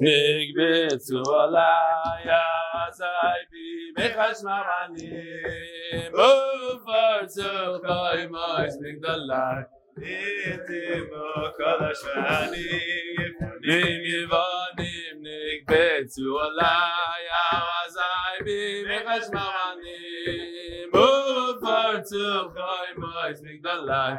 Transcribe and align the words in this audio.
נגבצו 0.00 1.22
עליי 1.40 2.24
עזי 2.72 3.04
בי 3.50 3.66
מחשממנים 3.98 6.12
ופרצו 6.12 7.78
חי 7.82 8.26
מויס 8.26 8.74
מגדלי 8.80 9.58
איתימו 10.02 11.30
כל 11.56 11.84
השפנים 11.84 13.32
נים 13.60 14.02
יבנים 14.04 15.16
נגבצו 15.22 16.40
עליי 16.40 17.24
עזי 17.52 18.44
בי 18.44 18.84
מחשממנים 18.84 20.88
ופרצו 20.88 22.50
חי 22.54 22.88
מויס 22.96 23.38
מגדלי 23.42 24.12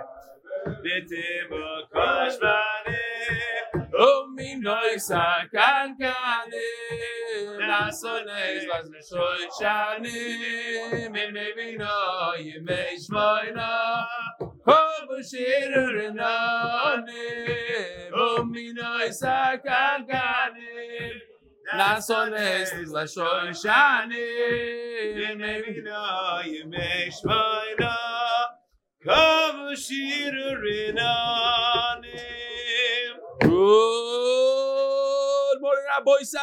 איתימו 0.85 1.65
כל 1.91 2.17
השפנים 2.27 2.72
Omi 3.94 4.55
noi 4.55 4.98
sa 4.98 5.46
kan 5.54 5.93
kane 5.96 6.70
na 7.60 7.92
sones 7.92 8.65
las 8.65 8.89
me 8.89 8.97
shoy 8.97 9.46
shane 9.60 11.11
me 11.11 11.32
me 11.32 11.54
vi 11.56 11.78
no 11.78 12.34
ye 12.37 12.57
me 12.60 12.98
shmoy 12.98 13.54
no 13.54 14.01
hob 14.65 15.10
shirur 15.21 16.10
no 16.15 17.06
ne 17.06 18.10
Omi 18.18 18.74
noi 18.74 19.11
sa 19.11 19.57
kan 19.64 20.07
kane 20.07 20.73
Good 33.44 33.52
morning, 35.59 35.84
Rabbi 35.97 36.23
Sai. 36.23 36.39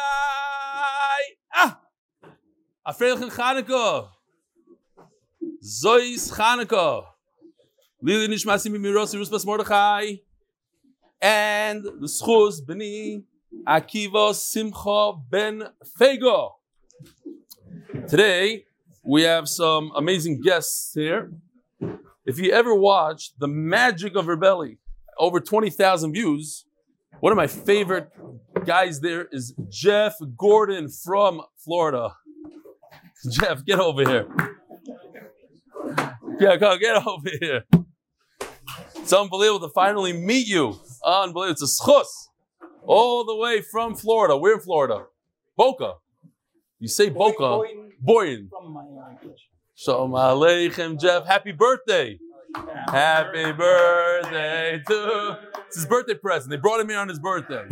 Ah, 1.51 1.79
a 2.85 2.93
freilichen 2.93 3.31
Chanukah. 3.31 4.09
Zois 5.63 6.31
Chanukah. 6.31 7.05
Lili 8.03 8.27
Nishmasi 8.27 8.69
Mimirosi 8.69 9.17
Ruspas 9.19 9.45
Mordechai. 9.47 10.21
And 11.19 11.83
the 11.83 12.07
schuz 12.07 12.61
beni 12.63 13.23
Akiva 13.67 14.35
Simcha 14.35 15.13
ben 15.27 15.69
Fego. 15.99 16.51
Today, 18.07 18.65
we 19.01 19.23
have 19.23 19.49
some 19.49 19.91
amazing 19.95 20.39
guests 20.39 20.93
here. 20.93 21.31
If 22.27 22.37
you 22.37 22.51
ever 22.51 22.75
watched 22.75 23.39
The 23.39 23.47
Magic 23.47 24.15
of 24.15 24.27
Rebelli, 24.27 24.77
over 25.17 25.39
20,000 25.39 26.13
views, 26.13 26.65
one 27.19 27.31
of 27.31 27.37
my 27.37 27.47
favorite 27.47 28.09
guys 28.65 29.01
there 29.01 29.27
is 29.31 29.53
Jeff 29.69 30.15
Gordon 30.37 30.89
from 30.89 31.41
Florida. 31.57 32.15
Jeff, 33.31 33.63
get 33.65 33.79
over 33.79 34.07
here. 34.07 34.27
Yeah, 36.39 36.57
come 36.57 36.79
get 36.79 37.05
over 37.05 37.29
here. 37.39 37.63
It's 38.95 39.13
unbelievable 39.13 39.67
to 39.67 39.73
finally 39.73 40.13
meet 40.13 40.47
you. 40.47 40.79
Unbelievable. 41.03 41.51
It's 41.51 41.61
a 41.61 41.83
schus. 41.83 42.05
All 42.85 43.25
the 43.25 43.35
way 43.35 43.61
from 43.61 43.95
Florida. 43.95 44.37
We're 44.37 44.55
in 44.55 44.59
Florida. 44.59 45.05
Boca. 45.55 45.95
You 46.79 46.87
say 46.87 47.09
Boca. 47.09 47.37
Boyne. 47.99 48.49
Language. 48.51 49.49
Shalom 49.75 50.11
Aleichem, 50.11 50.99
Jeff. 50.99 51.25
Happy 51.25 51.51
birthday. 51.51 52.19
Happy 52.55 53.51
birthday 53.51 54.81
to. 54.87 55.39
It's 55.67 55.77
his 55.77 55.85
birthday 55.85 56.15
present. 56.15 56.51
They 56.51 56.57
brought 56.57 56.79
him 56.79 56.89
here 56.89 56.99
on 56.99 57.07
his 57.09 57.19
birthday. 57.19 57.65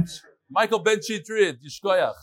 Michael 0.49 0.79
Ben 0.79 0.99
Chitrit, 0.99 1.57
Yishkoyach. 1.63 2.13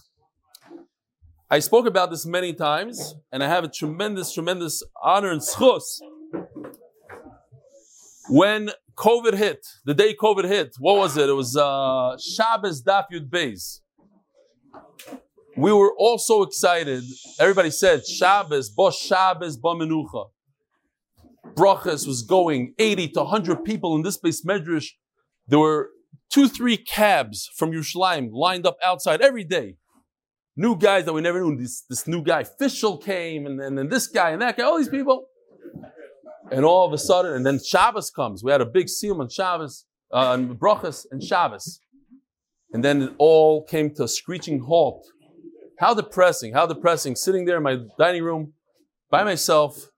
I 1.49 1.61
spoke 1.61 1.87
about 1.87 2.11
this 2.11 2.27
many 2.27 2.53
times, 2.55 3.15
and 3.31 3.45
I 3.45 3.49
have 3.49 3.63
a 3.63 3.69
tremendous, 3.69 4.33
tremendous 4.33 4.83
honor 5.03 5.31
and 5.31 5.41
schus. 5.41 6.01
When 8.29 8.71
COVID 8.97 9.35
hit, 9.35 9.65
the 9.85 9.95
day 9.95 10.15
COVID 10.15 10.45
hit, 10.45 10.75
what 10.81 10.97
was 10.97 11.17
it? 11.17 11.29
It 11.29 11.35
was 11.35 11.57
uh, 11.57 12.17
Shabbos 12.19 12.83
Daf 12.83 13.05
Beis. 13.13 13.81
We 15.57 15.73
were 15.73 15.95
all 15.97 16.19
so 16.19 16.43
excited. 16.43 17.05
Everybody 17.39 17.71
said 17.71 18.07
Shabbos, 18.07 18.69
Bo 18.71 18.91
Shabbos, 18.91 19.57
Bo 19.57 19.75
Menucha. 19.75 20.31
Brachas 21.57 22.07
was 22.07 22.23
going 22.23 22.75
80 22.79 23.09
to 23.09 23.21
100 23.21 23.65
people 23.65 23.97
in 23.97 24.03
this 24.03 24.19
place, 24.19 24.45
Medrash. 24.45 24.91
There 25.49 25.59
were 25.59 25.91
two, 26.31 26.49
three 26.49 26.77
cabs 26.77 27.49
from 27.57 27.73
Yerushalayim 27.73 28.31
lined 28.33 28.67
up 28.67 28.77
outside 28.85 29.23
every 29.23 29.45
day. 29.45 29.77
New 30.55 30.77
guys 30.77 31.05
that 31.07 31.13
we 31.13 31.21
never 31.21 31.41
knew. 31.41 31.57
This, 31.57 31.83
this 31.89 32.07
new 32.07 32.23
guy, 32.23 32.45
Fischel 32.45 33.03
came, 33.03 33.47
and, 33.47 33.61
and 33.61 33.77
then 33.77 33.89
this 33.89 34.07
guy 34.07 34.31
and 34.31 34.43
that 34.43 34.57
guy, 34.57 34.65
all 34.65 34.79
these 34.79 34.89
people. 34.89 35.27
And 36.51 36.65
all 36.65 36.87
of 36.87 36.93
a 36.93 36.99
sudden, 36.99 37.33
and 37.33 37.45
then 37.45 37.59
Shabbos 37.63 38.11
comes. 38.11 38.45
We 38.45 38.53
had 38.53 38.61
a 38.61 38.67
big 38.67 38.89
seal 38.89 39.21
on 39.21 39.29
Shabbos, 39.29 39.85
uh, 40.13 40.31
on 40.31 40.57
Brachas 40.57 41.07
and 41.11 41.23
Shabbos. 41.23 41.81
And 42.73 42.85
then 42.85 43.03
it 43.03 43.13
all 43.19 43.65
came 43.65 43.95
to 43.95 44.05
a 44.05 44.09
screeching 44.09 44.61
halt. 44.61 45.07
How 45.79 45.95
depressing, 45.95 46.53
how 46.53 46.67
depressing. 46.67 47.17
Sitting 47.17 47.45
there 47.45 47.57
in 47.57 47.63
my 47.63 47.79
dining 47.99 48.23
room 48.23 48.53
by 49.11 49.25
myself, 49.25 49.91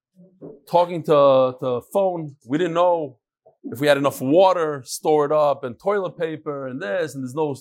talking 0.69 1.03
to 1.05 1.57
the 1.61 1.81
phone. 1.93 2.37
We 2.47 2.59
didn't 2.59 2.75
know 2.75 3.19
if 3.65 3.81
we 3.81 3.87
had 3.87 3.97
enough 3.97 4.21
water 4.21 4.83
stored 4.85 5.33
up 5.33 5.65
and 5.65 5.79
toilet 5.79 6.19
paper 6.19 6.67
and 6.67 6.81
this, 6.81 7.15
and 7.15 7.25
there's 7.25 7.35
no. 7.35 7.57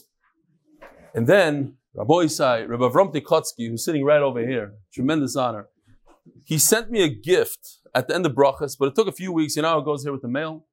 And 1.14 1.28
then 1.28 1.78
Rabbi 1.94 2.14
Isai, 2.14 2.68
Rabbi 2.68 2.84
Avram 2.84 3.14
Tikotsky, 3.14 3.70
who's 3.70 3.84
sitting 3.84 4.04
right 4.04 4.22
over 4.22 4.46
here, 4.48 4.74
tremendous 4.94 5.36
honor. 5.36 5.68
He 6.44 6.58
sent 6.58 6.92
me 6.92 7.04
a 7.04 7.10
gift 7.10 7.80
at 7.96 8.08
the 8.08 8.16
end 8.16 8.26
of 8.26 8.34
Brachas, 8.34 8.76
but 8.78 8.88
it 8.90 8.96
took 8.96 9.08
a 9.08 9.12
few 9.12 9.32
weeks. 9.32 9.56
You 9.56 9.64
know 9.64 9.80
it 9.80 9.86
goes 9.86 10.04
here 10.04 10.12
with 10.12 10.22
the 10.22 10.28
mail? 10.28 10.66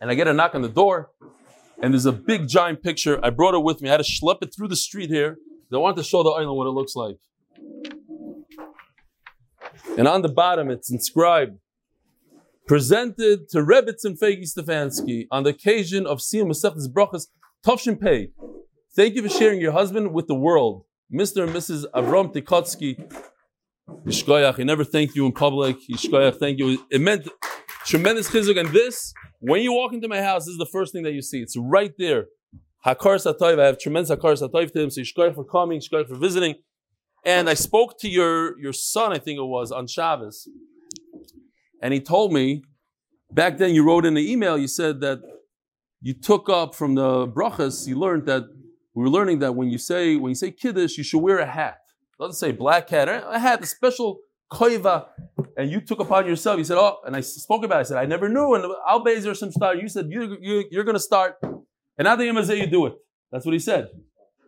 And 0.00 0.10
I 0.10 0.14
get 0.14 0.26
a 0.26 0.32
knock 0.32 0.54
on 0.54 0.62
the 0.62 0.68
door, 0.68 1.10
and 1.80 1.94
there's 1.94 2.06
a 2.06 2.12
big 2.12 2.48
giant 2.48 2.82
picture. 2.82 3.20
I 3.24 3.30
brought 3.30 3.54
it 3.54 3.62
with 3.62 3.80
me. 3.80 3.88
I 3.88 3.92
had 3.92 4.04
to 4.04 4.10
schlep 4.10 4.38
it 4.42 4.52
through 4.54 4.68
the 4.68 4.76
street 4.76 5.08
here. 5.08 5.38
I 5.72 5.78
wanted 5.78 5.96
to 5.96 6.02
show 6.02 6.22
the 6.22 6.30
island 6.30 6.56
what 6.58 6.66
it 6.66 6.70
looks 6.70 6.94
like. 6.94 7.16
And 9.98 10.08
on 10.08 10.22
the 10.22 10.28
bottom, 10.28 10.70
it's 10.70 10.90
inscribed, 10.90 11.58
presented 12.66 13.48
to 13.50 13.58
Rebitz 13.58 14.04
and 14.04 14.18
Fegi 14.18 14.44
Stefansky 14.44 15.26
on 15.30 15.42
the 15.42 15.50
occasion 15.50 16.06
of 16.06 16.18
Siyam 16.18 16.46
Masechtas 16.46 16.88
Brachas 16.90 17.26
Tovshin 17.66 18.00
Pei. 18.00 18.30
Thank 18.96 19.14
you 19.14 19.22
for 19.22 19.28
sharing 19.28 19.60
your 19.60 19.72
husband 19.72 20.14
with 20.14 20.28
the 20.28 20.34
world. 20.34 20.84
Mr. 21.12 21.42
and 21.44 21.52
Mrs. 21.54 21.84
Avram 21.94 22.32
Tikotsky. 22.32 23.04
Yishkoyach, 24.06 24.56
he 24.56 24.64
never 24.64 24.84
thanked 24.84 25.14
you 25.14 25.26
in 25.26 25.32
public. 25.32 25.76
Yishkoyach, 25.90 26.38
thank 26.38 26.58
you. 26.58 26.82
It 26.90 27.00
meant 27.00 27.28
tremendous 27.84 28.30
chizuk. 28.30 28.58
And 28.58 28.70
this, 28.70 29.12
when 29.40 29.60
you 29.60 29.74
walk 29.74 29.92
into 29.92 30.08
my 30.08 30.22
house, 30.22 30.46
this 30.46 30.52
is 30.52 30.58
the 30.58 30.66
first 30.72 30.92
thing 30.92 31.02
that 31.02 31.12
you 31.12 31.20
see. 31.20 31.40
It's 31.42 31.56
right 31.56 31.92
there. 31.98 32.26
Hakar 32.86 33.16
Satoiv. 33.16 33.60
I 33.60 33.66
have 33.66 33.78
tremendous 33.78 34.10
Hakar 34.10 34.40
Satoiv 34.40 34.72
to 34.72 34.80
him. 34.80 34.90
So 34.90 35.02
Yishkoyach 35.02 35.34
for 35.34 35.44
coming, 35.44 35.80
Yishkoyach 35.80 36.08
for 36.08 36.16
visiting. 36.16 36.54
And 37.24 37.48
I 37.48 37.54
spoke 37.54 37.98
to 38.00 38.08
your, 38.08 38.58
your 38.58 38.72
son, 38.72 39.12
I 39.12 39.18
think 39.18 39.38
it 39.38 39.44
was, 39.44 39.70
on 39.70 39.86
Shabbos. 39.86 40.48
And 41.80 41.94
he 41.94 42.00
told 42.00 42.32
me, 42.32 42.64
back 43.30 43.58
then 43.58 43.74
you 43.74 43.84
wrote 43.84 44.04
in 44.04 44.14
the 44.14 44.32
email, 44.32 44.58
you 44.58 44.68
said 44.68 45.00
that 45.00 45.20
you 46.00 46.14
took 46.14 46.48
up 46.48 46.74
from 46.74 46.94
the 46.96 47.28
brachas, 47.28 47.86
you 47.86 47.98
learned 47.98 48.26
that, 48.26 48.44
we 48.94 49.04
were 49.04 49.08
learning 49.08 49.38
that 49.38 49.54
when 49.54 49.68
you 49.70 49.78
say, 49.78 50.16
when 50.16 50.30
you 50.30 50.34
say 50.34 50.50
kiddush, 50.50 50.98
you 50.98 51.04
should 51.04 51.20
wear 51.20 51.38
a 51.38 51.46
hat. 51.46 51.78
It 52.18 52.22
doesn't 52.22 52.34
say 52.36 52.52
black 52.52 52.90
hat, 52.90 53.08
a 53.08 53.38
hat, 53.38 53.62
a 53.62 53.66
special 53.66 54.18
koiva. 54.50 55.06
And 55.56 55.70
you 55.70 55.80
took 55.80 56.00
upon 56.00 56.26
yourself, 56.26 56.58
you 56.58 56.64
said, 56.64 56.76
oh, 56.76 56.98
and 57.06 57.16
I 57.16 57.20
spoke 57.20 57.64
about 57.64 57.78
it, 57.78 57.80
I 57.80 57.82
said, 57.84 57.96
I 57.98 58.04
never 58.04 58.28
knew, 58.28 58.54
and 58.54 58.64
Al 58.86 59.04
Bezer 59.04 59.36
some 59.36 59.52
start, 59.52 59.80
you 59.80 59.88
said, 59.88 60.08
you, 60.10 60.36
you, 60.40 60.64
you're 60.70 60.84
going 60.84 60.96
to 60.96 61.00
start, 61.00 61.36
and 61.42 62.04
now 62.04 62.16
the 62.16 62.24
Yamazeh, 62.24 62.58
you 62.58 62.66
do 62.66 62.86
it. 62.86 62.94
That's 63.30 63.46
what 63.46 63.52
he 63.52 63.58
said. 63.58 63.88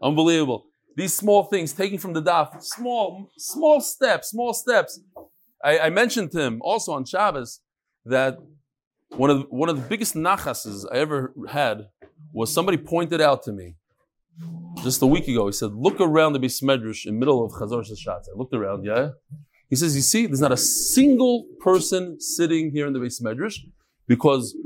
Unbelievable. 0.03 0.67
These 0.97 1.15
small 1.15 1.45
things, 1.45 1.73
taking 1.73 1.99
from 1.99 2.13
the 2.13 2.23
daf, 2.23 2.63
small, 2.63 3.31
small 3.37 3.81
steps, 3.81 4.31
small 4.31 4.55
steps. 4.55 5.01
I, 5.63 5.79
I 5.79 5.91
mentioned 5.91 6.31
to 6.33 6.41
him 6.41 6.61
also 6.63 6.93
on 6.93 7.05
Shabbos 7.05 7.61
that 8.05 8.39
one 9.09 9.31
of 9.31 9.39
the, 9.39 9.45
one 9.45 9.69
of 9.69 9.77
the 9.77 9.89
biggest 9.89 10.15
nachases 10.15 10.85
I 10.93 10.99
ever 10.99 11.33
had 11.49 11.89
was 12.33 12.53
somebody 12.53 12.77
pointed 12.77 13.21
out 13.21 13.43
to 13.45 13.53
me 13.53 13.77
just 14.83 15.03
a 15.03 15.07
week 15.07 15.29
ago. 15.29 15.47
He 15.47 15.53
said, 15.53 15.73
"Look 15.73 16.01
around 16.01 16.33
the 16.33 16.41
Bismedrish 16.41 17.07
in 17.07 17.19
middle 17.19 17.45
of 17.45 17.53
Chazor 17.53 17.83
Shashatz." 17.89 18.29
I 18.33 18.37
looked 18.37 18.55
around, 18.55 18.85
yeah. 18.85 19.11
He 19.71 19.77
says, 19.77 19.97
"You 19.97 20.03
see, 20.03 20.27
there's 20.27 20.41
not 20.41 20.53
a 20.53 20.57
single 20.57 21.47
person 21.61 22.21
sitting 22.21 22.71
here 22.73 22.87
in 22.87 22.93
the 22.93 22.99
Bismedrish 22.99 23.61
because 24.07 24.57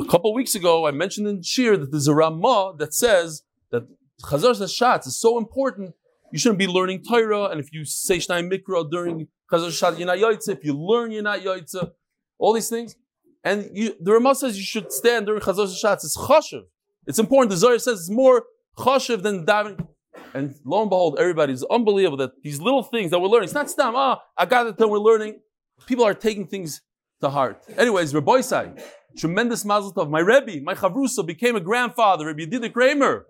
a 0.00 0.04
couple 0.04 0.32
weeks 0.34 0.54
ago 0.54 0.86
I 0.86 0.90
mentioned 0.90 1.26
in 1.26 1.42
Shir 1.42 1.76
that 1.76 1.90
there's 1.90 2.08
a 2.08 2.14
Ramah 2.14 2.74
that 2.78 2.94
says 2.94 3.42
that 3.70 3.86
Chazar 4.22 4.54
Hashatz 4.54 5.06
is 5.06 5.18
so 5.18 5.38
important. 5.38 5.94
You 6.32 6.38
shouldn't 6.38 6.58
be 6.58 6.66
learning 6.66 7.04
Torah, 7.08 7.46
and 7.46 7.60
if 7.60 7.72
you 7.72 7.84
say 7.84 8.18
Shnai 8.18 8.50
Mikra 8.50 8.90
during 8.90 9.28
Chazar 9.50 9.68
Hashatz, 9.68 9.98
you're 9.98 10.06
not 10.06 10.18
Yaitza. 10.18 10.50
If 10.50 10.64
you 10.64 10.74
learn, 10.74 11.10
you're 11.10 11.22
not 11.22 11.40
Yaitza. 11.40 11.92
All 12.38 12.52
these 12.52 12.68
things. 12.68 12.96
And 13.44 13.70
you, 13.72 13.94
the 14.00 14.12
Ramah 14.12 14.34
says 14.34 14.58
you 14.58 14.64
should 14.64 14.92
stand 14.92 15.26
during 15.26 15.40
Chazar 15.40 15.66
Hashatz. 15.66 16.04
It's 16.04 16.16
chashiv. 16.16 16.64
It's 17.06 17.18
important. 17.18 17.50
The 17.50 17.56
Zohar 17.56 17.78
says 17.78 18.00
it's 18.00 18.10
more 18.10 18.44
choshev, 18.76 19.22
than 19.22 19.46
davening. 19.46 19.88
And 20.34 20.54
lo 20.64 20.82
and 20.82 20.90
behold, 20.90 21.16
everybody 21.18 21.52
everybody's 21.52 21.64
unbelievable 21.64 22.18
that 22.18 22.42
these 22.42 22.60
little 22.60 22.82
things 22.82 23.10
that 23.10 23.18
we're 23.18 23.28
learning, 23.28 23.44
it's 23.44 23.54
not 23.54 23.70
stam, 23.70 23.94
ah, 23.96 24.20
I 24.36 24.46
got 24.46 24.66
it 24.66 24.76
that 24.76 24.88
we're 24.88 24.98
learning. 24.98 25.40
People 25.86 26.04
are 26.04 26.12
taking 26.12 26.46
things 26.46 26.82
to 27.20 27.30
heart. 27.30 27.64
Anyways, 27.76 28.14
Rabbi 28.14 28.42
tremendous 29.16 29.64
mazel 29.64 29.92
tov. 29.92 30.10
My 30.10 30.20
Rebbe, 30.20 30.62
my 30.62 30.74
Chavrusa 30.74 31.26
became 31.26 31.56
a 31.56 31.60
grandfather, 31.60 32.26
Rabbi 32.26 32.42
Yedida 32.42 32.72
Kramer. 32.72 33.26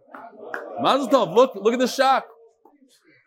Mazel 0.81 1.35
look, 1.35 1.55
look 1.55 1.73
at 1.73 1.79
the 1.79 1.89
shock. 1.89 2.25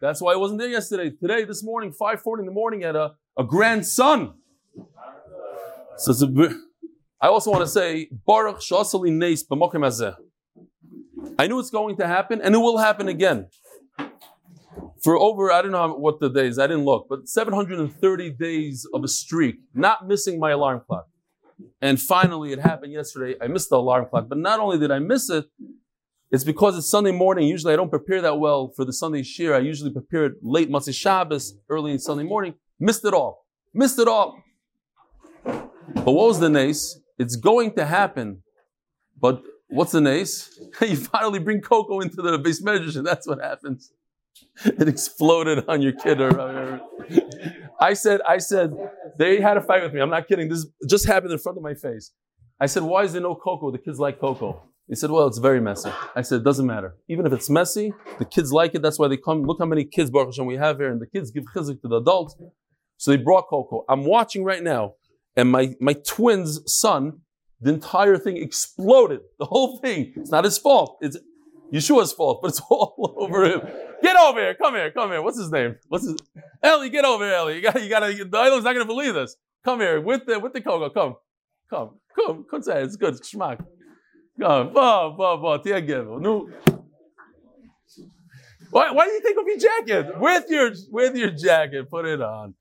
That's 0.01 0.21
why 0.21 0.33
I 0.33 0.35
wasn't 0.35 0.59
there 0.59 0.69
yesterday. 0.69 1.11
Today, 1.11 1.43
this 1.43 1.63
morning, 1.63 1.93
5.40 1.93 2.39
in 2.39 2.45
the 2.45 2.51
morning, 2.51 2.83
at 2.83 2.95
a, 2.95 3.13
a 3.37 3.43
grandson. 3.43 4.33
So 5.97 6.11
it's 6.11 6.23
a, 6.23 6.55
I 7.21 7.27
also 7.27 7.51
want 7.51 7.63
to 7.63 7.69
say, 7.69 8.09
Baruch 8.25 8.57
Neis 8.57 9.45
B'mokim 9.45 9.81
Hazeh. 9.81 10.15
I 11.37 11.45
knew 11.45 11.59
it's 11.59 11.69
going 11.69 11.97
to 11.97 12.07
happen, 12.07 12.41
and 12.41 12.55
it 12.55 12.57
will 12.57 12.79
happen 12.79 13.07
again. 13.07 13.47
For 15.03 15.17
over, 15.17 15.51
I 15.51 15.61
don't 15.61 15.71
know 15.71 15.93
what 15.93 16.19
the 16.19 16.29
days, 16.29 16.57
I 16.57 16.67
didn't 16.67 16.85
look, 16.85 17.07
but 17.09 17.27
730 17.27 18.31
days 18.31 18.87
of 18.93 19.03
a 19.03 19.07
streak, 19.07 19.57
not 19.73 20.07
missing 20.07 20.39
my 20.39 20.51
alarm 20.51 20.81
clock. 20.87 21.07
And 21.79 21.99
finally, 21.99 22.53
it 22.53 22.59
happened 22.59 22.93
yesterday. 22.93 23.35
I 23.39 23.47
missed 23.47 23.69
the 23.69 23.77
alarm 23.77 24.07
clock, 24.09 24.29
but 24.29 24.37
not 24.37 24.59
only 24.59 24.79
did 24.79 24.89
I 24.91 24.99
miss 24.99 25.29
it, 25.29 25.45
it's 26.31 26.45
because 26.45 26.77
it's 26.77 26.89
Sunday 26.89 27.11
morning. 27.11 27.47
Usually, 27.47 27.73
I 27.73 27.75
don't 27.75 27.89
prepare 27.89 28.21
that 28.21 28.39
well 28.39 28.71
for 28.75 28.85
the 28.85 28.93
Sunday 28.93 29.21
shir. 29.21 29.53
I 29.53 29.59
usually 29.59 29.91
prepare 29.91 30.25
it 30.25 30.33
late 30.41 30.69
Matzah 30.69 30.93
Shabbos, 30.93 31.55
early 31.69 31.91
in 31.91 31.99
Sunday 31.99 32.23
morning. 32.23 32.53
Missed 32.79 33.03
it 33.03 33.13
all. 33.13 33.45
Missed 33.73 33.99
it 33.99 34.07
all. 34.07 34.41
But 35.43 36.13
what 36.13 36.27
was 36.27 36.39
the 36.39 36.49
nace? 36.49 36.99
It's 37.19 37.35
going 37.35 37.75
to 37.75 37.85
happen. 37.85 38.43
But 39.19 39.43
what's 39.67 39.91
the 39.91 39.99
nace? 39.99 40.57
you 40.81 40.95
finally 40.95 41.39
bring 41.39 41.59
cocoa 41.59 41.99
into 41.99 42.21
the 42.21 42.37
base 42.37 42.63
measure. 42.63 43.01
That's 43.01 43.27
what 43.27 43.41
happens. 43.41 43.91
It 44.63 44.87
exploded 44.87 45.65
on 45.67 45.81
your 45.81 45.91
kid. 45.91 46.21
Or, 46.21 46.81
I 47.79 47.93
said, 47.93 48.21
I 48.27 48.37
said, 48.37 48.71
they 49.17 49.41
had 49.41 49.57
a 49.57 49.61
fight 49.61 49.83
with 49.83 49.93
me. 49.93 49.99
I'm 49.99 50.09
not 50.09 50.29
kidding. 50.29 50.47
This 50.47 50.65
just 50.89 51.05
happened 51.05 51.33
in 51.33 51.39
front 51.39 51.57
of 51.57 51.63
my 51.63 51.73
face. 51.73 52.11
I 52.59 52.67
said, 52.67 52.83
why 52.83 53.03
is 53.03 53.11
there 53.11 53.21
no 53.21 53.35
cocoa? 53.35 53.71
The 53.71 53.79
kids 53.79 53.99
like 53.99 54.19
cocoa. 54.19 54.63
He 54.91 54.95
said, 54.97 55.09
well, 55.09 55.25
it's 55.25 55.37
very 55.37 55.61
messy. 55.61 55.89
I 56.17 56.21
said, 56.21 56.41
it 56.41 56.43
doesn't 56.43 56.65
matter. 56.65 56.97
Even 57.07 57.25
if 57.25 57.31
it's 57.31 57.49
messy, 57.49 57.93
the 58.19 58.25
kids 58.25 58.51
like 58.51 58.75
it. 58.75 58.81
That's 58.81 58.99
why 58.99 59.07
they 59.07 59.15
come. 59.15 59.43
Look 59.43 59.59
how 59.59 59.65
many 59.65 59.85
kids, 59.85 60.11
Baruch 60.11 60.33
Hashem, 60.33 60.45
we 60.45 60.57
have 60.57 60.79
here. 60.79 60.91
And 60.91 60.99
the 60.99 61.07
kids 61.07 61.31
give 61.31 61.45
chizik 61.55 61.81
to 61.83 61.87
the 61.87 61.95
adults. 61.95 62.35
So 62.97 63.11
they 63.11 63.15
brought 63.15 63.47
cocoa. 63.47 63.85
I'm 63.87 64.03
watching 64.03 64.43
right 64.43 64.61
now. 64.61 64.95
And 65.37 65.49
my, 65.49 65.75
my 65.79 65.93
twin's 65.93 66.59
son, 66.65 67.21
the 67.61 67.71
entire 67.71 68.17
thing 68.17 68.35
exploded. 68.35 69.21
The 69.39 69.45
whole 69.45 69.77
thing. 69.77 70.11
It's 70.17 70.29
not 70.29 70.43
his 70.43 70.57
fault. 70.57 70.97
It's 70.99 71.17
Yeshua's 71.71 72.11
fault, 72.11 72.41
but 72.41 72.49
it's 72.49 72.59
all 72.69 73.15
over 73.17 73.45
him. 73.45 73.61
Get 74.03 74.17
over 74.17 74.41
here. 74.41 74.55
Come 74.55 74.75
here. 74.75 74.91
Come 74.91 75.11
here. 75.11 75.21
What's 75.21 75.39
his 75.39 75.51
name? 75.51 75.77
What's 75.87 76.03
his 76.03 76.17
Ellie, 76.61 76.89
get 76.89 77.05
over 77.05 77.23
here, 77.23 77.33
Ellie. 77.33 77.55
You 77.55 77.61
got 77.61 77.81
you 77.81 77.87
gotta 77.87 78.25
the 78.25 78.37
idol's 78.37 78.65
not 78.65 78.73
gonna 78.73 78.83
believe 78.83 79.13
this. 79.13 79.37
Come 79.63 79.79
here 79.79 80.01
with 80.01 80.25
the 80.25 80.37
with 80.37 80.51
the 80.51 80.59
cocoa. 80.59 80.89
Come. 80.89 81.15
Come. 81.69 81.91
Come. 82.13 82.45
Come 82.51 82.61
say 82.61 82.83
it's 82.83 82.97
good. 82.97 83.15
It's 83.15 83.33
schmack. 83.33 83.65
Come. 84.39 84.73
Bo, 84.73 85.15
bo, 85.17 85.37
bo. 85.37 85.57
Tia 85.57 85.81
No. 85.81 86.49
Why, 88.71 88.91
why 88.91 89.05
do 89.05 89.11
you 89.11 89.21
take 89.21 89.37
off 89.37 89.45
your 89.45 89.57
jacket? 89.57 90.19
With 90.19 90.49
your 90.49 90.71
with 90.89 91.15
your 91.15 91.31
jacket. 91.31 91.89
Put 91.89 92.05
it 92.05 92.21
on. 92.21 92.55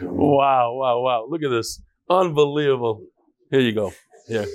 Wow, 0.00 0.74
wow, 0.74 1.00
wow. 1.00 1.26
Look 1.28 1.42
at 1.42 1.50
this. 1.50 1.82
Unbelievable. 2.08 3.04
Here 3.50 3.60
you 3.60 3.72
go. 3.72 3.92
Here. 4.26 4.46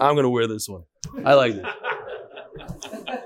I'm 0.00 0.14
going 0.14 0.24
to 0.24 0.30
wear 0.30 0.46
this 0.46 0.68
one. 0.68 0.82
I 1.24 1.34
like 1.34 1.54
it. 1.54 1.64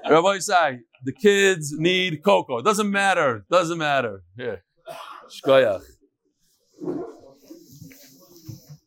Rabbi 0.09 0.39
Isai, 0.39 0.79
the 1.05 1.13
kids 1.13 1.73
need 1.79 2.23
cocoa. 2.25 2.61
Doesn't 2.63 2.91
matter. 2.91 3.45
Doesn't 3.51 3.79
matter. 3.79 4.23
Here. 4.37 4.65
Shkoyach. 5.29 5.83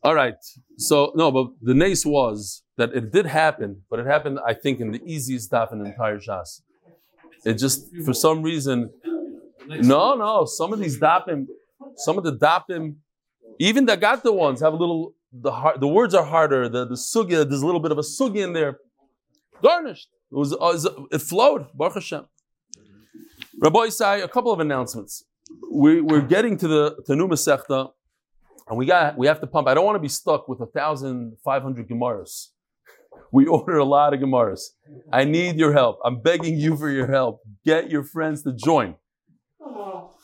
All 0.02 0.14
right. 0.14 0.34
So, 0.76 1.12
no, 1.14 1.30
but 1.30 1.48
the 1.62 1.74
nace 1.74 2.04
was 2.04 2.62
that 2.76 2.92
it 2.94 3.12
did 3.12 3.26
happen, 3.26 3.82
but 3.88 4.00
it 4.00 4.06
happened, 4.06 4.40
I 4.46 4.54
think, 4.54 4.80
in 4.80 4.90
the 4.90 5.02
easiest 5.04 5.50
daf 5.50 5.72
in 5.72 5.78
the 5.78 5.86
entire 5.86 6.18
Shas. 6.18 6.62
It 7.44 7.54
just, 7.54 7.94
for 8.04 8.12
some 8.12 8.42
reason, 8.42 8.90
no, 9.66 10.14
no, 10.14 10.44
some 10.46 10.72
of 10.72 10.78
these 10.78 10.98
dapim, 10.98 11.46
some 11.96 12.18
of 12.18 12.24
the 12.24 12.36
dapim, 12.36 12.96
even 13.58 13.86
the 13.86 13.96
gata 13.96 14.32
ones 14.32 14.60
have 14.60 14.72
a 14.72 14.76
little 14.76 15.14
the 15.32 15.50
hard, 15.50 15.80
the 15.80 15.88
words 15.88 16.14
are 16.14 16.24
harder. 16.24 16.68
The 16.68 16.86
the 16.86 16.94
sugya, 16.94 17.48
there's 17.48 17.62
a 17.62 17.66
little 17.66 17.80
bit 17.80 17.92
of 17.92 17.98
a 17.98 18.02
sugya 18.02 18.44
in 18.44 18.52
there. 18.52 18.78
Garnished. 19.62 20.08
It 20.30 20.36
was, 20.36 20.52
uh, 20.52 20.90
it 21.10 21.18
flowed. 21.18 21.66
Baruch 21.74 21.94
Hashem. 21.94 22.26
Rabbi 23.58 23.78
Isai, 23.86 24.22
a 24.22 24.28
couple 24.28 24.52
of 24.52 24.60
announcements. 24.60 25.24
We, 25.70 26.00
we're 26.00 26.22
getting 26.22 26.56
to 26.58 26.68
the 26.68 27.16
New 27.16 27.28
Masechta, 27.28 27.90
and 28.68 28.78
we 28.78 28.86
got 28.86 29.16
we 29.16 29.26
have 29.26 29.40
to 29.40 29.46
pump. 29.46 29.68
I 29.68 29.74
don't 29.74 29.84
want 29.84 29.96
to 29.96 30.00
be 30.00 30.08
stuck 30.08 30.48
with 30.48 30.60
a 30.60 30.66
thousand 30.66 31.36
five 31.44 31.62
hundred 31.62 31.88
gemaras. 31.88 32.48
We 33.32 33.46
order 33.56 33.78
a 33.78 33.84
lot 33.84 34.14
of 34.14 34.20
gemaras. 34.20 34.60
I 35.12 35.24
need 35.24 35.56
your 35.56 35.72
help. 35.72 35.98
I'm 36.04 36.20
begging 36.20 36.58
you 36.58 36.76
for 36.76 36.90
your 36.90 37.10
help. 37.10 37.40
Get 37.64 37.90
your 37.90 38.04
friends 38.04 38.42
to 38.42 38.52
join. 38.52 38.96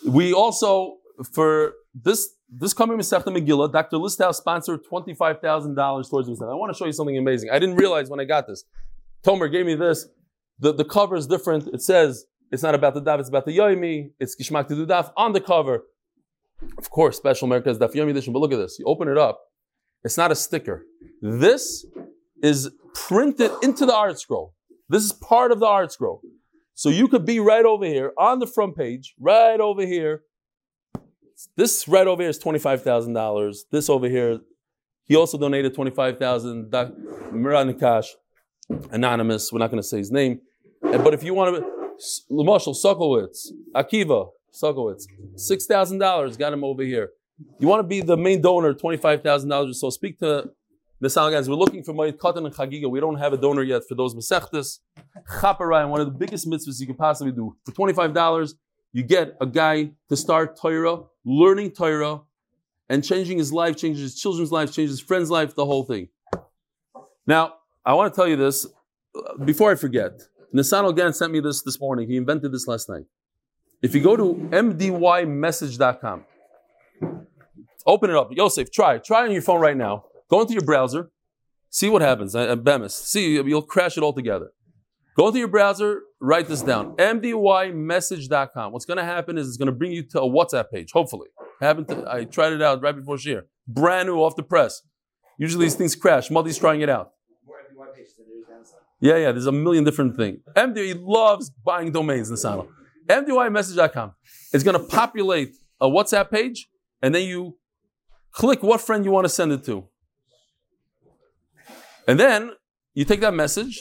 We 0.07 0.33
also 0.33 0.99
for 1.33 1.75
this 1.95 2.29
this 2.53 2.73
coming 2.73 2.99
Masechta 2.99 3.27
Megillah, 3.27 3.73
Dr. 3.73 3.97
Listhouse 3.99 4.35
sponsored 4.35 4.81
$25,000 4.91 6.11
towards 6.11 6.29
Masechta. 6.29 6.51
I 6.51 6.55
want 6.55 6.73
to 6.75 6.77
show 6.77 6.87
you 6.87 6.93
something 6.93 7.17
amazing. 7.17 7.51
I 7.51 7.61
didn't 7.61 7.77
realize 7.77 8.11
when 8.11 8.19
I 8.19 8.25
got 8.25 8.49
this. 8.49 8.65
Tomer 9.25 9.51
gave 9.51 9.67
me 9.67 9.77
this. 9.77 10.09
The, 10.59 10.73
the 10.73 10.85
cover 10.85 11.15
is 11.15 11.27
different. 11.29 11.69
It 11.73 11.81
says 11.81 12.25
it's 12.51 12.63
not 12.63 12.75
about 12.75 12.95
the 12.95 13.03
daf, 13.03 13.21
it's 13.21 13.29
about 13.29 13.47
the 13.47 13.57
yoimi. 13.57 14.11
It's 14.19 14.35
Gishmak 14.35 14.67
to 14.69 14.75
daf 14.87 15.13
on 15.17 15.33
the 15.33 15.41
cover. 15.41 15.85
Of 16.79 16.91
course, 16.91 17.17
special 17.17 17.47
America 17.47 17.71
is 17.71 17.79
daf 17.79 17.95
yoimi 17.95 18.11
edition, 18.11 18.33
but 18.33 18.41
look 18.41 18.53
at 18.53 18.59
this. 18.59 18.79
You 18.79 18.87
open 18.87 19.09
it 19.09 19.19
up. 19.19 19.41
It's 20.05 20.17
not 20.17 20.33
a 20.33 20.35
sticker. 20.35 20.87
This 21.21 21.87
is 22.43 22.71
printed 22.95 23.51
into 23.63 23.87
the 23.87 23.93
ArtScroll. 23.93 24.53
This 24.89 25.05
is 25.05 25.13
part 25.13 25.53
of 25.53 25.61
the 25.61 25.67
ArtScroll. 25.67 26.21
So 26.75 26.89
you 26.89 27.09
could 27.09 27.27
be 27.27 27.41
right 27.41 27.65
over 27.65 27.85
here 27.85 28.13
on 28.19 28.39
the 28.39 28.47
front 28.47 28.77
page, 28.77 29.15
right 29.19 29.61
over 29.61 29.85
here, 29.85 30.23
this 31.57 31.89
right 31.89 32.07
over 32.07 32.23
here 32.23 32.31
is 32.31 32.39
$25,000. 32.39 33.57
This 33.71 33.89
over 33.89 34.09
here, 34.09 34.41
he 35.07 35.17
also 35.17 35.39
donated 35.39 35.75
25000 35.75 36.71
Miran 37.33 37.73
Nakash, 37.73 38.09
anonymous, 38.91 39.53
we're 39.53 39.59
not 39.59 39.71
going 39.71 39.83
to 39.83 39.87
say 39.89 39.99
his 39.99 40.11
name. 40.11 40.41
But 40.83 41.15
if 41.15 41.23
you 41.23 41.35
want 41.35 41.57
to, 41.57 41.65
Marshall 42.31 42.75
Sokolowitz, 42.75 43.49
Akiva 43.75 44.31
Sokolowitz, 44.53 45.05
$6,000, 45.37 46.39
got 46.39 46.53
him 46.53 46.65
over 46.65 46.83
here. 46.83 47.11
You 47.59 47.69
want 47.69 47.81
to 47.81 47.87
be 47.87 48.01
the 48.01 48.17
main 48.17 48.41
donor, 48.41 48.75
$25,000 48.75 49.71
or 49.71 49.73
so, 49.73 49.91
speak 49.91 50.19
to 50.19 50.51
the 51.01 51.09
Salgans. 51.09 51.49
We're 51.49 51.55
looking 51.55 51.83
for 51.83 51.95
Moed 51.95 52.19
Katan 52.19 52.45
and 52.45 52.55
Chagiga. 52.55 52.91
We 52.91 53.01
don't 53.01 53.17
have 53.17 53.33
a 53.33 53.37
donor 53.37 53.63
yet 53.63 53.83
for 53.89 53.95
those 53.95 54.15
Masechtas. 54.15 54.81
Chaparai, 55.41 55.89
one 55.89 56.01
of 56.01 56.07
the 56.07 56.13
biggest 56.13 56.47
mitzvahs 56.47 56.81
you 56.81 56.87
can 56.87 56.97
possibly 56.97 57.33
do. 57.33 57.57
For 57.65 57.73
$25, 57.73 58.55
you 58.93 59.03
get 59.03 59.37
a 59.41 59.47
guy 59.47 59.93
to 60.09 60.17
start 60.17 60.59
Torah, 60.61 61.05
learning 61.25 61.71
Torah, 61.71 62.21
and 62.89 63.05
changing 63.05 63.39
his 63.39 63.53
life, 63.53 63.77
changing 63.77 64.03
his 64.03 64.21
children's 64.21 64.53
life, 64.53 64.69
changing 64.69 64.91
his 64.91 65.01
friend's 65.01 65.31
life, 65.31 65.55
the 65.55 65.65
whole 65.65 65.85
thing. 65.85 66.09
Now, 67.27 67.55
I 67.85 67.95
want 67.95 68.13
to 68.13 68.17
tell 68.17 68.29
you 68.29 68.37
this 68.37 68.67
uh, 69.15 69.45
before 69.45 69.71
I 69.71 69.77
forget. 69.77 70.21
Nissan 70.55 70.89
again 70.91 71.13
sent 71.13 71.33
me 71.33 71.41
this 71.41 71.63
this 71.63 71.81
morning. 71.81 72.09
He 72.09 72.17
invented 72.17 72.53
this 72.53 72.67
last 72.67 72.89
night. 72.89 73.05
If 73.83 73.95
you 73.95 74.03
go 74.03 74.17
to 74.17 74.35
mdymessage.com, 74.51 76.25
open 77.87 78.11
it 78.11 78.17
up. 78.17 78.29
Yosef, 78.33 78.71
try. 78.71 78.99
Try 78.99 79.25
on 79.25 79.33
your 79.33 79.43
phone 79.43 79.61
right 79.61 79.77
now. 79.77 80.05
Go 80.29 80.43
into 80.43 80.53
your 80.53 80.65
browser. 80.65 81.11
See 81.71 81.89
what 81.89 82.03
happens. 82.03 82.35
Uh, 82.35 82.57
Bemis. 82.57 82.95
See, 82.95 83.35
you'll 83.35 83.63
crash 83.63 83.97
it 83.97 84.03
all 84.03 84.13
together. 84.13 84.51
Go 85.17 85.31
to 85.31 85.39
your 85.39 85.49
browser, 85.49 86.03
write 86.21 86.49
this 86.49 86.63
down. 86.63 86.97
mdymessage.com. 86.97 88.73
What's 88.73 88.85
going 88.85 88.97
to 88.99 89.05
happen 89.05 89.37
is 89.39 89.49
it's 89.49 89.57
going 89.57 89.67
to 89.67 89.73
bring 89.73 89.93
you 89.93 90.03
to 90.11 90.23
a 90.23 90.29
WhatsApp 90.29 90.71
page, 90.71 90.93
hopefully. 90.93 91.29
I, 91.61 91.75
I 92.09 92.25
tried 92.25 92.53
it 92.53 92.63
out 92.63 92.81
right 92.83 92.95
before 92.97 93.19
Shir. 93.19 93.47
Brand 93.67 94.09
new 94.09 94.17
off 94.17 94.37
the 94.37 94.43
press. 94.43 94.83
Usually 95.37 95.67
these 95.67 95.75
things 95.75 95.95
crash. 95.97 96.31
Multi's 96.31 96.59
trying 96.59 96.81
it 96.81 96.89
out. 96.89 97.13
Yeah, 99.01 99.17
yeah, 99.17 99.33
there's 99.33 99.47
a 99.47 99.53
million 99.53 99.85
different 99.85 100.17
things. 100.17 100.41
MD 100.55 100.99
loves 101.01 101.51
buying 101.51 101.91
domains 101.91 102.31
channel. 102.43 102.69
MDYMessage.com. 103.11 104.15
It's 104.53 104.65
going 104.65 104.79
to 104.79 104.85
populate 104.85 105.55
a 105.81 105.89
WhatsApp 105.89 106.31
page, 106.31 106.69
and 107.03 107.15
then 107.15 107.25
you 107.27 107.57
click 108.33 108.63
what 108.63 108.81
friend 108.81 109.05
you 109.05 109.11
want 109.11 109.25
to 109.25 109.29
send 109.29 109.53
it 109.53 109.65
to. 109.65 109.87
And 112.07 112.19
then 112.19 112.53
you 112.95 113.05
take 113.05 113.21
that 113.21 113.35
message, 113.35 113.81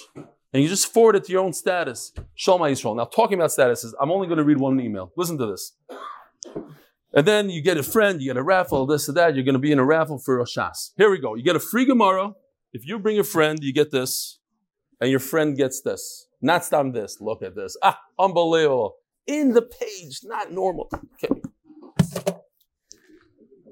and 0.54 0.64
you 0.64 0.70
just 0.70 0.92
forward 0.92 1.16
it 1.16 1.24
to 1.26 1.32
your 1.32 1.44
own 1.44 1.54
status. 1.54 2.14
Shalom 2.36 2.62
Yisrael. 2.62 2.96
Now, 2.96 3.06
talking 3.06 3.38
about 3.38 3.50
statuses, 3.52 3.94
I'm 4.02 4.12
only 4.12 4.28
going 4.28 4.38
to 4.38 4.44
read 4.44 4.58
one 4.58 4.80
email. 4.80 5.12
Listen 5.16 5.38
to 5.38 5.46
this. 5.46 5.74
And 7.14 7.26
then 7.26 7.50
you 7.50 7.62
get 7.62 7.78
a 7.78 7.84
friend, 7.84 8.22
you 8.22 8.30
get 8.30 8.38
a 8.38 8.44
raffle, 8.44 8.86
this 8.86 9.08
and 9.08 9.18
that. 9.18 9.36
You're 9.36 9.44
going 9.44 9.54
to 9.54 9.60
be 9.60 9.72
in 9.72 9.80
a 9.80 9.86
raffle 9.86 10.20
for 10.20 10.40
a 10.40 10.46
shas. 10.46 10.92
Here 10.98 11.10
we 11.10 11.18
go. 11.20 11.36
You 11.36 11.44
get 11.44 11.56
a 11.56 11.60
free 11.60 11.86
Gemara. 11.86 12.34
If 12.72 12.86
you 12.86 13.00
bring 13.00 13.18
a 13.18 13.24
friend, 13.24 13.60
you 13.64 13.74
get 13.74 13.92
this. 13.92 14.40
and 15.02 15.10
your 15.10 15.20
friend 15.20 15.58
gets 15.58 15.82
this. 15.82 16.28
Not 16.42 16.66
stop 16.66 16.94
this. 16.94 17.18
Look 17.20 17.42
at 17.42 17.56
this. 17.56 17.76
Ah, 17.84 18.00
unbelievable. 18.18 18.96
In 19.28 19.54
the 19.54 19.62
page, 19.62 20.22
not 20.24 20.52
normal. 20.52 20.90
Okay. 21.24 21.42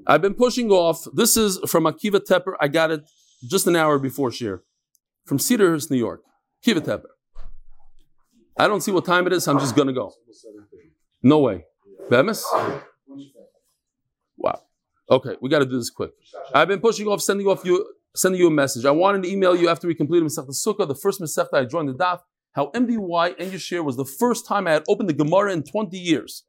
I've 0.06 0.22
been 0.22 0.36
pushing 0.36 0.72
off. 0.72 1.06
This 1.14 1.36
is 1.36 1.60
from 1.68 1.84
Akiva 1.84 2.22
Tepper. 2.26 2.54
I 2.62 2.68
got 2.68 2.92
it 2.92 3.02
just 3.44 3.68
an 3.68 3.76
hour 3.76 4.00
before 4.00 4.32
Shir. 4.32 4.64
From 5.26 5.38
Cedarhurst, 5.38 5.92
New 5.92 5.98
York. 5.98 6.22
Akiva 6.64 6.80
Tepper. 6.80 7.10
I 8.58 8.68
don't 8.68 8.82
see 8.82 8.92
what 8.92 9.06
time 9.06 9.28
it 9.28 9.34
is. 9.34 9.48
I'm 9.48 9.60
just 9.60 9.76
going 9.76 9.88
to 9.88 9.94
go. 9.94 10.14
No 11.22 11.40
way. 11.40 11.66
Bemis? 12.10 12.46
Wow. 14.38 14.62
Okay, 15.10 15.36
we 15.42 15.50
got 15.50 15.60
to 15.60 15.66
do 15.66 15.78
this 15.78 15.90
quick. 15.90 16.12
I've 16.54 16.68
been 16.68 16.80
pushing 16.80 17.08
off, 17.08 17.22
sending 17.22 17.48
off 17.48 17.64
you, 17.66 17.94
sending 18.16 18.40
you 18.40 18.48
a 18.48 18.52
message. 18.52 18.86
I 18.86 18.92
wanted 18.92 19.24
to 19.24 19.30
email 19.32 19.56
you 19.56 19.70
after 19.70 19.88
we 19.88 19.96
completed 19.96 20.28
Masechta 20.28 20.50
Sukkah, 20.50 20.88
the 20.88 20.96
first 20.96 21.20
Masechta 21.22 21.54
I 21.54 21.66
joined 21.66 21.90
the 21.90 21.94
DAF, 21.94 22.20
how 22.58 22.72
MDY 22.74 23.36
and 23.38 23.52
Yashir 23.52 23.84
was 23.86 23.98
the 23.98 24.04
first 24.04 24.48
time 24.48 24.66
I 24.66 24.72
had 24.72 24.84
opened 24.90 25.08
the 25.08 25.14
Gemara 25.14 25.54
in 25.54 25.62
20 25.62 25.96
years, 25.96 26.44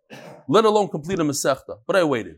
let 0.48 0.64
alone 0.64 0.88
complete 0.88 1.20
a 1.20 1.22
Masechta. 1.22 1.80
But 1.86 1.96
I 1.96 2.04
waited. 2.04 2.36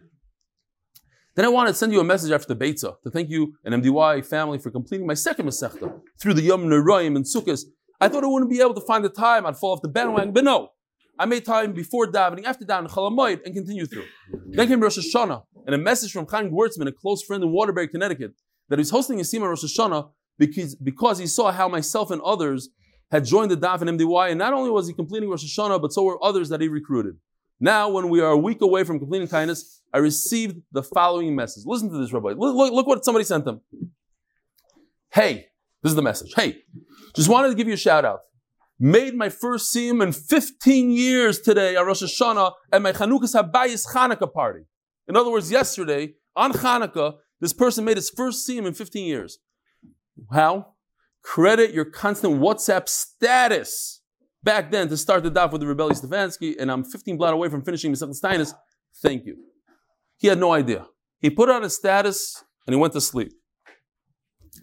Then 1.36 1.44
I 1.44 1.48
wanted 1.48 1.70
to 1.70 1.76
send 1.76 1.92
you 1.92 2.00
a 2.00 2.04
message 2.04 2.32
after 2.32 2.52
the 2.52 2.56
Beitza 2.56 3.00
to 3.04 3.10
thank 3.10 3.30
you 3.30 3.54
and 3.64 3.72
MDY 3.80 4.26
family 4.26 4.58
for 4.58 4.72
completing 4.72 5.06
my 5.06 5.14
second 5.14 5.46
Masechta 5.46 6.00
through 6.20 6.34
the 6.34 6.42
Yom 6.42 6.64
Nerayim 6.64 7.14
and 7.14 7.24
Sukkahs. 7.24 7.62
I 8.00 8.08
thought 8.08 8.24
I 8.24 8.26
wouldn't 8.26 8.50
be 8.50 8.60
able 8.60 8.74
to 8.74 8.80
find 8.80 9.04
the 9.04 9.08
time, 9.08 9.46
I'd 9.46 9.56
fall 9.56 9.72
off 9.72 9.82
the 9.82 9.88
bandwagon, 9.88 10.32
but 10.32 10.42
no. 10.42 10.70
I 11.16 11.26
made 11.26 11.44
time 11.44 11.72
before 11.72 12.10
davening, 12.10 12.46
after 12.46 12.64
davening, 12.64 12.90
Chalamoid, 12.90 13.42
and 13.44 13.54
continue 13.54 13.86
through. 13.86 14.06
Then 14.48 14.66
came 14.66 14.80
Rosh 14.80 14.98
Hashanah, 14.98 15.44
and 15.66 15.76
a 15.76 15.78
message 15.78 16.10
from 16.10 16.26
Chaim 16.26 16.50
Gewurtzman, 16.50 16.88
a 16.88 16.92
close 16.92 17.22
friend 17.22 17.44
in 17.44 17.52
Waterbury, 17.52 17.86
Connecticut, 17.86 18.32
that 18.68 18.80
he's 18.80 18.90
hosting 18.90 19.20
a 19.20 19.22
Sima 19.22 19.48
Rosh 19.48 19.62
Hashanah 19.62 20.10
because, 20.38 20.74
because 20.74 21.18
he 21.18 21.28
saw 21.28 21.52
how 21.52 21.68
myself 21.68 22.10
and 22.10 22.20
others 22.22 22.70
had 23.10 23.24
joined 23.24 23.50
the 23.50 23.56
DAF 23.56 23.82
and 23.82 23.98
MDY, 23.98 24.30
and 24.30 24.38
not 24.38 24.52
only 24.52 24.70
was 24.70 24.86
he 24.86 24.94
completing 24.94 25.28
Rosh 25.28 25.44
Hashanah, 25.44 25.80
but 25.82 25.92
so 25.92 26.04
were 26.04 26.22
others 26.24 26.48
that 26.50 26.60
he 26.60 26.68
recruited. 26.68 27.16
Now, 27.58 27.90
when 27.90 28.08
we 28.08 28.20
are 28.20 28.30
a 28.30 28.38
week 28.38 28.62
away 28.62 28.84
from 28.84 28.98
completing 28.98 29.28
kindness, 29.28 29.82
I 29.92 29.98
received 29.98 30.62
the 30.72 30.82
following 30.82 31.34
message. 31.34 31.64
Listen 31.66 31.90
to 31.90 31.98
this, 31.98 32.12
Rabbi. 32.12 32.30
Look, 32.30 32.56
look, 32.56 32.72
look 32.72 32.86
what 32.86 33.04
somebody 33.04 33.24
sent 33.24 33.44
them. 33.44 33.60
Hey, 35.10 35.46
this 35.82 35.90
is 35.90 35.96
the 35.96 36.02
message. 36.02 36.32
Hey, 36.34 36.62
just 37.14 37.28
wanted 37.28 37.48
to 37.48 37.54
give 37.54 37.66
you 37.66 37.74
a 37.74 37.78
shout 37.78 38.04
out. 38.04 38.20
Made 38.78 39.14
my 39.14 39.28
first 39.28 39.74
siyum 39.74 40.02
in 40.02 40.12
15 40.12 40.90
years 40.90 41.40
today 41.40 41.76
at 41.76 41.84
Rosh 41.84 42.02
Hashanah 42.02 42.52
at 42.72 42.80
my 42.80 42.92
Chanukah's 42.92 43.34
Habayis 43.34 43.86
Chanukah 43.92 44.32
party. 44.32 44.60
In 45.06 45.16
other 45.16 45.30
words, 45.30 45.50
yesterday 45.50 46.14
on 46.34 46.52
Chanukah, 46.52 47.16
this 47.40 47.52
person 47.52 47.84
made 47.84 47.98
his 47.98 48.08
first 48.08 48.48
siyum 48.48 48.66
in 48.66 48.72
15 48.72 49.06
years. 49.06 49.38
How? 50.32 50.74
Credit 51.22 51.72
your 51.72 51.84
constant 51.84 52.40
WhatsApp 52.40 52.88
status 52.88 54.00
back 54.42 54.70
then 54.70 54.88
to 54.88 54.96
start 54.96 55.22
the 55.22 55.30
daf 55.30 55.52
with 55.52 55.60
the 55.60 55.66
Rebelli 55.66 55.92
Stefansky, 55.92 56.56
and 56.58 56.70
I'm 56.70 56.84
15 56.84 57.16
blot 57.16 57.34
away 57.34 57.48
from 57.48 57.62
finishing 57.62 57.92
Masechet 57.92 58.18
Steinus. 58.20 58.54
Thank 59.02 59.26
you. 59.26 59.36
He 60.16 60.28
had 60.28 60.38
no 60.38 60.52
idea. 60.52 60.86
He 61.20 61.30
put 61.30 61.48
on 61.48 61.62
his 61.62 61.76
status 61.76 62.42
and 62.66 62.74
he 62.74 62.80
went 62.80 62.92
to 62.94 63.00
sleep. 63.00 63.32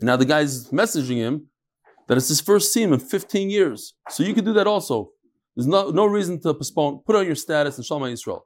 Now 0.02 0.16
the 0.16 0.26
guy's 0.26 0.70
messaging 0.70 1.18
him 1.18 1.48
that 2.08 2.18
it's 2.18 2.28
his 2.28 2.42
first 2.42 2.76
siyum 2.76 2.94
in 2.94 3.00
15 3.00 3.50
years. 3.50 3.94
So 4.10 4.24
you 4.24 4.34
could 4.34 4.46
do 4.46 4.54
that 4.54 4.68
also. 4.68 5.12
There's 5.56 5.68
no, 5.68 5.90
no 5.90 6.06
reason 6.06 6.40
to 6.42 6.54
postpone. 6.54 7.02
Put 7.06 7.16
on 7.16 7.26
your 7.26 7.36
status 7.36 7.78
and 7.78 7.86
Shalom 7.86 8.04
Yisrael. 8.04 8.42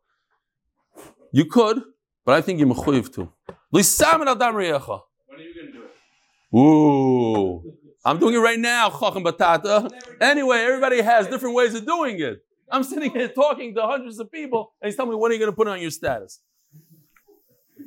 You 1.33 1.45
could, 1.45 1.81
but 2.25 2.35
I 2.35 2.41
think 2.41 2.59
you're 2.59 2.67
mechuyev 2.67 3.13
to. 3.15 3.31
Lisamin 3.73 4.27
adam 4.27 4.55
riyecha. 4.55 5.01
When 5.27 5.39
are 5.39 5.43
you 5.43 5.53
going 5.53 5.67
to 5.67 5.73
do 5.73 5.83
it? 5.83 6.57
Ooh. 6.57 7.80
I'm 8.03 8.17
doing 8.19 8.33
it 8.33 8.39
right 8.39 8.59
now, 8.59 8.89
Chacham 8.89 9.23
Batata. 9.23 9.89
Anyway, 10.19 10.57
everybody 10.57 11.01
has 11.01 11.27
different 11.27 11.55
ways 11.55 11.75
of 11.75 11.85
doing 11.85 12.19
it. 12.19 12.43
I'm 12.71 12.83
sitting 12.83 13.11
here 13.11 13.27
talking 13.27 13.75
to 13.75 13.81
hundreds 13.81 14.19
of 14.19 14.31
people, 14.31 14.73
and 14.81 14.87
he's 14.87 14.95
telling 14.95 15.11
me 15.11 15.17
when 15.17 15.31
are 15.31 15.33
you 15.33 15.39
going 15.39 15.51
to 15.51 15.55
put 15.55 15.67
on 15.67 15.79
your 15.81 15.91
status? 15.91 16.41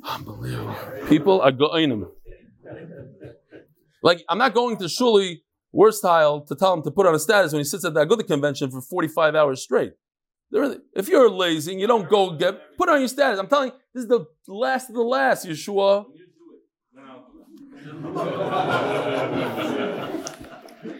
Unbelievable. 0.03 0.75
People 1.07 1.41
are 1.41 1.51
going. 1.51 2.05
Like, 4.03 4.23
I'm 4.29 4.37
not 4.37 4.53
going 4.53 4.77
to 4.77 4.85
Shuli 4.85 5.41
worst 5.71 5.97
style 5.97 6.41
to 6.41 6.55
tell 6.55 6.73
him 6.73 6.83
to 6.83 6.91
put 6.91 7.05
on 7.05 7.15
a 7.15 7.19
status 7.19 7.51
when 7.51 7.59
he 7.59 7.63
sits 7.65 7.83
at 7.83 7.93
the 7.93 8.05
Aguda 8.05 8.25
convention 8.25 8.71
for 8.71 8.81
45 8.81 9.35
hours 9.35 9.61
straight. 9.61 9.93
If 10.51 11.09
you're 11.09 11.29
lazy 11.29 11.73
and 11.73 11.81
you 11.81 11.87
don't 11.87 12.07
go 12.09 12.31
get, 12.37 12.77
put 12.77 12.87
on 12.87 12.99
your 12.99 13.09
status. 13.09 13.39
I'm 13.39 13.47
telling 13.47 13.71
you, 13.71 13.75
this 13.93 14.03
is 14.03 14.07
the 14.09 14.25
last 14.47 14.89
of 14.89 14.95
the 14.95 15.01
last, 15.01 15.45
Yeshua. 15.45 16.05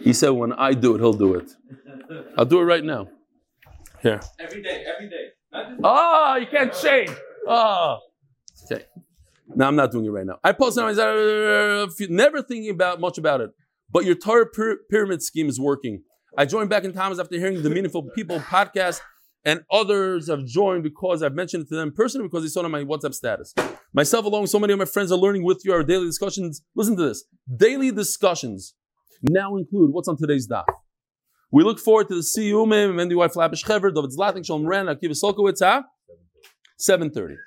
He 0.02 0.14
said, 0.14 0.30
when 0.30 0.54
I 0.54 0.74
do 0.74 0.96
it, 0.96 1.00
he'll 1.00 1.14
do 1.14 1.36
it. 1.36 1.52
I'll 2.38 2.46
do 2.46 2.60
it 2.60 2.64
right 2.64 2.84
now. 2.84 3.08
Here. 4.02 4.20
Every 4.40 4.62
day, 4.62 4.86
every 4.94 5.10
day. 5.10 5.30
Oh, 5.84 6.36
you 6.40 6.48
can't 6.48 6.74
change. 6.74 7.12
Oh. 7.48 8.00
Okay. 8.72 8.86
No, 9.56 9.68
I'm 9.68 9.76
not 9.76 9.92
doing 9.92 10.06
it 10.06 10.10
right 10.10 10.26
now. 10.26 10.40
I 10.44 10.52
posted 10.52 10.84
on 10.84 10.96
my 10.96 11.88
never 12.10 12.42
thinking 12.42 12.72
about 12.72 13.00
much 13.00 13.18
about 13.18 13.42
it. 13.42 13.52
But 13.92 14.06
your 14.06 14.16
Torah 14.16 14.48
pyra- 14.52 14.78
pyramid 14.90 15.22
scheme 15.22 15.48
is 15.48 15.60
working. 15.60 16.04
I 16.38 16.46
joined 16.46 16.70
back 16.70 16.84
in 16.84 16.92
Thomas 16.92 17.20
after 17.20 17.38
hearing 17.38 17.62
the 17.62 17.70
Meaningful 17.70 18.10
People 18.16 18.40
podcast, 18.40 19.00
and 19.46 19.64
others 19.72 20.28
have 20.28 20.44
joined 20.46 20.84
because 20.84 21.22
I've 21.22 21.36
mentioned 21.36 21.64
it 21.64 21.70
to 21.70 21.76
them 21.76 21.94
personally 21.94 22.28
because 22.28 22.44
they 22.44 22.50
saw 22.50 22.62
it 22.62 22.66
on 22.66 22.72
my 22.72 22.84
WhatsApp 22.84 23.14
status. 23.14 23.54
Myself, 23.94 24.26
along 24.26 24.42
with 24.42 24.52
so 24.52 24.60
many 24.60 24.74
of 24.74 24.80
my 24.80 24.86
friends, 24.86 25.12
are 25.12 25.18
learning 25.18 25.44
with 25.44 25.62
you 25.64 25.72
our 25.72 25.84
daily 25.84 26.06
discussions. 26.08 26.64
Listen 26.76 26.98
to 26.98 27.04
this. 27.08 27.24
Daily 27.56 27.92
discussions 27.92 28.74
now 29.22 29.56
include 29.56 29.94
what's 29.94 30.08
on 30.08 30.18
today's 30.18 30.48
daf. 30.48 30.66
We 31.52 31.64
look 31.64 31.80
forward 31.80 32.10
to 32.10 32.16
the 32.16 32.22
Siyumim, 32.22 32.96
MNDY 32.96 33.32
Flapish 33.32 33.64
Chever, 33.64 33.92
David 33.92 34.10
Zlatnik, 34.10 34.46
Shalom 34.46 34.66
Ran, 34.66 34.88
Akiva 34.88 35.12
Sokolowitz, 35.12 35.60
huh? 35.62 35.84
7.30. 36.80 37.38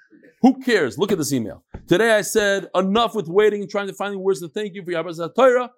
Who 0.41 0.61
cares? 0.61 0.97
Look 0.97 1.11
at 1.11 1.19
this 1.19 1.33
email. 1.33 1.65
Today 1.89 2.13
I 2.13 2.23
said, 2.23 2.69
enough 2.75 3.15
with 3.15 3.29
waiting 3.29 3.63
and 3.63 3.71
trying 3.71 3.89
to 3.89 3.93
find 3.93 4.15
the 4.15 4.19
words 4.19 4.41
to 4.41 4.49
thank 4.49 4.75
you 4.75 4.85
for 4.85 4.93
your 4.93 5.29
Torah. 5.37 5.71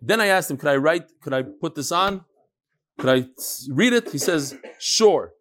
Then 0.00 0.20
I 0.20 0.26
asked 0.26 0.50
him, 0.50 0.56
could 0.56 0.70
I 0.70 0.76
write, 0.76 1.10
could 1.20 1.34
I 1.34 1.42
put 1.42 1.74
this 1.74 1.90
on? 1.90 2.24
Could 2.98 3.10
I 3.10 3.26
read 3.70 3.92
it? 3.92 4.10
He 4.10 4.18
says, 4.18 4.56
sure. 4.78 5.32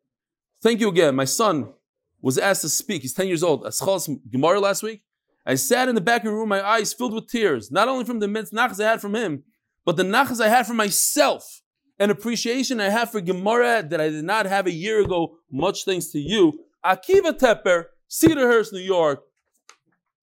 Thank 0.62 0.80
you 0.80 0.90
again. 0.90 1.16
My 1.16 1.26
son 1.26 1.74
was 2.22 2.38
asked 2.38 2.62
to 2.62 2.70
speak. 2.70 3.02
He's 3.02 3.14
10 3.14 3.28
years 3.28 3.44
old. 3.44 3.64
Aschal's 3.64 4.10
Gemara 4.32 4.60
last 4.60 4.82
week. 4.82 5.04
I 5.46 5.56
sat 5.56 5.90
in 5.90 5.96
the 5.96 6.02
back 6.02 6.22
of 6.22 6.28
the 6.28 6.34
room, 6.34 6.50
my 6.50 6.66
eyes 6.66 6.94
filled 6.94 7.14
with 7.14 7.28
tears, 7.28 7.70
not 7.70 7.90
only 7.90 8.06
from 8.06 8.20
the 8.20 8.28
nachas 8.28 8.82
I 8.84 8.90
had 8.90 9.02
from 9.02 9.14
him, 9.14 9.44
but 9.86 9.98
the 9.98 10.04
nachas 10.04 10.40
I 10.40 10.48
had 10.48 10.66
for 10.66 10.74
myself 10.74 11.62
and 12.00 12.10
appreciation 12.12 12.80
I 12.80 12.90
have 12.90 13.12
for 13.12 13.20
Gemara 13.20 13.84
that 13.84 14.00
I 14.00 14.10
did 14.10 14.24
not 14.24 14.46
have 14.46 14.68
a 14.68 14.72
year 14.72 15.02
ago, 15.02 15.38
much 15.52 15.84
thanks 15.84 16.08
to 16.08 16.20
you. 16.20 16.60
Akiva 16.84 17.38
Tepper, 17.38 17.86
Cedarhurst, 18.10 18.72
New 18.72 18.80
York. 18.80 19.24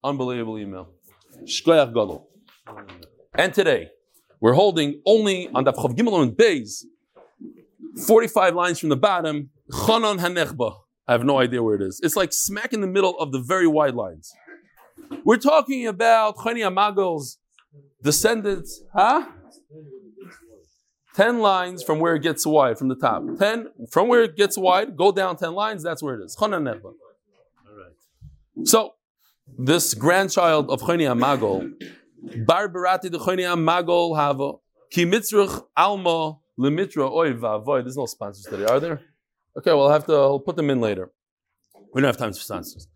Unbelievable 0.03 0.57
email. 0.57 0.89
Gadol. 1.45 2.27
And 3.35 3.53
today, 3.53 3.89
we're 4.39 4.53
holding 4.53 5.01
only 5.05 5.49
on 5.49 5.63
the 5.63 5.71
Chav 5.71 5.95
Gimel 5.95 6.21
and 6.23 6.31
Beis, 6.31 6.83
45 8.05 8.55
lines 8.55 8.79
from 8.79 8.89
the 8.89 8.95
bottom, 8.95 9.49
Chanan 9.71 10.19
Hanechba. 10.19 10.75
I 11.07 11.11
have 11.13 11.23
no 11.23 11.39
idea 11.39 11.61
where 11.61 11.75
it 11.75 11.81
is. 11.81 11.99
It's 12.03 12.15
like 12.15 12.31
smack 12.31 12.73
in 12.73 12.81
the 12.81 12.87
middle 12.87 13.17
of 13.19 13.31
the 13.31 13.39
very 13.39 13.67
wide 13.67 13.95
lines. 13.95 14.31
We're 15.25 15.37
talking 15.37 15.87
about 15.87 16.37
Chani 16.37 16.59
Amagel's 16.59 17.37
descendants, 18.01 18.81
huh? 18.93 19.27
10 21.15 21.39
lines 21.39 21.83
from 21.83 21.99
where 21.99 22.15
it 22.15 22.23
gets 22.23 22.45
wide, 22.45 22.77
from 22.77 22.87
the 22.87 22.95
top. 22.95 23.23
10, 23.37 23.67
from 23.91 24.07
where 24.07 24.23
it 24.23 24.37
gets 24.37 24.57
wide, 24.57 24.95
go 24.95 25.11
down 25.11 25.35
10 25.35 25.53
lines, 25.53 25.83
that's 25.83 26.01
where 26.01 26.15
it 26.15 26.23
is. 26.23 26.37
Chanan 26.39 26.63
Nechba. 26.63 26.93
So, 28.65 28.93
this 29.57 29.93
grandchild 29.93 30.69
of 30.69 30.81
Chani 30.81 31.13
Amagol, 31.13 31.71
Bar 32.45 32.69
Barati 32.69 33.11
de 33.11 33.17
Chani 33.17 33.43
Amagol 33.43 34.15
Hava, 34.15 34.53
Ki 34.89 35.05
Mitzrach 35.05 35.65
Alma 35.75 36.37
Lemitra 36.61 37.09
Oy 37.11 37.33
Vavoy. 37.33 37.81
There's 37.83 37.97
no 37.97 38.05
sponsors 38.05 38.45
today, 38.45 38.65
are 38.65 38.79
there? 38.79 39.01
Okay, 39.57 39.71
well, 39.71 39.87
I'll 39.87 39.93
have 39.93 40.05
to 40.05 40.13
I'll 40.13 40.39
put 40.39 40.55
them 40.55 40.69
in 40.69 40.79
later. 40.79 41.11
We 41.93 42.01
don't 42.01 42.07
have 42.07 42.17
time 42.17 42.33
for 42.33 42.39
sponsors. 42.39 42.87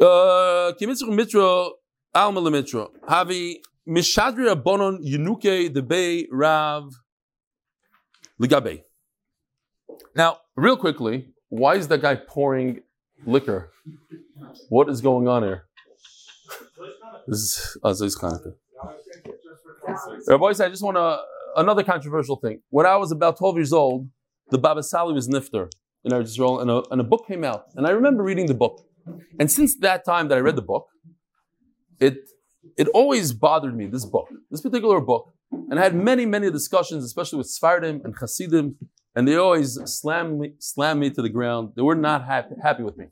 Uh, 0.00 0.72
Ki 0.78 0.86
Mitzrach 0.86 1.14
Mitra 1.20 1.70
Alma 2.14 2.40
Lemitra. 2.40 2.88
Havi 3.08 3.56
Mishadri 3.88 4.46
Abonon 4.54 4.94
Yunuke 5.04 5.72
the 5.72 5.82
Bay 5.82 6.28
Rav 6.30 6.92
Ligabe. 8.40 8.82
Now, 10.14 10.38
real 10.56 10.76
quickly, 10.76 11.30
why 11.48 11.74
is 11.76 11.88
that 11.88 12.02
guy 12.02 12.14
pouring 12.14 12.82
liquor? 13.24 13.70
What 14.68 14.88
is 14.88 15.00
going 15.00 15.26
on 15.26 15.42
here? 15.42 15.64
This 17.26 17.38
is 17.38 17.76
Aziz 17.82 18.16
Hanukkah. 18.16 18.54
Rabbi 20.26 20.46
I 20.46 20.68
just 20.68 20.82
want 20.82 20.96
to, 20.96 21.18
another 21.58 21.82
controversial 21.82 22.36
thing. 22.36 22.60
When 22.70 22.86
I 22.86 22.96
was 22.96 23.12
about 23.12 23.38
12 23.38 23.56
years 23.56 23.72
old, 23.72 24.08
the 24.50 24.58
Baba 24.58 24.82
Sali 24.82 25.12
was 25.12 25.28
Nifter 25.28 25.70
in 26.04 26.12
Eretz 26.12 26.24
Israel, 26.24 26.60
and 26.60 26.70
a, 26.70 26.82
and 26.90 27.00
a 27.00 27.04
book 27.04 27.26
came 27.26 27.44
out. 27.44 27.64
And 27.74 27.86
I 27.86 27.90
remember 27.90 28.22
reading 28.22 28.46
the 28.46 28.54
book. 28.54 28.84
And 29.38 29.50
since 29.50 29.76
that 29.78 30.04
time 30.04 30.28
that 30.28 30.38
I 30.38 30.40
read 30.40 30.56
the 30.56 30.62
book, 30.62 30.86
it, 32.00 32.16
it 32.76 32.88
always 32.88 33.32
bothered 33.32 33.76
me, 33.76 33.86
this 33.86 34.04
book, 34.04 34.28
this 34.50 34.60
particular 34.60 35.00
book, 35.00 35.32
And 35.50 35.78
I 35.78 35.82
had 35.82 35.94
many, 35.94 36.26
many 36.26 36.50
discussions, 36.50 37.04
especially 37.04 37.38
with 37.38 37.48
Sfardim 37.48 38.04
and 38.04 38.14
Hasidim, 38.20 38.76
and 39.14 39.26
they 39.26 39.36
always 39.36 39.78
slam 39.86 40.38
me, 40.38 40.52
slam 40.58 41.00
me 41.00 41.10
to 41.10 41.22
the 41.22 41.28
ground. 41.28 41.72
They 41.74 41.82
were 41.82 41.96
not 41.96 42.24
happy, 42.24 42.54
happy 42.62 42.82
with 42.82 42.96
me. 42.96 43.06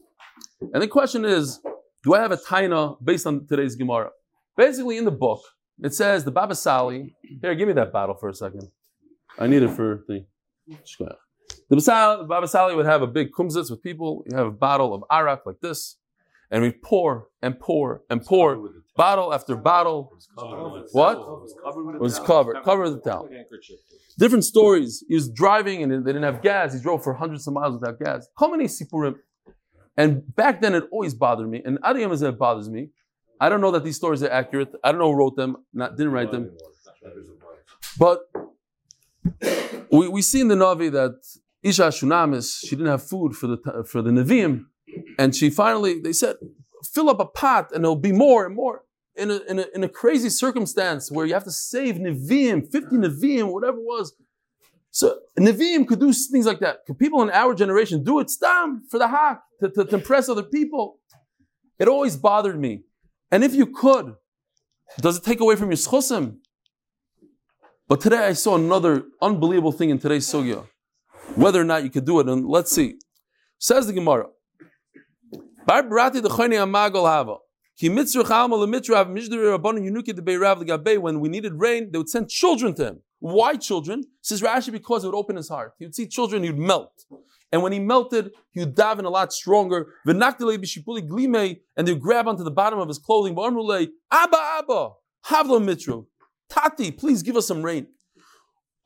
And 0.73 0.83
the 0.83 0.89
question 0.89 1.25
is, 1.25 1.61
do 2.05 2.15
I 2.15 2.21
have 2.21 2.33
a 2.33 2.37
taina 2.37 3.03
based 3.03 3.27
on 3.27 3.47
today's 3.47 3.75
Gemara? 3.75 4.11
Basically, 4.57 4.97
in 4.97 5.05
the 5.05 5.11
book, 5.11 5.41
it 5.83 5.95
says 5.95 6.25
the 6.25 6.31
Baba 6.31 6.55
Sali. 6.55 7.15
Here, 7.41 7.55
give 7.55 7.69
me 7.69 7.75
that 7.75 7.93
bottle 7.93 8.15
for 8.15 8.29
a 8.29 8.35
second. 8.35 8.69
I 9.39 9.47
need 9.47 9.63
it 9.63 9.71
for 9.71 10.05
the. 10.09 10.25
The 11.69 12.27
Baba 12.29 12.49
Sali 12.49 12.75
would 12.75 12.87
have 12.87 13.03
a 13.03 13.07
big 13.07 13.33
kumzitz 13.33 13.71
with 13.71 13.83
people. 13.83 14.25
You 14.31 14.37
have 14.37 14.47
a 14.47 14.51
bottle 14.53 14.95
of 14.95 15.05
arak 15.11 15.47
like 15.47 15.61
this, 15.61 15.97
and 16.51 16.63
we 16.63 16.73
pour 16.73 17.29
and 17.43 17.59
pour 17.59 18.03
and 18.11 18.25
pour, 18.25 18.71
bottle 18.97 19.33
after 19.33 19.57
bottle. 19.57 20.13
What? 20.93 21.19
It 21.19 22.01
was 22.01 22.19
covered, 22.19 22.63
covered 22.65 22.85
with 22.85 23.05
the 23.05 23.11
towel. 23.11 23.29
Different 24.19 24.45
stories. 24.45 25.05
He 25.07 25.15
was 25.15 25.29
driving 25.29 25.83
and 25.83 25.93
they 25.93 26.13
didn't 26.13 26.23
have 26.23 26.41
gas. 26.43 26.73
He 26.73 26.81
drove 26.81 27.05
for 27.05 27.15
hundreds 27.15 27.47
of 27.47 27.53
miles 27.53 27.79
without 27.79 27.99
gas. 27.99 28.29
How 28.39 28.51
many 28.51 28.65
sipurim? 28.65 29.17
And 29.97 30.35
back 30.35 30.61
then, 30.61 30.75
it 30.75 30.85
always 30.91 31.15
bothered 31.15 31.49
me. 31.49 31.63
And 31.65 31.79
Adiyam 31.83 32.13
is 32.13 32.23
it 32.23 32.39
bothers 32.39 32.69
me. 32.69 32.91
I 33.41 33.49
don't 33.49 33.61
know 33.61 33.71
that 33.73 33.85
these 33.85 33.97
stories 33.97 34.23
are 34.23 34.31
accurate. 34.31 34.73
I 34.83 34.93
don't 34.93 35.01
know 35.01 35.13
who 35.13 35.19
wrote 35.19 35.37
them, 35.37 35.57
not, 35.73 35.97
didn't 35.97 36.13
write 36.13 36.31
them. 36.31 36.57
But 37.99 38.21
we, 39.91 40.09
we 40.09 40.23
see 40.23 40.41
in 40.41 40.49
the 40.49 40.55
Navi 40.55 40.91
that 40.93 41.17
Isha 41.63 41.89
Shunamis, 41.89 42.61
she 42.61 42.71
didn't 42.71 42.87
have 42.87 43.03
food 43.03 43.35
for 43.35 43.47
the 43.47 43.85
for 43.87 44.03
the 44.03 44.11
Nevi'im, 44.11 44.67
and 45.19 45.35
she 45.35 45.51
finally, 45.51 46.01
they 46.01 46.13
said, 46.13 46.37
fill 46.85 47.11
up 47.11 47.21
a 47.21 47.27
pot 47.27 47.71
and 47.73 47.85
there'll 47.85 47.97
be 47.97 48.13
more 48.13 48.47
and 48.47 48.55
more. 48.55 48.83
In 49.17 49.31
a, 49.31 49.41
in 49.49 49.59
a, 49.59 49.65
in 49.75 49.83
a 49.83 49.89
crazy 49.89 50.29
circumstance 50.29 51.11
where 51.11 51.25
you 51.25 51.33
have 51.33 51.45
to 51.45 51.51
save 51.51 51.97
Nevi'im, 51.97 52.71
50 52.71 52.97
Nevi'im, 52.97 53.51
whatever 53.51 53.79
it 53.79 53.85
was. 53.85 54.15
So 54.91 55.21
Nevi'im 55.39 55.87
could 55.87 56.01
do 56.01 56.13
things 56.13 56.45
like 56.45 56.61
that. 56.61 56.85
Could 56.87 56.99
people 56.99 57.23
in 57.23 57.31
our 57.31 57.55
generation 57.55 58.05
do 58.05 58.21
it? 58.21 58.29
Stam 58.29 58.83
for 58.91 58.99
the 58.99 59.09
hak, 59.09 59.41
to, 59.61 59.71
to, 59.71 59.85
to 59.87 59.95
impress 59.97 60.29
other 60.29 60.43
people. 60.43 60.99
It 61.79 61.89
always 61.89 62.17
bothered 62.17 62.61
me. 62.61 62.83
And 63.31 63.43
if 63.45 63.55
you 63.55 63.67
could, 63.67 64.15
does 65.01 65.19
it 65.19 65.25
take 65.25 65.41
away 65.41 65.57
from 65.57 65.71
your 65.71 65.77
schusim? 65.77 66.37
But 67.89 68.01
today 68.01 68.27
I 68.27 68.33
saw 68.33 68.57
another 68.57 69.05
unbelievable 69.21 69.73
thing 69.73 69.91
in 69.91 69.99
today's 69.99 70.27
sugya. 70.27 70.67
Whether 71.35 71.61
or 71.61 71.65
not 71.65 71.85
you 71.85 71.91
could 71.91 72.05
do 72.05 72.21
it, 72.21 72.29
and 72.29 72.47
let's 72.47 72.73
see. 72.73 72.99
Says 73.59 73.87
the 73.87 73.93
Gemara. 73.93 74.27
When 75.69 75.91
we 81.21 81.29
needed 81.29 81.53
rain, 81.55 81.91
they 81.91 81.99
would 81.99 82.09
send 82.09 82.29
children 82.29 82.75
to 82.75 82.85
him. 82.85 83.03
Why 83.19 83.57
children? 83.57 84.05
Says 84.23 84.41
Rashi 84.43 84.73
because 84.73 85.05
it 85.05 85.09
would 85.09 85.17
open 85.17 85.37
his 85.37 85.49
heart. 85.49 85.73
He 85.79 85.85
would 85.85 85.95
see 85.95 86.07
children, 86.07 86.43
he'd 86.45 86.59
melt. 86.59 86.93
And 87.53 87.63
when 87.63 87.73
he 87.73 87.79
melted, 87.79 88.33
he 88.51 88.61
would 88.61 88.75
daven 88.75 89.05
a 89.05 89.09
lot 89.09 89.33
stronger. 89.33 89.87
And 90.05 90.21
they 90.21 91.93
would 91.93 92.01
grab 92.01 92.27
onto 92.27 92.43
the 92.43 92.51
bottom 92.51 92.79
of 92.81 92.89
his 92.89 92.99
clothing. 92.99 93.37
Abba, 93.39 94.37
Abba, 94.37 94.91
Havlo 95.27 95.61
Mitru. 95.63 96.07
Tati, 96.49 96.91
please 96.91 97.23
give 97.23 97.37
us 97.37 97.47
some 97.47 97.63
rain. 97.63 97.87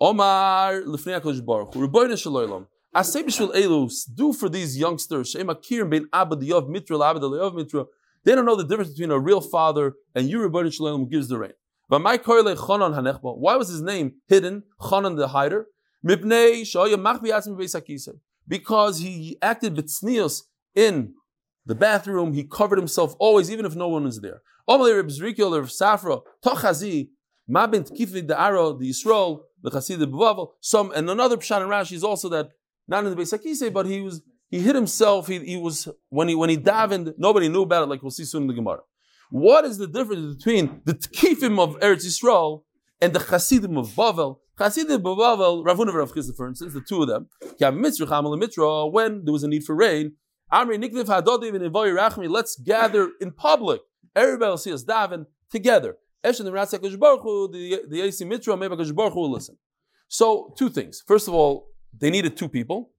Omar 0.00 0.82
Lifnei 0.82 1.20
HaKadosh 1.20 1.44
Baruch 1.44 1.72
Rebbeinu 1.72 2.16
Shalom. 2.18 2.66
B'shvil 2.94 3.54
elus, 3.54 4.04
do 4.14 4.32
for 4.32 4.48
these 4.48 4.76
youngsters. 4.78 5.32
They 5.32 5.42
don't 5.42 5.58
know 8.44 8.56
the 8.56 8.64
difference 8.68 8.90
between 8.90 9.10
a 9.10 9.18
real 9.18 9.40
father 9.40 9.94
and 10.14 10.28
you, 10.28 10.38
Rebbeinu 10.38 10.72
Shalom, 10.72 11.00
who 11.00 11.06
gives 11.06 11.28
the 11.28 11.38
rain. 11.38 11.52
But 11.88 12.00
my 12.00 12.18
Koyle 12.18 12.54
Chanan 12.56 12.94
Hanechba, 12.94 13.36
why 13.38 13.56
was 13.56 13.68
his 13.68 13.82
name 13.82 14.14
hidden, 14.26 14.64
Chanan 14.80 15.16
the 15.16 15.28
hider? 15.28 15.66
Because 18.50 18.98
he 18.98 19.38
acted 19.40 19.76
b'tznius 19.76 20.42
in 20.74 21.14
the 21.64 21.76
bathroom, 21.76 22.32
he 22.32 22.42
covered 22.42 22.78
himself 22.78 23.14
always, 23.20 23.48
even 23.48 23.64
if 23.64 23.76
no 23.76 23.86
one 23.86 24.02
was 24.04 24.20
there. 24.20 24.42
Omalei 24.68 24.96
Reb 24.96 25.06
Zrikil, 25.06 25.56
Reb 25.56 25.68
Safra, 25.68 26.20
Tochazi, 26.44 27.10
Ma 27.46 27.68
ben 27.68 27.84
Tkifi 27.84 28.26
the 28.26 28.34
Aro, 28.34 28.76
the 28.76 28.90
Yisrael, 28.90 29.42
the 29.62 29.70
Chasid 29.70 30.00
Bavavel. 30.00 30.48
Some 30.60 30.90
and 30.96 31.08
another 31.08 31.36
Pshan 31.36 31.62
and 31.62 31.70
Rashi 31.70 31.92
is 31.92 32.02
also 32.02 32.28
that 32.30 32.50
not 32.88 33.04
in 33.04 33.14
the 33.14 33.16
Beis 33.16 33.72
but 33.72 33.86
he 33.86 34.00
was 34.00 34.20
he 34.48 34.58
hid 34.60 34.74
himself. 34.74 35.28
He, 35.28 35.38
he 35.38 35.56
was 35.56 35.88
when 36.08 36.26
he 36.26 36.34
when 36.34 36.50
he 36.50 36.56
davened, 36.56 37.14
nobody 37.18 37.48
knew 37.48 37.62
about 37.62 37.84
it. 37.84 37.88
Like 37.88 38.02
we'll 38.02 38.10
see 38.10 38.24
soon 38.24 38.42
in 38.42 38.48
the 38.48 38.54
Gemara. 38.54 38.80
What 39.30 39.64
is 39.64 39.78
the 39.78 39.86
difference 39.86 40.34
between 40.34 40.80
the 40.84 40.94
Tkifim 40.94 41.60
of 41.60 41.78
Eretz 41.78 42.04
Yisrael 42.04 42.64
and 43.00 43.12
the 43.12 43.20
Chasidim 43.20 43.76
of 43.76 43.90
Bavel? 43.90 44.39
Chasidim 44.60 44.96
of 44.96 45.02
Bavel, 45.02 45.64
Rav 45.64 45.78
Huna 45.78 45.94
Rav 45.94 46.12
Chisda, 46.12 46.36
for 46.36 46.46
instance, 46.46 46.74
the 46.74 46.82
two 46.82 47.00
of 47.00 47.08
them. 47.08 47.28
When 47.58 49.24
there 49.24 49.32
was 49.32 49.42
a 49.42 49.48
need 49.48 49.64
for 49.64 49.74
rain, 49.74 50.12
Amri 50.52 50.76
Nikliv 50.76 51.06
Hadodim 51.06 51.54
and 51.54 51.74
Rachmi, 51.74 52.28
let's 52.28 52.56
gather 52.56 53.12
in 53.22 53.32
public. 53.32 53.80
Everybody 54.14 54.50
will 54.50 54.58
see 54.58 54.72
us 54.72 54.84
daven 54.84 55.24
together. 55.50 55.96
Eshen 56.22 56.44
the 56.44 56.50
Ratzak 56.50 56.82
the 56.82 57.80
the 57.88 58.02
AC 58.02 58.22
Mitra, 58.26 58.54
maybe 58.54 58.76
Baruch 58.76 59.14
Hu 59.14 59.20
will 59.20 59.30
listen. 59.30 59.56
So 60.08 60.52
two 60.58 60.68
things. 60.68 61.02
First 61.06 61.26
of 61.26 61.32
all, 61.32 61.68
they 61.98 62.10
needed 62.10 62.36
two 62.36 62.48
people. 62.48 62.90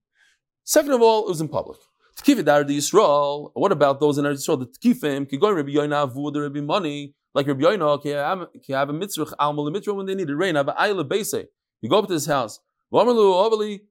Second 0.63 0.93
of 0.93 1.03
all, 1.03 1.25
it 1.25 1.29
was 1.29 1.41
in 1.41 1.47
public. 1.47 1.77
Tkifid 2.23 2.45
Dar 2.45 2.63
the 2.63 2.75
Yisrael. 2.75 3.51
What 3.53 3.71
about 3.71 3.99
those 3.99 4.17
in 4.17 4.25
Yisrael? 4.25 4.57
The 4.59 4.65
Tkifim, 4.65 5.29
Kigoy 5.29 5.55
Rabbi 5.55 5.73
Yoina 5.73 6.07
Avu, 6.09 6.33
the 6.33 6.41
Rabbi 6.41 6.61
Money, 6.61 7.13
like 7.33 7.47
Rabbi 7.47 7.61
Yoina, 7.61 8.01
can 8.01 8.75
have 8.75 8.89
a 8.89 8.93
mitzvah, 8.93 9.25
almal 9.39 9.71
mitzvah 9.71 9.93
when 9.93 10.05
they 10.05 10.15
needed 10.15 10.35
rain. 10.35 10.55
I 10.55 10.59
Have 10.59 10.67
ayla 10.67 11.07
base. 11.07 11.33
You 11.81 11.89
go 11.89 11.99
up 11.99 12.07
to 12.07 12.13
his 12.13 12.25
house. 12.25 12.59
V'amalu 12.93 13.33
ovali 13.43 13.81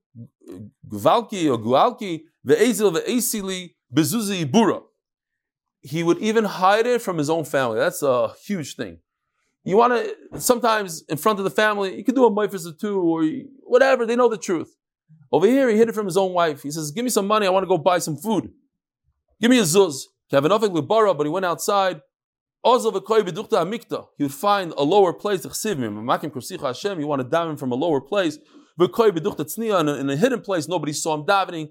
gvalki 0.89 1.51
or 1.51 1.59
gualki 1.59 2.23
ve'ezil 2.47 2.97
ve'esili 2.97 3.75
bezuzi 3.95 4.45
ibura. 4.45 4.83
He 5.83 6.03
would 6.03 6.19
even 6.19 6.45
hide 6.45 6.87
it 6.87 7.01
from 7.01 7.17
his 7.19 7.31
own 7.31 7.45
family. 7.45 7.79
That's 7.79 8.03
a 8.03 8.35
huge 8.45 8.77
thing. 8.77 8.99
You 9.65 9.77
want 9.77 9.93
to 9.95 10.41
sometimes 10.41 11.03
in 11.09 11.17
front 11.17 11.39
of 11.39 11.45
the 11.45 11.51
family, 11.51 11.97
you 11.97 12.05
could 12.05 12.15
do 12.15 12.25
a 12.27 12.31
mifas 12.31 12.67
or 12.67 12.73
two 12.73 13.01
or 13.01 13.25
whatever. 13.63 14.07
They 14.07 14.17
know 14.17 14.29
the 14.29 14.39
truth. 14.39 14.75
Over 15.33 15.47
here, 15.47 15.69
he 15.69 15.77
hid 15.77 15.89
it 15.89 15.95
from 15.95 16.07
his 16.07 16.17
own 16.17 16.33
wife. 16.33 16.63
He 16.63 16.71
says, 16.71 16.91
"Give 16.91 17.05
me 17.05 17.11
some 17.11 17.27
money. 17.27 17.47
I 17.47 17.51
want 17.51 17.65
to 17.65 17.69
go 17.69 17.79
buy 17.79 17.99
some 17.99 18.17
food. 18.17 18.51
Give 19.41 19.51
me 19.51 19.59
a 19.59 19.63
zuz." 19.63 20.03
Kavanofik 20.33 20.75
Lubara, 20.75 21.17
but 21.17 21.27
he 21.27 21.31
went 21.31 21.45
outside. 21.45 22.01
He 22.63 22.73
would 22.73 24.35
find 24.35 24.73
a 24.77 24.83
lower 24.83 25.13
place. 25.13 25.45
You 25.45 25.51
want 25.51 25.63
to 25.63 27.29
daven 27.29 27.59
from 27.59 27.73
a 27.73 27.75
lower 27.75 28.01
place. 28.01 28.39
In 28.79 29.89
a, 29.89 29.95
in 29.95 30.11
a 30.11 30.17
hidden 30.17 30.41
place, 30.41 30.69
nobody 30.69 30.93
saw 30.93 31.15
him 31.15 31.25
davening. 31.25 31.71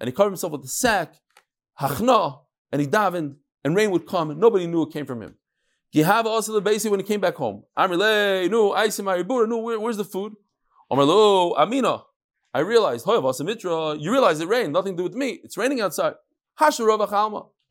And 0.00 0.08
he 0.08 0.12
covered 0.12 0.30
himself 0.30 0.52
with 0.52 0.64
a 0.64 0.68
sack, 0.68 1.16
and 1.78 2.80
he 2.80 2.86
davened 2.86 3.36
and 3.64 3.76
rain 3.76 3.90
would 3.90 4.06
come, 4.06 4.30
and 4.30 4.40
nobody 4.40 4.66
knew 4.66 4.82
it 4.82 4.92
came 4.92 5.06
from 5.06 5.22
him. 5.22 5.36
Gihava 5.94 6.26
also 6.26 6.58
the 6.58 6.62
basi 6.62 6.90
when 6.90 7.00
he 7.00 7.06
came 7.06 7.20
back 7.20 7.34
home. 7.34 7.62
Amrile, 7.78 8.50
no, 8.50 8.70
Aisim 8.70 9.04
Aribura, 9.04 9.48
no, 9.48 9.58
where, 9.58 9.78
where's 9.78 9.96
the 9.96 10.04
food? 10.04 10.34
Amarlo, 10.90 11.56
Amina. 11.56 12.02
I 12.54 12.60
realized, 12.60 13.06
Mitra, 13.06 13.96
you 13.96 14.10
realize 14.10 14.40
it 14.40 14.48
rained, 14.48 14.72
nothing 14.72 14.96
to 14.96 15.02
do 15.02 15.04
with 15.04 15.14
me. 15.14 15.40
It's 15.42 15.56
raining 15.56 15.80
outside. 15.80 16.14
Hasharava 16.60 17.08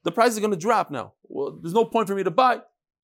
The 0.04 0.12
price 0.12 0.34
is 0.34 0.40
going 0.40 0.52
to 0.52 0.58
drop 0.58 0.92
now. 0.92 1.14
Well, 1.24 1.60
there's 1.62 1.74
no 1.74 1.86
point 1.86 2.08
for 2.08 2.16
me 2.16 2.24
to 2.24 2.32
buy. 2.32 2.62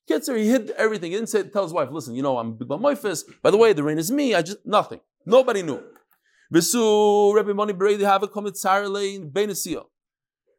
There, 0.07 0.37
he 0.37 0.47
hid 0.47 0.71
everything. 0.71 1.11
He 1.11 1.17
didn't 1.17 1.29
say, 1.29 1.43
tell 1.43 1.63
his 1.63 1.73
wife, 1.73 1.89
listen, 1.91 2.15
you 2.15 2.23
know, 2.23 2.37
I'm 2.37 2.53
big 2.57 2.67
By 2.67 3.51
the 3.51 3.57
way, 3.57 3.73
the 3.73 3.83
rain 3.83 3.97
is 3.97 4.09
me. 4.09 4.33
I 4.33 4.41
just, 4.41 4.65
nothing. 4.65 5.01
Nobody 5.25 5.61
knew. 5.61 5.83
Visu, 6.49 7.33
Rebbe 7.33 7.53
Money 7.53 7.73
Brady 7.73 8.05
have 8.05 8.23
a 8.23 8.27
comment 8.27 8.55
Sarale 8.55 9.15
in 9.15 9.29
Benesia. 9.29 9.83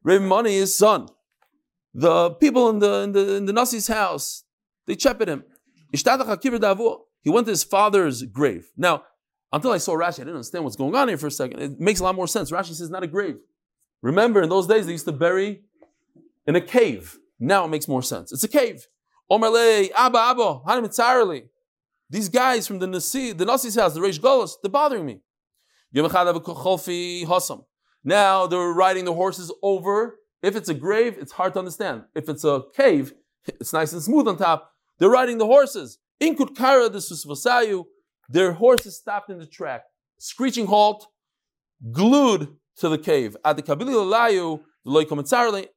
Rebbe 0.02 0.24
Money, 0.24 0.56
his 0.56 0.76
son, 0.76 1.08
the 1.94 2.30
people 2.32 2.68
in 2.68 2.78
the 2.78 3.02
in 3.02 3.12
the, 3.12 3.34
in 3.36 3.46
the 3.46 3.52
Nasi's 3.52 3.88
house, 3.88 4.44
they 4.86 4.96
shepherded 4.96 5.28
him. 5.28 5.44
He 7.22 7.30
went 7.30 7.46
to 7.46 7.50
his 7.50 7.64
father's 7.64 8.22
grave. 8.22 8.70
Now, 8.76 9.04
until 9.52 9.72
I 9.72 9.78
saw 9.78 9.94
Rashi, 9.94 10.20
I 10.20 10.24
didn't 10.24 10.34
understand 10.34 10.64
what's 10.64 10.76
going 10.76 10.94
on 10.94 11.08
here 11.08 11.16
for 11.16 11.28
a 11.28 11.30
second. 11.30 11.60
It 11.60 11.80
makes 11.80 12.00
a 12.00 12.04
lot 12.04 12.14
more 12.14 12.28
sense. 12.28 12.50
Rashi 12.50 12.74
says 12.74 12.90
not 12.90 13.02
a 13.02 13.06
grave. 13.06 13.38
Remember, 14.02 14.42
in 14.42 14.50
those 14.50 14.66
days 14.66 14.86
they 14.86 14.92
used 14.92 15.06
to 15.06 15.12
bury 15.12 15.62
in 16.48 16.56
a 16.56 16.60
cave. 16.60 17.16
Now 17.38 17.64
it 17.64 17.68
makes 17.68 17.86
more 17.86 18.02
sense. 18.02 18.32
It's 18.32 18.42
a 18.42 18.48
cave. 18.48 18.88
Omerle, 19.30 19.90
Abba, 19.94 20.18
Abba, 20.18 20.60
Hanim 20.66 21.48
These 22.10 22.28
guys 22.28 22.66
from 22.66 22.80
the 22.80 22.88
Nasi, 22.88 23.32
the 23.32 23.44
Nasi's 23.44 23.76
house, 23.76 23.94
the 23.94 24.00
Reish 24.00 24.18
Golos, 24.18 24.54
they're 24.60 24.70
bothering 24.70 25.06
me. 25.06 25.20
Now 28.04 28.46
they're 28.46 28.72
riding 28.72 29.04
the 29.04 29.14
horses 29.14 29.52
over 29.62 30.16
if 30.42 30.54
it's 30.54 30.68
a 30.68 30.74
grave, 30.74 31.16
it's 31.18 31.32
hard 31.32 31.52
to 31.54 31.58
understand. 31.58 32.04
If 32.14 32.28
it's 32.28 32.44
a 32.44 32.62
cave, 32.74 33.12
it's 33.46 33.72
nice 33.72 33.92
and 33.92 34.02
smooth 34.02 34.28
on 34.28 34.36
top. 34.36 34.70
They're 34.98 35.08
riding 35.10 35.38
the 35.38 35.46
horses. 35.46 35.98
In 36.20 36.36
Kutkara, 36.36 36.90
the 36.92 36.98
Susvasayu, 36.98 37.84
their 38.28 38.52
horses 38.52 38.96
stopped 38.96 39.30
in 39.30 39.38
the 39.38 39.46
track, 39.46 39.82
screeching 40.18 40.66
halt, 40.66 41.08
glued 41.92 42.56
to 42.76 42.88
the 42.88 42.98
cave. 42.98 43.36
At 43.44 43.56
the 43.56 43.62
Kabili 43.62 43.94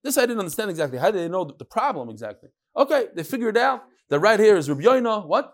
This 0.04 0.17
I 0.17 0.21
didn't 0.21 0.39
understand 0.39 0.69
exactly. 0.69 0.97
How 0.97 1.12
did 1.12 1.21
they 1.21 1.30
know 1.30 1.43
the 1.45 1.65
problem 1.65 2.10
exactly? 2.10 2.50
Okay, 2.76 3.08
they 3.15 3.24
figured 3.24 3.58
out. 3.58 3.84
that 4.10 4.19
right 4.19 4.39
here 4.39 4.58
is 4.58 4.69
Rabbi. 4.69 5.00
What? 5.00 5.54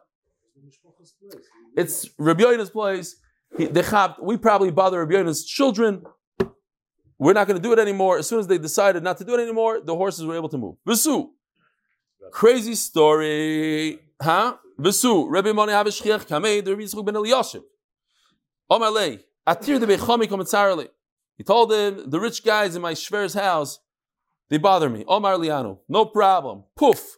It's 1.76 2.10
Rabbi 2.17 2.58
place. 2.65 3.15
He, 3.58 3.65
they 3.65 3.84
we 4.22 4.38
probably 4.38 4.72
bother 4.72 5.04
Rabbi 5.04 5.32
children. 5.46 6.04
We're 7.20 7.34
not 7.34 7.48
going 7.48 7.58
to 7.58 7.63
do 7.63 7.74
it 7.74 7.80
anymore. 7.80 8.20
As 8.20 8.28
soon 8.28 8.39
as 8.39 8.48
they 8.48 8.58
decided 8.58 9.04
not 9.04 9.17
to 9.17 9.24
do 9.24 9.34
it 9.36 9.41
anymore, 9.41 9.82
the 9.84 9.96
horses 9.96 10.26
were 10.26 10.36
able 10.36 10.50
to 10.50 10.58
move. 10.58 10.76
Visu. 10.86 11.30
Crazy 12.32 12.76
story. 12.76 14.00
Huh? 14.22 14.58
Visu. 14.78 15.28
Rabbi 15.28 15.52
Moni 15.52 15.72
Havishchiach 15.72 16.28
Kamei, 16.28 16.63
the 16.63 16.72
Rabbi 16.72 16.84
Yitzchuk 16.84 17.06
ben 17.06 17.15
Eliyashiv. 17.15 17.63
Omalei. 18.72 19.24
Atir 19.48 19.80
de 19.80 19.88
Bechami 19.88 20.28
Komitzarli. 20.28 20.89
He 21.38 21.43
told 21.43 21.71
him, 21.71 22.10
the 22.10 22.19
rich 22.19 22.43
guys 22.43 22.76
in 22.76 22.82
my 22.82 22.93
Shver's 22.93 23.34
house, 23.34 23.80
they 24.50 24.58
bother 24.58 24.89
me. 24.89 25.04
Omar 25.08 25.36
Liano. 25.36 25.80
No 25.88 26.06
problem. 26.06 26.63
Poof. 26.76 27.17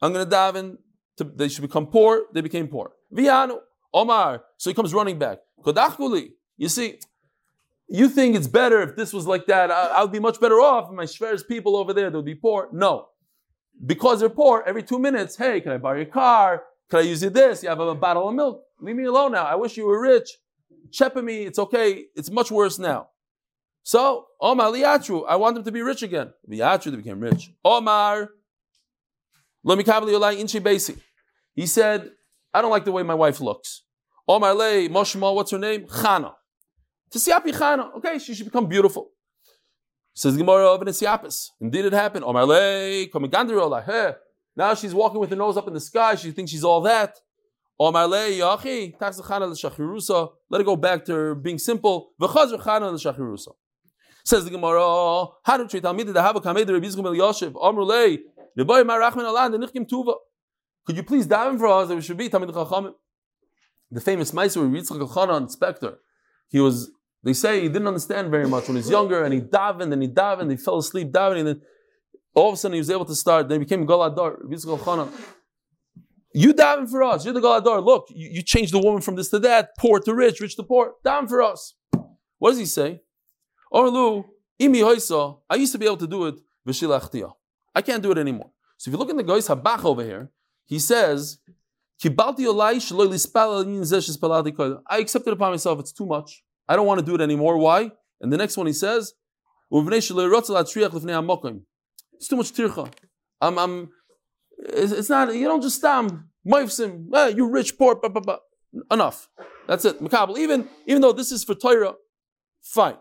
I'm 0.00 0.12
going 0.12 0.28
to 0.28 0.34
daven. 0.34 0.78
To, 1.18 1.24
they 1.24 1.48
should 1.48 1.62
become 1.62 1.86
poor. 1.86 2.24
They 2.32 2.40
became 2.40 2.68
poor. 2.68 2.92
Viano. 3.14 3.60
Omar. 3.94 4.44
So 4.58 4.70
he 4.70 4.74
comes 4.74 4.92
running 4.92 5.18
back. 5.18 5.38
Kodachkuli. 5.64 6.30
You 6.56 6.68
see, 6.68 6.98
you 7.88 8.08
think 8.08 8.36
it's 8.36 8.46
better 8.46 8.82
if 8.82 8.96
this 8.96 9.12
was 9.12 9.26
like 9.26 9.46
that. 9.46 9.70
I, 9.70 9.86
I 9.86 10.02
would 10.02 10.12
be 10.12 10.20
much 10.20 10.40
better 10.40 10.60
off 10.60 10.90
my 10.90 11.04
Shver's 11.04 11.42
people 11.42 11.76
over 11.76 11.92
there, 11.92 12.10
they 12.10 12.16
would 12.16 12.24
be 12.24 12.34
poor. 12.34 12.68
No. 12.72 13.08
Because 13.84 14.20
they're 14.20 14.28
poor, 14.28 14.62
every 14.66 14.82
two 14.82 14.98
minutes, 14.98 15.36
hey, 15.36 15.60
can 15.60 15.72
I 15.72 15.78
borrow 15.78 15.96
your 15.96 16.06
car? 16.06 16.64
Can 16.90 17.00
I 17.00 17.02
use 17.02 17.22
you 17.22 17.30
this? 17.30 17.62
You 17.62 17.70
have 17.70 17.80
a 17.80 17.94
bottle 17.94 18.28
of 18.28 18.34
milk. 18.34 18.64
Leave 18.80 18.96
me 18.96 19.04
alone 19.04 19.32
now. 19.32 19.44
I 19.44 19.54
wish 19.54 19.76
you 19.76 19.86
were 19.86 20.00
rich. 20.00 20.28
Chepa 20.90 21.24
me. 21.24 21.44
It's 21.44 21.58
okay. 21.58 22.04
It's 22.14 22.30
much 22.30 22.50
worse 22.50 22.78
now. 22.78 23.08
So, 23.82 24.26
Omar 24.40 24.70
Liatru, 24.70 25.24
I 25.28 25.36
want 25.36 25.56
them 25.56 25.64
to 25.64 25.72
be 25.72 25.82
rich 25.82 26.02
again. 26.02 26.32
Liatru, 26.48 26.90
they 26.90 26.96
became 26.96 27.20
rich. 27.20 27.50
Omar, 27.64 28.28
he 31.54 31.66
said, 31.66 32.10
I 32.54 32.62
don't 32.62 32.70
like 32.70 32.84
the 32.84 32.92
way 32.92 33.02
my 33.02 33.14
wife 33.14 33.40
looks. 33.40 33.84
Omar 34.28 34.54
Le, 34.54 34.88
Moshma, 34.88 35.34
what's 35.34 35.50
her 35.50 35.58
name? 35.58 35.86
Chana. 35.86 36.34
Tisiapi 37.12 37.52
Chana. 37.52 37.94
Okay, 37.96 38.18
she 38.18 38.34
should 38.34 38.46
become 38.46 38.66
beautiful. 38.66 39.10
Says 40.14 40.36
Gemara 40.36 40.66
of 40.66 40.80
Nisiapis. 40.80 41.48
Indeed 41.60 41.86
it 41.86 41.92
happened. 41.92 42.24
Omar 42.24 42.44
Le, 42.46 43.06
Hey. 43.86 44.14
Now 44.54 44.74
she's 44.74 44.94
walking 44.94 45.20
with 45.20 45.30
her 45.30 45.36
nose 45.36 45.56
up 45.56 45.66
in 45.66 45.74
the 45.74 45.80
sky. 45.80 46.14
She 46.14 46.30
thinks 46.30 46.50
she's 46.50 46.64
all 46.64 46.82
that. 46.82 47.16
Omar 47.80 48.06
Le, 48.06 48.30
Yachi, 48.30 48.94
Let 50.50 50.58
her 50.58 50.64
go 50.64 50.76
back 50.76 51.04
to 51.06 51.12
her 51.14 51.34
being 51.34 51.58
simple. 51.58 52.12
V'chazr 52.20 52.60
Chana 52.62 52.92
l'shachirusa. 52.92 53.54
Says 54.24 54.44
the 54.44 54.50
Gemara, 54.50 54.80
Hadim 55.46 55.68
Trei 55.68 55.80
Talmid 55.80 56.12
the 56.12 56.22
Hava 56.22 56.40
Kamed 56.40 56.68
Rabbi 56.68 56.86
Yisrael 56.86 57.06
El 57.06 57.14
Yoshev 57.14 57.54
Amru 57.62 57.84
Lei 57.84 58.18
Reboy 58.58 58.84
Marachman 58.84 59.24
Alan 59.24 59.52
the 59.52 59.58
Nichkim 59.58 59.88
Tuva. 59.88 60.14
Could 60.86 60.96
you 60.96 61.02
please 61.02 61.26
daven 61.26 61.58
for 61.58 61.66
us 61.66 61.88
that 61.88 61.94
we 61.94 62.02
should 62.02 62.16
be 62.16 62.28
Talmid 62.28 62.52
Chachamim? 62.52 62.94
The 63.90 64.00
famous 64.00 64.30
Meiser 64.30 64.68
Yitzchak 64.70 65.06
Elchanan, 65.06 65.42
inspector, 65.42 65.98
he 66.48 66.60
was. 66.60 66.90
They 67.24 67.34
say 67.34 67.60
he 67.60 67.68
didn't 67.68 67.86
understand 67.86 68.30
very 68.32 68.48
much 68.48 68.66
when 68.66 68.76
he 68.76 68.80
was 68.80 68.90
younger, 68.90 69.22
and 69.22 69.32
he 69.32 69.40
davened 69.40 69.92
and 69.92 70.02
he 70.02 70.08
davened, 70.08 70.50
he 70.50 70.56
fell 70.56 70.78
asleep 70.78 71.12
davening, 71.12 71.38
and 71.40 71.46
then 71.48 71.62
all 72.34 72.48
of 72.48 72.54
a 72.54 72.56
sudden 72.56 72.74
he 72.74 72.80
was 72.80 72.90
able 72.90 73.04
to 73.04 73.14
start. 73.14 73.48
Then 73.48 73.60
he 73.60 73.64
became 73.64 73.86
Galadar. 73.86 74.42
Yitzchak 74.44 74.78
Elchanan. 74.78 75.12
You 76.34 76.54
daven 76.54 76.88
for 76.88 77.02
us. 77.02 77.24
You're 77.24 77.34
the 77.34 77.40
Galadar. 77.40 77.84
Look, 77.84 78.06
you, 78.08 78.28
you 78.32 78.42
changed 78.42 78.72
the 78.72 78.78
woman 78.78 79.02
from 79.02 79.16
this 79.16 79.28
to 79.30 79.38
that, 79.40 79.76
poor 79.78 80.00
to 80.00 80.14
rich, 80.14 80.40
rich 80.40 80.56
to 80.56 80.62
poor. 80.62 80.94
Daven 81.04 81.28
for 81.28 81.42
us. 81.42 81.74
What 82.38 82.50
does 82.50 82.58
he 82.58 82.66
say? 82.66 83.02
Orlu, 83.72 84.24
imi 84.60 84.82
hoisa, 84.82 85.38
I 85.48 85.56
used 85.56 85.72
to 85.72 85.78
be 85.78 85.86
able 85.86 85.96
to 85.98 86.06
do 86.06 86.26
it, 86.26 86.34
v'shilachtia. 86.66 87.32
I 87.74 87.82
can't 87.82 88.02
do 88.02 88.10
it 88.12 88.18
anymore. 88.18 88.50
So 88.76 88.90
if 88.90 88.92
you 88.92 88.98
look 88.98 89.10
in 89.10 89.16
the 89.16 89.24
Gois 89.24 89.48
Habach 89.48 89.84
over 89.84 90.02
here, 90.02 90.30
he 90.66 90.78
says, 90.78 91.38
I 92.04 92.08
accepted 94.98 95.32
upon 95.32 95.52
myself, 95.52 95.78
it's 95.80 95.92
too 95.92 96.06
much. 96.06 96.42
I 96.68 96.76
don't 96.76 96.86
want 96.86 97.00
to 97.00 97.06
do 97.06 97.14
it 97.14 97.20
anymore. 97.20 97.56
Why? 97.58 97.92
And 98.20 98.32
the 98.32 98.36
next 98.36 98.56
one 98.56 98.66
he 98.66 98.72
says, 98.72 99.14
it's 99.70 99.88
too 102.28 102.36
much 102.36 102.52
tircha. 102.52 102.92
I'm, 103.40 103.58
I'm, 103.58 103.88
it's, 104.58 105.08
not, 105.08 105.34
you 105.34 105.46
don't 105.46 105.62
just 105.62 105.76
stam, 105.76 106.28
moifsim, 106.46 107.06
eh, 107.14 107.28
you 107.28 107.48
rich, 107.48 107.78
poor, 107.78 107.94
blah, 107.96 108.10
blah, 108.10 108.20
blah. 108.20 108.38
enough. 108.90 109.28
That's 109.66 109.84
it. 109.84 110.00
Makabal. 110.00 110.38
Even, 110.38 110.68
even 110.86 111.02
though 111.02 111.12
this 111.12 111.32
is 111.32 111.44
for 111.44 111.54
Torah, 111.54 111.94
fine. 112.62 112.96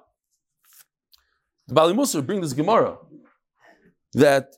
The 1.71 1.75
Bali 1.75 1.93
Musa 1.93 2.21
bring 2.21 2.41
this 2.41 2.51
Gemara 2.51 2.97
that 4.11 4.55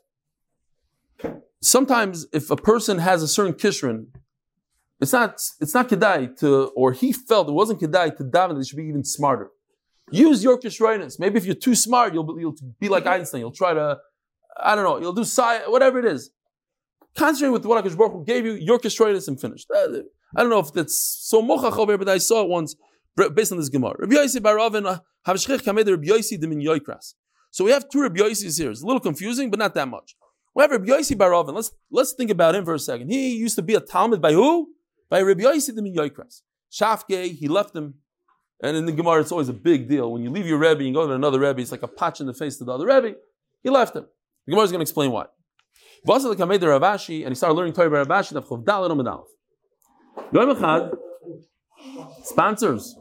sometimes 1.61 2.25
if 2.33 2.49
a 2.49 2.55
person 2.55 2.97
has 2.97 3.21
a 3.21 3.27
certain 3.27 3.53
kishrin, 3.53 4.07
it's 4.99 5.13
not 5.13 5.33
it's 5.61 5.75
not 5.75 5.89
kedai 5.89 6.35
to, 6.39 6.71
or 6.75 6.91
he 6.91 7.13
felt 7.13 7.47
it 7.49 7.51
wasn't 7.51 7.81
kedai 7.81 8.17
to 8.17 8.23
daven. 8.23 8.57
They 8.57 8.63
should 8.65 8.77
be 8.77 8.85
even 8.85 9.03
smarter. 9.03 9.51
Use 10.09 10.43
your 10.43 10.59
kishrinus. 10.59 11.19
Maybe 11.19 11.37
if 11.37 11.45
you're 11.45 11.53
too 11.53 11.75
smart, 11.75 12.15
you'll, 12.15 12.35
you'll 12.39 12.55
be 12.79 12.89
like 12.89 13.05
Einstein. 13.05 13.41
You'll 13.41 13.51
try 13.51 13.75
to, 13.75 13.99
I 14.59 14.73
don't 14.73 14.83
know, 14.83 14.99
you'll 14.99 15.13
do 15.13 15.23
science, 15.23 15.65
whatever 15.67 15.99
it 15.99 16.05
is. 16.05 16.31
Concentrate 17.15 17.51
with 17.51 17.67
what 17.67 17.85
Akash 17.85 17.95
Baruch 17.95 18.25
gave 18.25 18.43
you, 18.43 18.53
your 18.53 18.79
kishrinus 18.79 19.27
and 19.27 19.39
finish. 19.39 19.67
I 19.71 20.01
don't 20.41 20.49
know 20.49 20.57
if 20.57 20.73
that's 20.73 20.97
so 20.97 21.43
mochach 21.43 21.77
over 21.77 21.95
but 21.95 22.09
I 22.09 22.17
saw 22.17 22.41
it 22.41 22.49
once 22.49 22.75
based 23.15 23.51
on 23.51 23.57
this 23.57 23.69
Gemara. 23.69 23.95
Rabbi 23.99 24.15
Yossi 24.15 24.39
Baravin 24.39 24.85
uh, 24.85 24.99
Rabbi 25.27 26.07
Yossi 26.07 26.39
Dimin 26.39 26.63
Yoikras. 26.63 27.13
So 27.51 27.65
we 27.65 27.71
have 27.71 27.89
two 27.89 28.01
Rabbi 28.01 28.19
Yossis 28.19 28.59
here. 28.59 28.71
It's 28.71 28.81
a 28.81 28.85
little 28.85 28.99
confusing, 28.99 29.49
but 29.49 29.59
not 29.59 29.73
that 29.75 29.87
much. 29.87 30.15
We 30.55 30.61
have 30.61 30.71
Rabbi 30.71 30.85
Yossi 30.85 31.15
Baravin. 31.15 31.53
Let's 31.53 31.71
let's 31.91 32.13
think 32.13 32.31
about 32.31 32.55
him 32.55 32.65
for 32.65 32.73
a 32.73 32.79
second. 32.79 33.09
He 33.09 33.35
used 33.35 33.55
to 33.55 33.61
be 33.61 33.75
a 33.75 33.79
Talmud 33.79 34.21
by 34.21 34.33
who? 34.33 34.69
By 35.09 35.21
Rabbi 35.21 35.43
Yossi 35.43 35.71
Dimin 35.71 35.95
Yoikras. 35.95 36.41
Shafke, 36.71 37.35
he 37.35 37.47
left 37.47 37.75
him. 37.75 37.95
And 38.61 38.77
in 38.77 38.85
the 38.85 38.93
Gemara, 38.93 39.19
it's 39.21 39.31
always 39.31 39.49
a 39.49 39.53
big 39.53 39.89
deal. 39.89 40.11
When 40.11 40.23
you 40.23 40.29
leave 40.29 40.47
your 40.47 40.57
Rebbe 40.57 40.83
and 40.85 40.93
go 40.93 41.05
to 41.05 41.13
another 41.13 41.39
Rebbe, 41.39 41.61
it's 41.61 41.71
like 41.71 41.83
a 41.83 41.87
patch 41.87 42.21
in 42.21 42.27
the 42.27 42.33
face 42.33 42.57
to 42.57 42.63
the 42.63 42.71
other 42.71 42.85
Rebbe. 42.85 43.15
He 43.61 43.69
left 43.69 43.95
him. 43.95 44.05
The 44.45 44.51
Gemara 44.51 44.65
is 44.65 44.71
going 44.71 44.79
to 44.79 44.83
explain 44.83 45.11
why. 45.11 45.25
Vasa 46.05 46.29
the 46.29 46.35
Kamed 46.35 46.61
Ravashi, 46.61 47.21
and 47.21 47.29
he 47.29 47.35
started 47.35 47.55
learning 47.55 47.73
Torah 47.73 47.89
by 47.89 48.03
Ravashi, 48.03 48.33
Sponsors. 52.23 52.95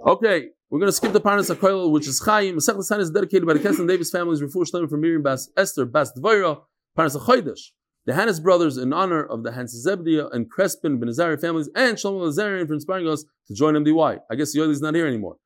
Okay, 0.00 0.48
we're 0.68 0.80
going 0.80 0.88
to 0.88 0.92
skip 0.92 1.12
the 1.12 1.20
Parnas 1.20 1.54
HaKoil, 1.54 1.90
which 1.90 2.06
is 2.06 2.20
Chaim. 2.20 2.56
Masech 2.56 2.76
L'San 2.76 3.00
is 3.00 3.10
dedicated 3.10 3.46
by 3.46 3.54
the 3.54 3.60
Kesson 3.60 3.88
Davis 3.88 4.10
families, 4.10 4.42
Refuah 4.42 4.68
Shlomo 4.70 4.90
from 4.90 5.00
Miriam 5.00 5.22
Bas 5.22 5.48
Esther 5.56 5.86
Bas 5.86 6.12
Dvoira, 6.12 6.60
Parnas 6.98 7.16
HaChodesh, 7.16 7.70
the 8.04 8.12
Hannes 8.12 8.40
brothers 8.40 8.76
in 8.76 8.92
honor 8.92 9.24
of 9.24 9.44
the 9.44 9.52
Hans 9.52 9.86
Zebdia 9.86 10.28
and 10.34 10.50
Crespin 10.52 11.00
Ben 11.00 11.08
Azari 11.08 11.40
families, 11.40 11.70
and 11.74 11.96
Shlomo 11.96 12.28
Lazarian 12.28 12.66
for 12.66 12.74
inspiring 12.74 13.08
us 13.08 13.24
to 13.46 13.54
join 13.54 13.74
MDY. 13.74 14.18
I 14.30 14.34
guess 14.34 14.54
Yoeli 14.54 14.70
is 14.70 14.82
not 14.82 14.94
here 14.94 15.06
anymore. 15.06 15.36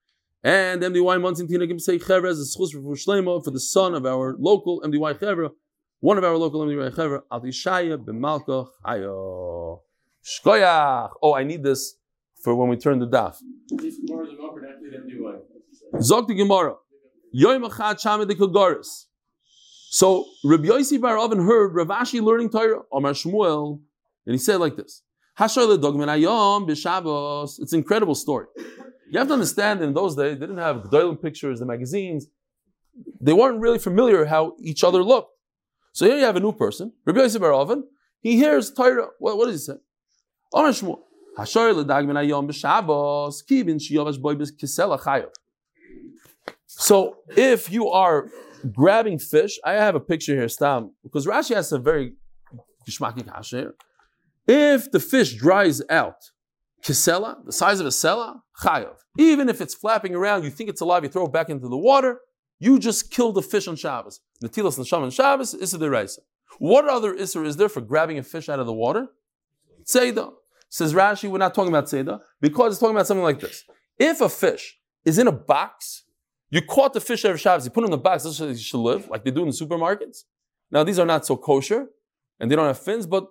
And 0.43 0.83
MDY 0.83 1.21
Montin 1.21 1.47
Gimsei 1.47 2.03
Chevra 2.03 2.31
is 2.31 2.57
schus 2.59 2.73
for 2.73 2.95
Shlomo 2.95 3.45
for 3.45 3.51
the 3.51 3.61
son 3.61 3.95
of 3.95 4.07
our 4.07 4.35
local 4.39 4.81
MDY 4.81 5.21
Chevra, 5.21 5.51
one 6.01 6.19
of 6.19 6.25
our 6.25 6.37
local 6.37 6.63
MDY 6.63 6.95
Chevra, 6.95 7.21
Altishaya 7.31 8.05
Ben 8.05 8.21
Malka 8.21 8.65
Chayo. 8.85 9.81
Shkoyach. 10.25 11.11
Oh, 11.23 11.35
I 11.35 11.45
need 11.45 11.63
this 11.63 11.97
for 12.43 12.55
when 12.55 12.69
we 12.69 12.77
turn 12.77 12.99
the 12.99 13.07
daf. 13.07 13.37
Zog 16.01 16.29
the 16.29 16.35
Gemara. 16.35 16.75
Yoim 17.35 17.69
Achad 17.69 18.01
Shamed 18.01 18.31
Kagoris. 18.31 19.07
So 19.91 20.27
Rabbi 20.45 20.67
Yossi 20.67 21.01
Bar 21.01 21.19
Oven 21.19 21.41
heard 21.41 21.75
Rav 21.75 21.89
Ashi 21.89 22.21
learning 22.21 22.51
Torah, 22.51 22.83
Omar 22.93 23.13
Shmuel, 23.13 23.81
and 24.27 24.35
he 24.35 24.39
said 24.39 24.57
like 24.57 24.77
this. 24.77 25.03
It's 25.41 25.57
an 27.73 27.79
incredible 27.79 28.15
story. 28.15 28.47
You 29.11 29.19
have 29.19 29.29
to 29.29 29.35
understand 29.35 29.81
in 29.83 29.95
those 29.95 30.15
days, 30.15 30.35
they 30.35 30.41
didn't 30.41 30.59
have 30.59 30.83
Gdolim 30.85 31.23
pictures, 31.23 31.61
the 31.61 31.67
magazines. 31.67 32.27
They 33.21 33.33
weren't 33.33 33.61
really 33.61 33.79
familiar 33.79 34.27
how 34.27 34.57
each 34.61 34.85
other 34.85 35.03
looked. 35.03 35.31
So 35.93 36.05
here 36.07 36.19
you 36.19 36.25
have 36.25 36.37
a 36.37 36.41
new 36.41 36.53
person, 36.53 36.93
Rabbi 37.07 37.21
Yossi 37.21 37.41
Bar 37.41 37.53
Oven. 37.55 37.85
He 38.21 38.37
hears 38.37 38.71
Torah. 38.73 39.09
What, 39.19 39.39
what 39.39 39.47
does 39.47 39.55
he 39.55 39.73
say? 39.73 39.79
Omar 40.53 40.73
Shmuel. 40.73 41.01
So 46.67 47.17
if 47.37 47.71
you 47.71 47.89
are 47.89 48.29
grabbing 48.73 49.19
fish, 49.19 49.59
I 49.65 49.73
have 49.73 49.95
a 49.95 50.01
picture 50.01 50.35
here, 50.35 50.49
Stam, 50.49 50.95
because 51.03 51.27
Rashi 51.27 51.55
has 51.55 51.71
a 51.71 51.79
very 51.79 52.15
gishmaki. 52.89 53.73
If 54.49 54.91
the 54.91 54.99
fish 54.99 55.35
dries 55.35 55.81
out, 55.89 56.31
kisela, 56.83 57.45
the 57.45 57.53
size 57.53 57.81
of 57.81 57.87
a 57.87 57.91
sela. 57.91 58.41
Even 59.17 59.49
if 59.49 59.61
it's 59.61 59.75
flapping 59.75 60.15
around, 60.15 60.43
you 60.43 60.51
think 60.51 60.69
it's 60.71 60.81
alive, 60.81 61.05
you 61.05 61.09
throw 61.09 61.27
it 61.27 61.33
back 61.33 61.49
into 61.49 61.69
the 61.69 61.77
water, 61.77 62.21
you 62.59 62.79
just 62.81 63.13
kill 63.13 63.31
the 63.33 63.43
fish 63.43 63.69
on 63.69 63.77
Shabbos. 63.77 64.21
Natilas 64.43 64.79
nesham 64.79 65.03
on 65.03 65.11
Shabbos, 65.11 65.55
Issa 65.55 66.09
What 66.59 66.89
other 66.89 67.15
Issa 67.15 67.45
is 67.45 67.57
there 67.57 67.69
for 67.69 67.81
grabbing 67.81 68.19
a 68.19 68.23
fish 68.23 68.49
out 68.49 68.59
of 68.59 68.67
the 68.67 68.73
water? 68.73 69.09
Tzeidah. 69.85 70.33
Says 70.69 70.93
Rashi, 70.95 71.31
we're 71.31 71.39
not 71.39 71.55
talking 71.55 71.73
about 71.73 71.89
Seder 71.89 72.19
because 72.41 72.73
it's 72.73 72.81
talking 72.81 72.95
about 72.95 73.07
something 73.07 73.25
like 73.25 73.41
this. 73.41 73.65
If 73.99 74.21
a 74.21 74.29
fish 74.29 74.79
is 75.05 75.19
in 75.19 75.27
a 75.27 75.33
box, 75.33 76.05
you 76.51 76.63
caught 76.63 76.93
the 76.93 77.01
fish 77.01 77.25
every 77.25 77.39
Shabbos, 77.39 77.65
you 77.65 77.71
put 77.71 77.85
it 77.85 77.87
in 77.87 77.91
the 77.91 77.99
box, 77.99 78.25
that's 78.25 78.39
how 78.39 78.47
you 78.47 78.57
should 78.57 78.79
live, 78.79 79.09
like 79.09 79.25
they 79.25 79.31
do 79.31 79.43
in 79.43 79.49
the 79.49 79.53
supermarkets. 79.53 80.25
Now, 80.71 80.85
these 80.85 80.99
are 80.99 81.07
not 81.07 81.25
so 81.27 81.37
kosher, 81.37 81.87
and 82.39 82.51
they 82.51 82.57
don't 82.57 82.67
have 82.67 82.79
fins, 82.79 83.07
but 83.07 83.27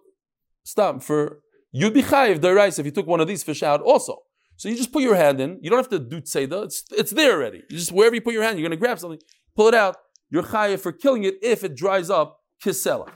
stop 0.64 1.04
for 1.04 1.40
you'd 1.72 1.94
be 1.94 2.04
chayiv 2.04 2.42
the 2.42 2.54
rice 2.54 2.80
if 2.80 2.86
you 2.86 2.92
took 2.92 3.08
one 3.08 3.20
of 3.20 3.28
these 3.28 3.44
fish 3.44 3.64
out 3.64 3.82
also. 3.82 4.24
So 4.58 4.70
you 4.70 4.76
just 4.76 4.92
put 4.92 5.04
your 5.04 5.16
hand 5.16 5.40
in. 5.40 5.60
You 5.62 5.70
don't 5.70 5.78
have 5.78 5.90
to 5.90 6.00
do 6.00 6.20
tzeda. 6.20 6.66
It's 6.66 6.84
it's 6.92 7.12
there 7.12 7.34
already. 7.34 7.64
You 7.70 7.78
just 7.78 7.92
wherever 7.92 8.16
you 8.16 8.22
put 8.22 8.34
your 8.34 8.44
hand, 8.44 8.58
you're 8.58 8.68
going 8.68 8.78
to 8.78 8.84
grab 8.84 8.98
something, 8.98 9.20
pull 9.56 9.68
it 9.68 9.76
out. 9.76 9.98
You're 10.30 10.44
chayiv 10.44 10.80
for 10.80 10.92
killing 10.92 11.24
it 11.24 11.36
if 11.42 11.64
it 11.64 11.76
dries 11.76 12.10
up. 12.10 12.40
Kisela. 12.64 13.12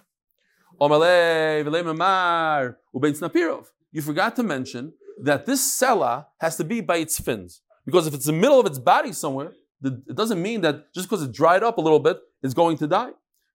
You 3.91 4.01
forgot 4.01 4.35
to 4.37 4.43
mention 4.43 4.93
that 5.23 5.45
this 5.45 5.79
sela 5.79 6.25
has 6.39 6.57
to 6.57 6.63
be 6.63 6.81
by 6.81 6.97
its 6.97 7.19
fins. 7.19 7.61
Because 7.85 8.07
if 8.07 8.13
it's 8.13 8.27
in 8.27 8.35
the 8.35 8.41
middle 8.41 8.59
of 8.59 8.65
its 8.65 8.79
body 8.79 9.11
somewhere, 9.11 9.51
it 9.83 10.15
doesn't 10.15 10.41
mean 10.41 10.61
that 10.61 10.93
just 10.93 11.09
because 11.09 11.23
it 11.23 11.31
dried 11.31 11.63
up 11.63 11.77
a 11.77 11.81
little 11.81 11.99
bit, 11.99 12.19
it's 12.43 12.53
going 12.53 12.77
to 12.77 12.87
die. 12.87 13.11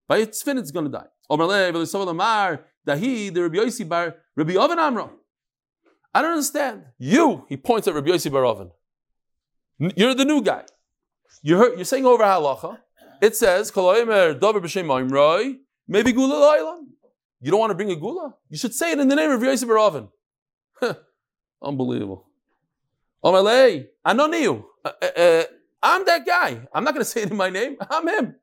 By 0.09 0.19
its 0.19 0.43
fin, 0.43 0.59
it's 0.59 0.71
going 0.71 0.87
to 0.87 0.93
die. 0.93 1.07
I 1.29 1.37
don't 6.23 6.31
understand. 6.31 6.85
You, 6.99 7.45
he 7.49 7.57
points 7.57 7.89
at 7.89 7.95
Rabbi 7.95 8.11
Yossi 8.11 8.31
Bar 8.31 8.45
Oven. 8.45 8.71
You're 9.79 10.15
the 10.15 10.25
new 10.25 10.43
guy. 10.43 10.65
You 11.43 11.77
you're 11.77 11.85
saying 11.85 12.07
over 12.07 12.23
halacha. 12.23 12.79
It 13.21 13.37
says, 13.37 13.73
maybe 15.89 16.13
gula 16.13 16.81
You 17.41 17.51
don't 17.51 17.61
want 17.61 17.71
to 17.71 17.75
bring 17.75 17.91
a 17.91 17.97
gula? 17.97 18.35
You 18.49 18.57
should 18.57 18.75
say 18.75 18.93
it 18.93 18.99
in 18.99 19.09
the 19.09 19.17
name 19.17 19.31
of 19.31 19.41
Rabbi 19.41 19.53
Yossi 19.53 19.67
Bar 19.67 19.79
Oven. 19.79 20.09
Unbelievable. 21.63 22.27
Omalei, 23.25 23.87
Anoniu. 24.07 24.65
Uh, 24.85 24.91
uh, 25.03 25.21
uh, 25.21 25.45
I'm 25.83 26.05
that 26.07 26.27
guy. 26.27 26.67
I'm 26.73 26.85
not 26.85 26.95
going 26.95 27.05
to 27.05 27.11
say 27.11 27.23
it 27.23 27.31
in 27.31 27.37
my 27.37 27.51
name. 27.51 27.77
I'm 27.91 28.07
him. 28.09 28.37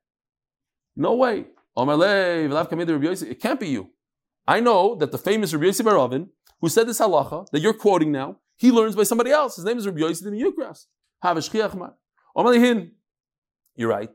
No 0.96 1.16
way. 1.16 1.46
It 1.76 3.42
can't 3.42 3.60
be 3.60 3.70
you. 3.70 3.90
I 4.48 4.60
know 4.60 4.96
that 4.96 5.12
the 5.12 5.18
famous 5.18 5.54
Rabbi 5.54 5.66
Yossi 5.66 5.82
Barovin, 5.82 6.28
who 6.62 6.70
said 6.70 6.88
this 6.88 7.00
halacha 7.00 7.48
that 7.52 7.62
you're 7.62 7.74
quoting 7.74 8.12
now, 8.12 8.38
he 8.56 8.72
learns 8.72 8.96
by 8.96 9.04
somebody 9.04 9.32
else. 9.32 9.56
His 9.56 9.66
name 9.66 9.78
is 9.78 9.88
Rabbi 9.88 10.02
Yossi 10.02 10.24
Yukras. 10.24 10.86
You're 13.76 13.90
right. 13.90 14.10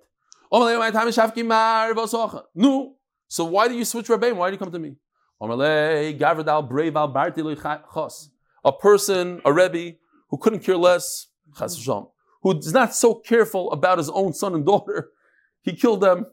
No. 2.54 2.94
So 3.30 3.44
why 3.44 3.68
do 3.68 3.74
you 3.74 3.84
switch 3.84 4.06
Rabbeim? 4.06 4.36
Why 4.36 4.48
do 4.48 4.54
you 4.54 4.58
come 4.58 4.70
to 4.70 4.78
me? 4.78 4.96
A 8.64 8.72
person, 8.72 9.40
a 9.44 9.52
Rebbe, 9.52 9.96
who 10.30 10.38
couldn't 10.38 10.60
care 10.60 10.76
less, 10.76 11.28
who 12.42 12.58
is 12.58 12.72
not 12.72 12.94
so 12.94 13.14
careful 13.14 13.70
about 13.72 13.98
his 13.98 14.10
own 14.10 14.32
son 14.32 14.54
and 14.54 14.66
daughter, 14.72 15.10
he 15.62 15.74
killed 15.74 16.00
them 16.00 16.26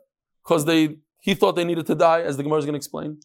because 0.43 0.65
they 0.65 0.97
he 1.21 1.33
thought 1.33 1.55
they 1.55 1.63
needed 1.63 1.87
to 1.87 1.95
die, 1.95 2.21
as 2.21 2.37
the 2.37 2.43
Gemara 2.43 2.59
is 2.59 2.65
going 2.65 2.73
to 2.73 2.77
explain. 2.77 3.19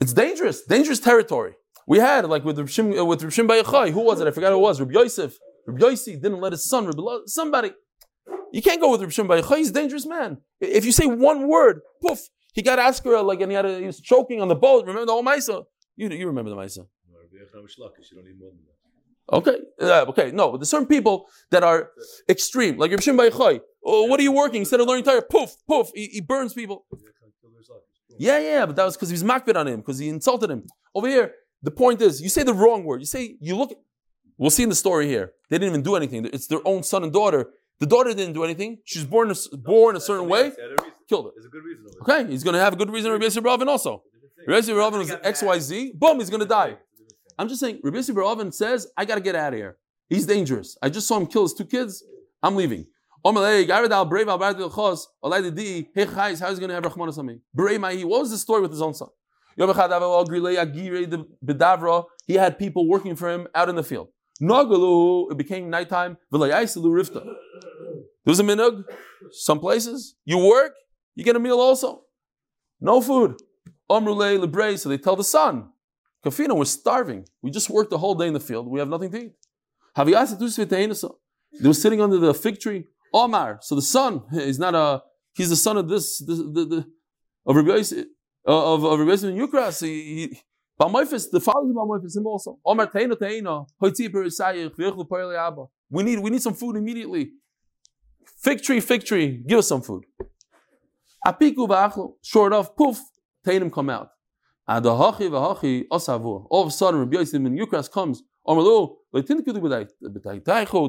It's 0.00 0.12
dangerous, 0.12 0.64
dangerous 0.64 0.98
territory. 0.98 1.54
We 1.86 1.98
had 1.98 2.24
like 2.28 2.44
with 2.44 2.58
Rishim, 2.58 2.98
uh, 2.98 3.04
with 3.04 3.22
Rishim 3.22 3.46
Bayachai, 3.46 3.92
who 3.92 4.00
was 4.00 4.20
it? 4.20 4.26
I 4.26 4.32
forgot 4.32 4.50
who 4.50 4.58
it 4.58 4.62
was. 4.62 4.80
Rabbi 4.80 4.92
Yosef. 4.92 5.36
Rabbi 5.66 5.84
Yossi 5.84 6.20
didn't 6.20 6.40
let 6.40 6.52
his 6.52 6.68
son, 6.68 6.86
Rabbi, 6.86 7.00
somebody. 7.26 7.72
You 8.52 8.60
can't 8.60 8.80
go 8.80 8.90
with 8.90 9.02
Rishim 9.02 9.28
Bayachai. 9.28 9.58
He's 9.58 9.70
a 9.70 9.74
dangerous 9.74 10.06
man. 10.06 10.38
If 10.60 10.84
you 10.84 10.90
say 10.90 11.06
one 11.06 11.46
word, 11.46 11.80
poof, 12.02 12.28
he 12.54 12.62
got 12.62 12.78
Askara 12.78 13.24
like 13.24 13.40
and 13.40 13.52
he 13.52 13.56
had 13.56 13.66
a, 13.66 13.78
he 13.78 13.86
was 13.86 14.00
choking 14.00 14.42
on 14.42 14.48
the 14.48 14.56
boat. 14.56 14.86
Remember 14.86 15.06
the 15.06 15.12
whole 15.12 15.22
Maisa? 15.22 15.64
You 15.96 16.08
you 16.08 16.26
remember 16.26 16.50
the 16.50 16.56
Maisa? 16.56 16.86
Okay, 19.32 19.58
uh, 19.80 20.06
okay, 20.08 20.32
no, 20.32 20.56
there's 20.56 20.68
certain 20.68 20.88
people 20.88 21.26
that 21.50 21.62
are 21.62 21.90
extreme, 22.28 22.78
like 22.78 22.90
Reb 22.90 23.00
Shimon 23.00 23.30
Oh, 23.84 24.04
what 24.04 24.18
are 24.18 24.22
you 24.22 24.32
working? 24.32 24.60
Instead 24.62 24.80
of 24.80 24.88
learning 24.88 25.04
Torah, 25.04 25.22
poof, 25.22 25.54
poof, 25.68 25.90
he, 25.94 26.06
he 26.06 26.20
burns 26.20 26.52
people. 26.52 26.84
Yeah, 28.18 28.38
yeah, 28.38 28.66
but 28.66 28.76
that 28.76 28.84
was 28.84 28.96
because 28.96 29.08
he 29.08 29.14
was 29.14 29.22
makbid 29.22 29.56
on 29.56 29.66
him, 29.68 29.80
because 29.80 29.98
he 29.98 30.08
insulted 30.08 30.50
him. 30.50 30.64
Over 30.94 31.08
here, 31.08 31.32
the 31.62 31.70
point 31.70 32.02
is, 32.02 32.20
you 32.20 32.28
say 32.28 32.42
the 32.42 32.52
wrong 32.52 32.84
word. 32.84 33.00
You 33.00 33.06
say, 33.06 33.36
you 33.40 33.56
look, 33.56 33.72
we'll 34.36 34.50
see 34.50 34.62
in 34.64 34.68
the 34.68 34.74
story 34.74 35.06
here. 35.06 35.32
They 35.48 35.56
didn't 35.58 35.70
even 35.70 35.82
do 35.82 35.96
anything. 35.96 36.26
It's 36.26 36.46
their 36.46 36.60
own 36.66 36.82
son 36.82 37.04
and 37.04 37.12
daughter. 37.12 37.50
The 37.78 37.86
daughter 37.86 38.12
didn't 38.12 38.34
do 38.34 38.44
anything. 38.44 38.78
She's 38.84 39.04
born, 39.04 39.30
a, 39.30 39.56
born 39.56 39.96
a 39.96 40.00
certain 40.00 40.28
way, 40.28 40.52
killed 41.08 41.26
her. 41.26 41.30
There's 41.34 41.46
a 41.46 41.48
good 41.48 41.64
reason. 41.64 41.86
Okay, 42.02 42.30
he's 42.30 42.44
going 42.44 42.54
to 42.54 42.60
have 42.60 42.74
a 42.74 42.76
good 42.76 42.90
reason. 42.90 43.10
Rabbi 43.10 43.24
Yosef 43.24 43.44
Ravin 43.44 43.68
also. 43.68 44.02
Rabbi 44.46 44.56
Yosef 44.56 44.76
Ravin 44.76 44.98
was 44.98 45.10
X, 45.22 45.42
Y, 45.42 45.58
Z. 45.60 45.92
Boom, 45.94 46.18
he's 46.18 46.28
going 46.28 46.40
to 46.40 46.46
die. 46.46 46.76
I'm 47.40 47.48
just 47.48 47.60
saying, 47.60 47.80
Rabbi 47.82 47.96
Yossi 47.96 48.14
Barovin 48.14 48.52
says, 48.52 48.86
I 48.98 49.06
got 49.06 49.14
to 49.14 49.22
get 49.22 49.34
out 49.34 49.54
of 49.54 49.58
here. 49.58 49.78
He's 50.10 50.26
dangerous. 50.26 50.76
I 50.82 50.90
just 50.90 51.08
saw 51.08 51.16
him 51.16 51.26
kill 51.26 51.44
his 51.44 51.54
two 51.54 51.64
kids. 51.64 52.04
I'm 52.42 52.54
leaving. 52.54 52.84
How 53.24 53.30
is 53.30 53.62
he 53.62 53.66
going 53.66 53.88
to 53.88 53.94
have 53.94 54.04
me? 57.24 57.38
What 58.04 58.20
was 58.20 58.30
the 58.30 58.36
story 58.36 58.60
with 58.60 58.70
his 58.70 58.82
own 58.82 58.92
son? 58.92 59.08
He 62.26 62.34
had 62.34 62.58
people 62.58 62.86
working 62.86 63.16
for 63.16 63.30
him 63.30 63.48
out 63.54 63.70
in 63.70 63.74
the 63.74 63.84
field. 63.84 64.08
It 64.38 65.36
became 65.38 65.70
nighttime. 65.70 66.18
There 66.30 66.40
was 68.26 68.40
a 68.40 68.42
minug. 68.42 68.84
Some 69.30 69.60
places 69.60 70.14
you 70.26 70.36
work, 70.36 70.74
you 71.14 71.24
get 71.24 71.36
a 71.36 71.40
meal 71.40 71.58
also. 71.58 72.02
No 72.82 73.00
food. 73.00 73.40
So 73.88 73.98
they 74.88 74.98
tell 74.98 75.16
the 75.16 75.24
son, 75.24 75.69
Kafina, 76.24 76.54
we're 76.56 76.64
starving. 76.66 77.26
We 77.42 77.50
just 77.50 77.70
worked 77.70 77.90
the 77.90 77.98
whole 77.98 78.14
day 78.14 78.26
in 78.26 78.34
the 78.34 78.40
field. 78.40 78.68
We 78.68 78.78
have 78.78 78.88
nothing 78.88 79.10
to 79.12 79.24
eat. 79.24 79.32
They 79.96 81.68
were 81.68 81.74
sitting 81.74 82.00
under 82.00 82.18
the 82.18 82.34
fig 82.34 82.60
tree. 82.60 82.84
Omar. 83.12 83.58
So 83.62 83.74
the 83.74 83.82
son, 83.82 84.22
he's 84.32 84.58
not 84.58 84.74
a, 84.74 85.02
he's 85.34 85.50
the 85.50 85.56
son 85.56 85.76
of 85.76 85.88
this, 85.88 86.18
the, 86.18 86.34
the, 86.34 86.64
the 86.64 86.86
of 87.46 87.56
Rabbi 87.56 87.68
Yosef, 87.68 88.06
uh, 88.46 88.74
of, 88.74 88.84
of 88.84 88.98
Rabbi 88.98 89.10
Yosef 89.10 89.34
Yukras. 89.34 89.82
He, 89.84 90.28
he, 90.28 90.40
the 90.78 91.40
father 91.40 91.68
of 91.68 91.76
Balmoifis, 91.76 92.16
him 92.16 92.26
also. 92.26 92.58
Omar 92.64 92.90
We 95.90 96.02
need, 96.02 96.18
we 96.20 96.30
need 96.30 96.42
some 96.42 96.54
food 96.54 96.76
immediately. 96.76 97.32
Fig 98.42 98.62
tree, 98.62 98.80
fig 98.80 99.04
tree, 99.04 99.42
give 99.46 99.58
us 99.58 99.68
some 99.68 99.82
food. 99.82 100.04
Apiku 101.26 102.14
short 102.22 102.54
of, 102.54 102.74
poof, 102.76 102.98
tainim 103.46 103.70
come 103.70 103.90
out. 103.90 104.10
All 104.72 106.62
of 106.62 106.68
a 106.68 106.70
sudden, 106.70 107.00
Rabbi 107.00 107.16
Yosef 107.16 107.42
ben 107.42 107.58
Yukras 107.58 107.90
comes. 107.90 108.22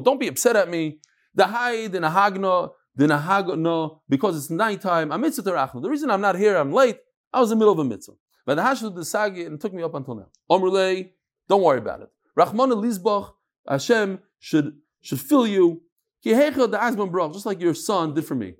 Don't 0.04 0.20
be 0.20 0.28
upset 0.28 0.54
at 0.54 0.70
me. 0.70 1.00
The 1.34 1.46
hide 1.46 1.92
in 1.92 2.04
a 2.04 2.10
hagna, 2.10 2.70
the 2.94 3.06
nahagna, 3.06 3.98
because 4.08 4.36
it's 4.36 4.50
nighttime. 4.50 5.10
I'm 5.10 5.20
mitzvah 5.20 5.70
The 5.74 5.90
reason 5.90 6.10
I'm 6.12 6.20
not 6.20 6.36
here, 6.36 6.56
I'm 6.56 6.72
late. 6.72 6.98
I 7.32 7.40
was 7.40 7.50
in 7.50 7.58
the 7.58 7.64
middle 7.64 7.72
of 7.72 7.80
a 7.80 7.84
mitzvah. 7.84 8.12
But 8.46 8.54
the 8.54 8.62
hashud 8.62 8.94
the 8.94 9.04
sagi 9.04 9.44
and 9.44 9.60
took 9.60 9.74
me 9.74 9.82
up 9.82 9.94
until 9.94 10.14
now. 10.14 10.28
Omrulei, 10.48 11.10
don't 11.48 11.62
worry 11.62 11.78
about 11.78 12.02
it. 12.02 12.08
Rahman 12.36 12.70
Lizbach, 12.70 13.32
Hashem 13.68 14.20
should 14.38 14.76
should 15.00 15.20
fill 15.20 15.46
you. 15.46 15.82
Just 16.24 17.46
like 17.46 17.60
your 17.60 17.74
son 17.74 18.14
did 18.14 18.24
for 18.24 18.36
me. 18.36 18.54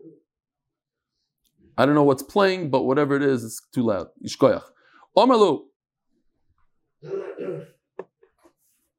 I 1.78 1.86
don't 1.86 1.94
know 1.94 2.02
what's 2.02 2.24
playing, 2.24 2.70
but 2.70 2.82
whatever 2.82 3.14
it 3.14 3.22
is, 3.22 3.44
it's 3.44 3.60
too 3.72 3.84
loud. 3.84 4.08
Yishkoyach. 4.24 4.71
Omerlu. 5.16 5.64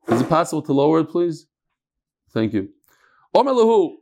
Is 0.07 0.21
it 0.21 0.29
possible 0.29 0.61
to 0.61 0.73
lower 0.73 0.99
it, 0.99 1.09
please? 1.09 1.47
Thank 2.31 2.53
you. 2.53 2.69
Omerlahu. 3.35 3.95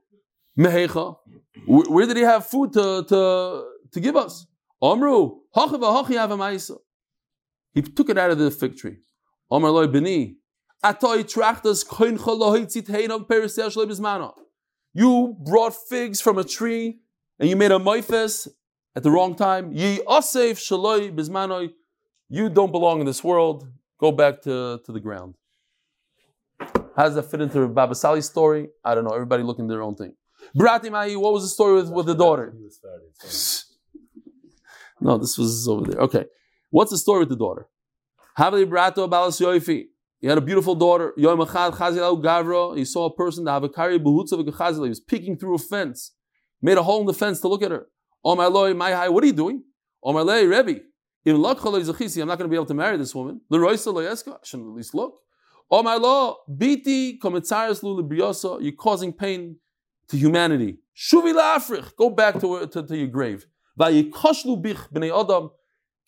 Mehecha. 0.57 1.17
Where 1.65 2.05
did 2.05 2.17
he 2.17 2.23
have 2.23 2.45
food 2.45 2.73
to, 2.73 3.05
to, 3.07 3.63
to 3.91 3.99
give 3.99 4.15
us? 4.15 4.47
Omru. 4.81 5.37
He 7.73 7.81
took 7.81 8.09
it 8.09 8.17
out 8.17 8.31
of 8.31 8.37
the 8.39 8.51
fig 8.51 8.75
tree. 8.75 8.97
Omer 9.49 9.87
bini. 9.87 10.37
You 14.93 15.37
brought 15.45 15.75
figs 15.89 16.21
from 16.21 16.37
a 16.39 16.43
tree 16.43 16.99
and 17.39 17.49
you 17.49 17.55
made 17.55 17.71
a 17.71 17.79
moifes 17.79 18.47
at 18.95 19.03
the 19.03 19.11
wrong 19.11 19.35
time. 19.35 19.71
Ye 19.71 19.99
asef 19.99 20.57
shaloi 20.57 21.15
bismanoi 21.15 21.71
you 22.31 22.49
don't 22.49 22.71
belong 22.71 23.01
in 23.01 23.05
this 23.05 23.23
world. 23.23 23.67
Go 23.99 24.11
back 24.13 24.41
to, 24.43 24.79
to 24.85 24.91
the 24.91 25.01
ground. 25.01 25.35
How 26.95 27.03
does 27.03 27.15
that 27.15 27.23
fit 27.23 27.41
into 27.41 27.67
Baba 27.67 27.93
Sali's 27.93 28.25
story? 28.25 28.69
I 28.85 28.95
don't 28.95 29.03
know. 29.03 29.11
Everybody 29.11 29.43
looking 29.43 29.67
their 29.67 29.81
own 29.81 29.95
thing. 29.95 30.13
Brati 30.57 30.89
Mai, 30.89 31.13
what 31.15 31.33
was 31.33 31.43
the 31.43 31.49
story 31.49 31.75
with, 31.75 31.89
with 31.89 32.05
the 32.05 32.15
daughter? 32.15 32.53
no, 35.01 35.17
this 35.17 35.37
was 35.37 35.67
over 35.67 35.91
there. 35.91 35.99
Okay. 36.01 36.25
What's 36.69 36.91
the 36.91 36.97
story 36.97 37.19
with 37.19 37.29
the 37.29 37.35
daughter? 37.35 37.67
Havli 38.37 38.65
Brato 38.65 39.09
Balas 39.09 39.39
Yoifi. 39.39 39.87
He 40.21 40.27
had 40.27 40.37
a 40.37 40.41
beautiful 40.41 40.75
daughter. 40.75 41.13
He 41.17 41.23
saw 42.85 43.05
a 43.05 43.13
person 43.13 43.43
that 43.43 43.89
He 43.91 44.89
was 44.89 44.99
peeking 45.01 45.37
through 45.37 45.55
a 45.55 45.59
fence. 45.59 46.13
Made 46.61 46.77
a 46.77 46.83
hole 46.83 47.01
in 47.01 47.07
the 47.07 47.13
fence 47.13 47.41
to 47.41 47.49
look 47.49 47.63
at 47.63 47.71
her. 47.71 47.87
Oh 48.23 48.35
my 48.35 48.45
Lord, 48.45 48.77
my 48.77 48.91
high, 48.91 49.09
what 49.09 49.23
are 49.23 49.27
you 49.27 49.33
doing? 49.33 49.63
Oh 50.03 50.13
my 50.13 50.21
Lord, 50.21 50.47
Rebbe. 51.25 51.35
I'm 51.35 51.41
not 51.41 51.61
going 51.61 52.37
to 52.39 52.47
be 52.47 52.55
able 52.55 52.65
to 52.65 52.73
marry 52.73 52.97
this 52.97 53.13
woman. 53.13 53.41
I 53.51 53.75
shouldn't 53.75 54.69
at 54.69 54.75
least 54.75 54.93
look. 54.93 55.19
Oh 55.69 55.83
my 55.83 55.95
law, 55.95 56.37
biti 56.49 57.17
you're 58.61 58.71
causing 58.73 59.13
pain 59.13 59.55
to 60.09 60.17
humanity. 60.17 60.79
Shuvi 60.95 61.33
la'africh, 61.33 61.95
go 61.95 62.09
back 62.09 62.39
to, 62.41 62.67
to, 62.67 62.83
to 62.83 62.97
your 62.97 63.07
grave. 63.07 63.45
bich 63.79 64.77
b'nei 64.93 65.11
adam, 65.17 65.51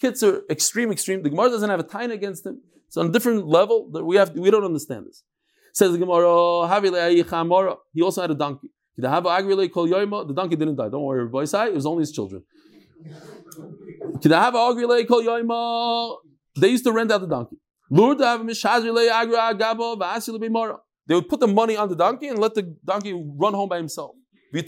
Kids 0.04 0.22
are 0.22 0.42
extreme, 0.50 0.92
extreme. 0.92 1.24
The 1.24 1.30
Gemara 1.30 1.50
doesn't 1.50 1.70
have 1.70 1.80
a 1.80 1.84
time 1.84 2.12
against 2.12 2.46
him. 2.46 2.62
It's 2.88 2.98
on 2.98 3.06
a 3.06 3.10
different 3.10 3.48
level 3.48 3.90
that 3.92 4.04
we 4.04 4.18
have. 4.18 4.32
We 4.32 4.52
don't 4.52 4.66
understand 4.66 5.06
this. 5.08 5.24
Says 5.72 5.94
the 5.94 5.98
Gemara, 5.98 6.28
he 7.94 8.02
also 8.02 8.22
had 8.22 8.32
a 8.32 8.36
donkey. 8.36 8.70
The 8.98 9.08
donkey 10.36 10.56
didn't 10.58 10.76
die. 10.76 10.90
Don't 10.90 11.04
worry, 11.04 11.22
everybody. 11.22 11.46
It 11.70 11.74
was 11.74 11.86
only 11.86 12.02
his 12.02 12.12
children. 12.12 12.44
They 16.56 16.70
used 16.70 16.84
to 16.86 16.92
rent 16.92 17.12
out 17.12 17.22
the 17.22 17.28
donkey. 17.28 17.58
They 21.08 21.16
would 21.16 21.28
put 21.28 21.40
the 21.40 21.48
money 21.48 21.76
on 21.76 21.90
the 21.90 21.96
donkey 21.96 22.28
and 22.30 22.40
let 22.40 22.54
the 22.54 22.64
donkey 22.86 23.14
run 23.14 23.54
home 23.54 23.70
by 23.70 23.78
himself. 23.78 24.12
If 24.54 24.66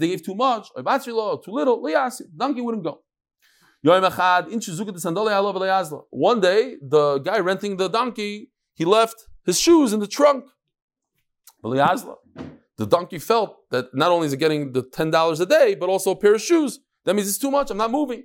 they 0.00 0.08
gave 0.08 0.22
too 0.24 0.34
much, 0.34 0.68
or 0.74 1.40
too 1.44 1.52
little, 1.52 1.80
the 1.82 2.10
donkey 2.36 2.60
wouldn't 2.62 2.84
go. 2.84 3.02
One 6.10 6.40
day, 6.40 6.76
the 6.82 7.18
guy 7.18 7.38
renting 7.38 7.76
the 7.76 7.88
donkey, 7.88 8.50
he 8.74 8.84
left 8.84 9.28
his 9.44 9.60
shoes 9.60 9.92
in 9.92 10.00
the 10.00 10.06
trunk. 10.08 10.44
The 11.62 12.86
donkey 12.86 13.18
felt 13.18 13.56
that 13.70 13.94
not 13.94 14.10
only 14.10 14.26
is 14.26 14.32
it 14.32 14.38
getting 14.38 14.72
the 14.72 14.82
$10 14.82 15.40
a 15.40 15.46
day, 15.46 15.74
but 15.74 15.88
also 15.88 16.10
a 16.10 16.16
pair 16.16 16.34
of 16.34 16.42
shoes. 16.42 16.80
That 17.06 17.14
means 17.14 17.28
it's 17.28 17.38
too 17.38 17.50
much, 17.50 17.70
I'm 17.70 17.78
not 17.78 17.90
moving. 17.90 18.24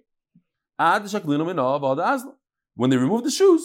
When 2.76 2.90
they 2.90 2.98
remove 2.98 3.24
the 3.24 3.32
shoes, 3.32 3.62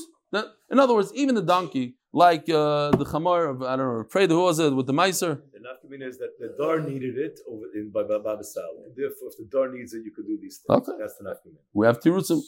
in 0.71 0.79
other 0.79 0.95
words, 0.95 1.11
even 1.15 1.35
the 1.35 1.43
donkey, 1.43 1.97
like 2.13 2.49
uh, 2.49 2.91
the 2.91 3.05
chamar 3.05 3.51
of, 3.51 3.63
I 3.63 3.77
don't 3.77 3.87
know, 3.87 4.05
pray 4.09 4.27
who 4.27 4.43
was 4.43 4.59
it 4.59 4.75
with 4.75 4.87
the 4.87 4.93
miser? 4.93 5.43
The 5.53 5.61
nafkamin 5.61 6.03
is 6.07 6.19
that 6.19 6.39
the 6.39 6.55
dar 6.59 6.81
needed 6.81 7.17
it 7.17 7.41
over 7.51 7.65
in 7.75 7.91
by 7.91 8.03
Baba 8.03 8.45
Sal. 8.45 8.63
And 8.85 8.95
therefore, 8.95 9.29
if 9.31 9.37
the 9.39 9.49
dar 9.51 9.73
needs 9.73 9.95
it, 9.95 10.03
you 10.05 10.13
could 10.13 10.27
do 10.27 10.39
these 10.41 10.59
things. 10.59 10.89
Okay. 10.89 10.93
That's 10.99 11.17
the. 11.19 11.37
We 11.73 11.87
have 11.87 11.99
tirutzim. 12.01 12.41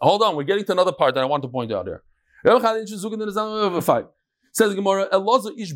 Hold 0.00 0.22
on, 0.22 0.36
we're 0.36 0.44
getting 0.44 0.64
to 0.64 0.72
another 0.72 0.92
part 0.92 1.14
that 1.14 1.22
I 1.22 1.26
want 1.26 1.42
to 1.42 1.48
point 1.48 1.72
out 1.72 1.86
here. 1.86 2.02
Says 4.52 4.74
Gemara, 4.74 5.08
Elazar 5.12 5.52
ish. 5.58 5.72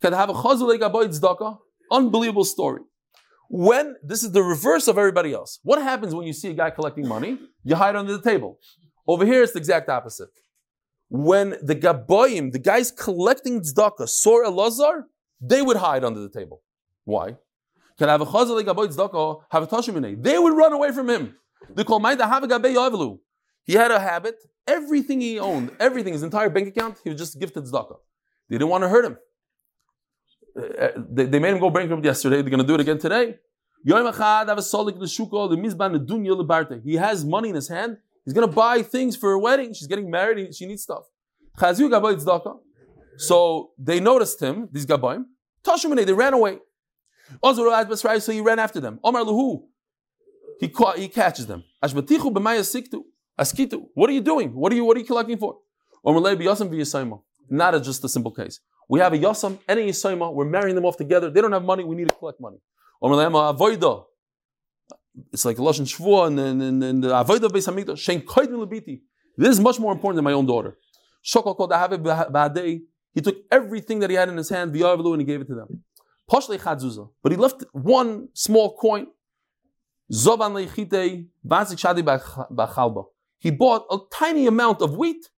Can 0.00 0.12
have 0.12 0.30
a 0.30 0.34
chazul 0.34 1.58
Unbelievable 1.92 2.44
story. 2.44 2.80
When 3.48 3.96
this 4.02 4.22
is 4.22 4.32
the 4.32 4.42
reverse 4.42 4.86
of 4.88 4.96
everybody 4.96 5.32
else. 5.32 5.58
What 5.62 5.82
happens 5.82 6.14
when 6.14 6.26
you 6.26 6.32
see 6.32 6.50
a 6.50 6.54
guy 6.54 6.70
collecting 6.70 7.06
money? 7.06 7.38
You 7.64 7.74
hide 7.74 7.96
under 7.96 8.16
the 8.16 8.22
table. 8.22 8.58
Over 9.06 9.26
here, 9.26 9.42
it's 9.42 9.52
the 9.52 9.58
exact 9.58 9.88
opposite. 9.88 10.28
When 11.08 11.56
the 11.60 11.74
gaboyim, 11.74 12.52
the 12.52 12.60
guys 12.60 12.92
collecting 12.92 13.60
tzedakah, 13.60 14.08
saw 14.08 14.44
Elazar, 14.44 15.04
they 15.40 15.62
would 15.62 15.78
hide 15.78 16.04
under 16.04 16.20
the 16.20 16.28
table. 16.28 16.62
Why? 17.04 17.36
Can 17.98 18.08
have 18.08 18.20
a 18.20 18.26
chazal 18.26 18.62
tzedakah 18.62 19.42
have 19.50 19.64
a 19.64 19.66
tashimine. 19.66 20.22
They 20.22 20.38
would 20.38 20.56
run 20.56 20.72
away 20.72 20.92
from 20.92 21.10
him. 21.10 21.34
They 21.74 21.82
call 21.84 21.98
my 21.98 22.14
have 22.14 22.44
a 22.44 23.18
He 23.64 23.74
had 23.74 23.90
a 23.90 23.98
habit. 24.00 24.36
Everything 24.66 25.20
he 25.20 25.40
owned, 25.40 25.72
everything, 25.80 26.12
his 26.12 26.22
entire 26.22 26.48
bank 26.48 26.68
account, 26.68 26.98
he 27.02 27.10
would 27.10 27.18
just 27.18 27.40
give 27.40 27.52
to 27.54 27.62
tzedakah. 27.62 27.96
They 28.48 28.56
didn't 28.56 28.68
want 28.68 28.84
to 28.84 28.88
hurt 28.88 29.04
him. 29.04 29.18
Uh, 30.56 30.88
they, 30.96 31.26
they 31.26 31.38
made 31.38 31.52
him 31.52 31.60
go 31.60 31.70
bankrupt 31.70 32.04
yesterday. 32.04 32.42
They're 32.42 32.50
going 32.50 32.60
to 32.60 32.66
do 32.66 32.74
it 32.74 32.80
again 32.80 32.98
today. 32.98 33.36
He 33.82 33.92
has 36.96 37.24
money 37.24 37.48
in 37.48 37.54
his 37.54 37.68
hand. 37.68 37.96
He's 38.24 38.34
going 38.34 38.48
to 38.48 38.54
buy 38.54 38.82
things 38.82 39.16
for 39.16 39.30
her 39.30 39.38
wedding. 39.38 39.72
She's 39.72 39.86
getting 39.86 40.10
married. 40.10 40.54
She 40.54 40.66
needs 40.66 40.82
stuff. 40.82 41.04
So 43.16 43.70
they 43.78 44.00
noticed 44.00 44.40
him, 44.40 44.68
these. 44.72 44.86
Tashumane, 44.86 46.06
they 46.06 46.12
ran 46.12 46.34
away. 46.34 46.58
So 47.42 48.32
he 48.32 48.40
ran 48.40 48.58
after 48.58 48.80
them. 48.80 48.98
Omar 49.02 49.24
Luhu. 49.24 49.62
He, 50.60 50.68
caught, 50.68 50.98
he 50.98 51.08
catches 51.08 51.46
them. 51.46 51.64
What 53.94 54.10
are 54.10 54.12
you 54.12 54.20
doing? 54.20 54.54
What 54.54 54.72
are 54.72 54.76
you, 54.76 54.84
what 54.84 54.96
are 54.96 55.00
you 55.00 55.06
collecting 55.06 55.38
for? 55.38 55.58
Not 57.48 57.74
a, 57.74 57.80
just 57.80 58.04
a 58.04 58.08
simple 58.08 58.32
case. 58.32 58.60
We 58.90 58.98
have 58.98 59.12
a 59.12 59.18
Yasam 59.18 59.60
and 59.68 59.78
a 59.78 59.82
Yisayma. 59.84 60.34
We're 60.34 60.44
marrying 60.56 60.74
them 60.74 60.84
off 60.84 60.96
together. 60.96 61.30
They 61.30 61.40
don't 61.40 61.52
have 61.52 61.62
money. 61.64 61.84
We 61.84 61.94
need 61.94 62.08
to 62.08 62.14
collect 62.16 62.40
money. 62.40 62.56
It's 65.32 65.44
like 65.44 65.58
Lashon 65.58 65.86
Shvua 65.92 66.26
and, 66.26 66.40
and, 66.40 67.04
the 67.04 67.10
Avoida 67.10 67.48
Beis 67.54 67.68
Hamikdash. 67.70 69.00
This 69.36 69.50
is 69.50 69.60
much 69.60 69.78
more 69.78 69.92
important 69.92 70.16
than 70.16 70.24
my 70.24 70.32
own 70.32 70.44
daughter. 70.44 70.76
He 73.12 73.20
took 73.20 73.36
everything 73.52 74.00
that 74.00 74.10
he 74.10 74.16
had 74.16 74.28
in 74.28 74.36
his 74.36 74.48
hand, 74.48 74.74
V'yavlu, 74.74 75.12
and 75.12 75.20
he 75.20 75.24
gave 75.24 75.40
it 75.40 75.46
to 75.46 75.54
them. 75.54 75.84
But 76.28 77.30
he 77.30 77.36
left 77.36 77.62
one 77.72 78.28
small 78.34 78.76
coin. 78.76 79.06
Ba'chalba. 81.52 83.04
He 83.38 83.50
bought 83.52 83.86
a 83.88 83.98
tiny 84.12 84.46
amount 84.48 84.82
of 84.82 84.96
wheat 84.96 85.28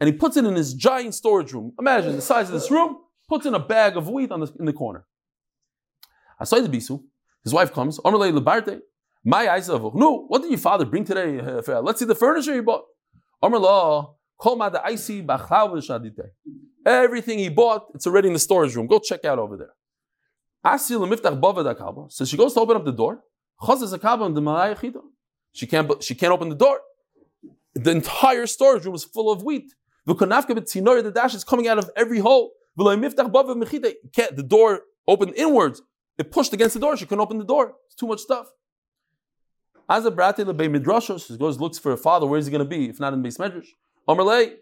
and 0.00 0.08
he 0.08 0.12
puts 0.12 0.36
it 0.36 0.44
in 0.44 0.54
his 0.54 0.74
giant 0.74 1.14
storage 1.14 1.52
room. 1.52 1.72
Imagine 1.78 2.16
the 2.16 2.22
size 2.22 2.48
of 2.48 2.54
this 2.54 2.70
room, 2.70 2.98
puts 3.28 3.46
in 3.46 3.54
a 3.54 3.58
bag 3.58 3.96
of 3.96 4.08
wheat 4.08 4.30
on 4.30 4.40
the, 4.40 4.52
in 4.58 4.64
the 4.64 4.72
corner. 4.72 5.04
Asay 6.40 6.62
the 6.62 6.68
bisu, 6.68 7.02
his 7.44 7.52
wife 7.52 7.72
comes, 7.72 7.98
my 9.24 9.48
eyes 9.48 9.68
of 9.68 9.94
no, 9.94 10.24
what 10.28 10.42
did 10.42 10.50
your 10.50 10.58
father 10.58 10.84
bring 10.84 11.04
today? 11.04 11.40
Uh, 11.40 11.80
let's 11.80 11.98
see 11.98 12.04
the 12.04 12.14
furniture 12.14 12.54
he 12.54 12.60
bought. 12.60 12.84
Everything 16.86 17.38
he 17.38 17.48
bought, 17.48 17.86
it's 17.94 18.06
already 18.06 18.28
in 18.28 18.34
the 18.34 18.38
storage 18.38 18.74
room. 18.76 18.86
Go 18.86 18.98
check 19.00 19.24
out 19.24 19.38
over 19.38 19.56
there. 19.56 19.74
So 22.08 22.24
she 22.24 22.36
goes 22.36 22.54
to 22.54 22.60
open 22.60 22.76
up 22.76 22.84
the 22.84 22.92
door. 22.92 23.22
She 25.52 25.66
can't, 25.66 26.02
she 26.02 26.14
can't 26.14 26.32
open 26.32 26.48
the 26.48 26.54
door. 26.54 26.80
The 27.74 27.90
entire 27.90 28.46
storage 28.46 28.84
room 28.84 28.94
is 28.94 29.04
full 29.04 29.30
of 29.30 29.42
wheat. 29.42 29.74
The 30.08 31.12
dash 31.14 31.34
is 31.34 31.44
coming 31.44 31.68
out 31.68 31.78
of 31.78 31.90
every 31.94 32.18
hole. 32.18 32.52
The 32.76 34.44
door 34.48 34.80
opened 35.06 35.34
inwards. 35.36 35.82
It 36.16 36.32
pushed 36.32 36.52
against 36.52 36.74
the 36.74 36.80
door. 36.80 36.96
She 36.96 37.04
couldn't 37.04 37.20
open 37.20 37.38
the 37.38 37.44
door. 37.44 37.74
It's 37.86 37.94
too 37.94 38.06
much 38.06 38.20
stuff. 38.20 38.50
As 39.88 40.04
a 40.04 40.10
brat 40.10 40.36
brate 40.36 40.46
lebei 40.46 40.68
midrasha, 40.68 41.24
she 41.24 41.36
goes 41.36 41.60
looks 41.60 41.78
for 41.78 41.92
a 41.92 41.96
father. 41.96 42.26
Where 42.26 42.38
is 42.38 42.46
he 42.46 42.50
going 42.50 42.64
to 42.64 42.68
be 42.68 42.88
if 42.88 42.98
not 43.00 43.12
in 43.12 43.22
base 43.22 43.38
medrash? 43.38 43.68
Omerlei, 44.08 44.54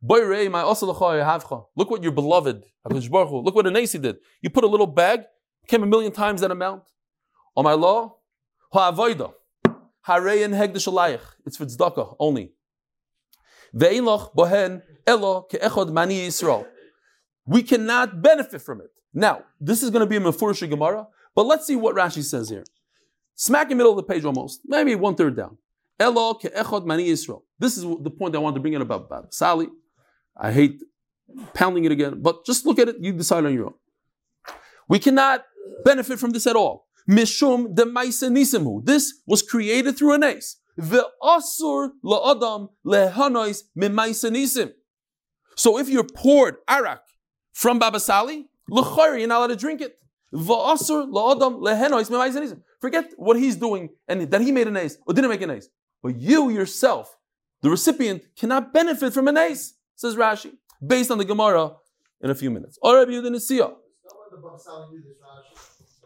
boy 0.00 0.24
rei 0.24 0.48
my 0.48 0.62
Look 0.62 1.90
what 1.90 2.02
your 2.02 2.12
beloved 2.12 2.64
Look 2.84 3.54
what 3.54 3.66
Anasi 3.66 4.00
did. 4.00 4.16
You 4.40 4.50
put 4.50 4.64
a 4.64 4.66
little 4.66 4.86
bag, 4.86 5.20
came 5.68 5.82
a 5.82 5.86
million 5.86 6.12
times 6.12 6.40
that 6.40 6.50
amount. 6.50 6.82
On 7.56 7.64
my 7.64 7.74
law, 7.74 8.16
ha'avoida, 8.72 9.32
harein 10.06 10.52
hegdish 10.52 11.20
It's 11.46 11.56
for 11.56 11.66
tzedakah 11.66 12.16
only. 12.18 12.50
Ve'ilach 12.50 12.50
bohen 12.50 12.50
elo 12.52 13.61
ke'echod 13.61 13.61
mani 13.61 13.61
Yisrael. 13.61 13.61
We 13.74 14.02
cannot 17.62 18.22
benefit 18.22 18.62
from 18.62 18.80
it. 18.80 18.90
Now, 19.14 19.44
this 19.60 19.82
is 19.82 19.90
going 19.90 20.00
to 20.00 20.06
be 20.06 20.16
a 20.16 20.20
Mefurish 20.20 20.68
Gemara, 20.68 21.06
but 21.34 21.46
let's 21.46 21.66
see 21.66 21.76
what 21.76 21.96
Rashi 21.96 22.22
says 22.22 22.48
here. 22.50 22.64
Smack 23.34 23.64
in 23.64 23.70
the 23.70 23.76
middle 23.76 23.92
of 23.92 23.96
the 23.96 24.02
page 24.02 24.24
almost, 24.24 24.60
maybe 24.66 24.94
one 24.94 25.14
third 25.14 25.36
down. 25.36 25.58
Elo 25.98 26.34
ke'echod 26.34 26.84
mani 26.86 27.08
Yisrael. 27.08 27.42
This 27.58 27.76
is 27.76 27.82
the 27.82 28.10
point 28.10 28.34
I 28.36 28.38
want 28.38 28.54
to 28.56 28.60
bring 28.60 28.74
in 28.74 28.82
about, 28.82 29.06
about 29.06 29.34
Sally. 29.34 29.68
I 30.36 30.52
hate 30.52 30.82
pounding 31.54 31.84
it 31.84 31.92
again, 31.92 32.20
but 32.22 32.44
just 32.44 32.66
look 32.66 32.78
at 32.78 32.88
it, 32.88 32.96
you 33.00 33.12
decide 33.12 33.44
on 33.44 33.54
your 33.54 33.66
own. 33.66 33.74
We 34.88 34.98
cannot 34.98 35.44
benefit 35.84 36.18
from 36.18 36.30
this 36.30 36.46
at 36.46 36.56
all. 36.56 36.86
Mishum 37.08 37.74
de. 37.74 38.82
This 38.84 39.14
was 39.26 39.42
created 39.42 39.96
through 39.96 40.14
an 40.14 40.22
ace. 40.24 40.56
The 40.76 41.06
asur 41.22 41.90
la'adam 42.04 42.70
lehanois 42.86 43.62
nisim. 43.76 44.72
So 45.54 45.78
if 45.78 45.88
you're 45.88 46.04
poured 46.04 46.56
arak 46.68 47.02
from 47.52 47.78
Baba 47.78 48.00
Sali, 48.00 48.48
l'chayr, 48.70 49.18
you're 49.18 49.28
not 49.28 49.38
allowed 49.38 49.46
to 49.48 49.56
drink 49.56 49.80
it. 49.80 49.98
Va'asur 50.32 51.10
la'adam 51.12 51.60
lehenois 51.60 52.08
nisim. 52.08 52.62
Forget 52.80 53.12
what 53.16 53.38
he's 53.38 53.56
doing 53.56 53.90
and 54.08 54.22
that 54.30 54.40
he 54.40 54.50
made 54.50 54.66
an 54.66 54.76
ace 54.76 54.96
or 55.06 55.14
didn't 55.14 55.30
make 55.30 55.42
an 55.42 55.50
ace. 55.50 55.68
But 56.02 56.16
you 56.16 56.48
yourself, 56.48 57.16
the 57.60 57.70
recipient, 57.70 58.22
cannot 58.36 58.72
benefit 58.72 59.12
from 59.12 59.28
an 59.28 59.36
ace, 59.36 59.74
says 59.94 60.16
Rashi, 60.16 60.52
based 60.84 61.10
on 61.10 61.18
the 61.18 61.24
Gemara 61.24 61.76
in 62.22 62.30
a 62.30 62.34
few 62.34 62.50
minutes. 62.50 62.78
Or 62.82 62.96
Rabbi 62.96 63.12
Yehuda 63.12 63.30
Nisiya. 63.30 63.74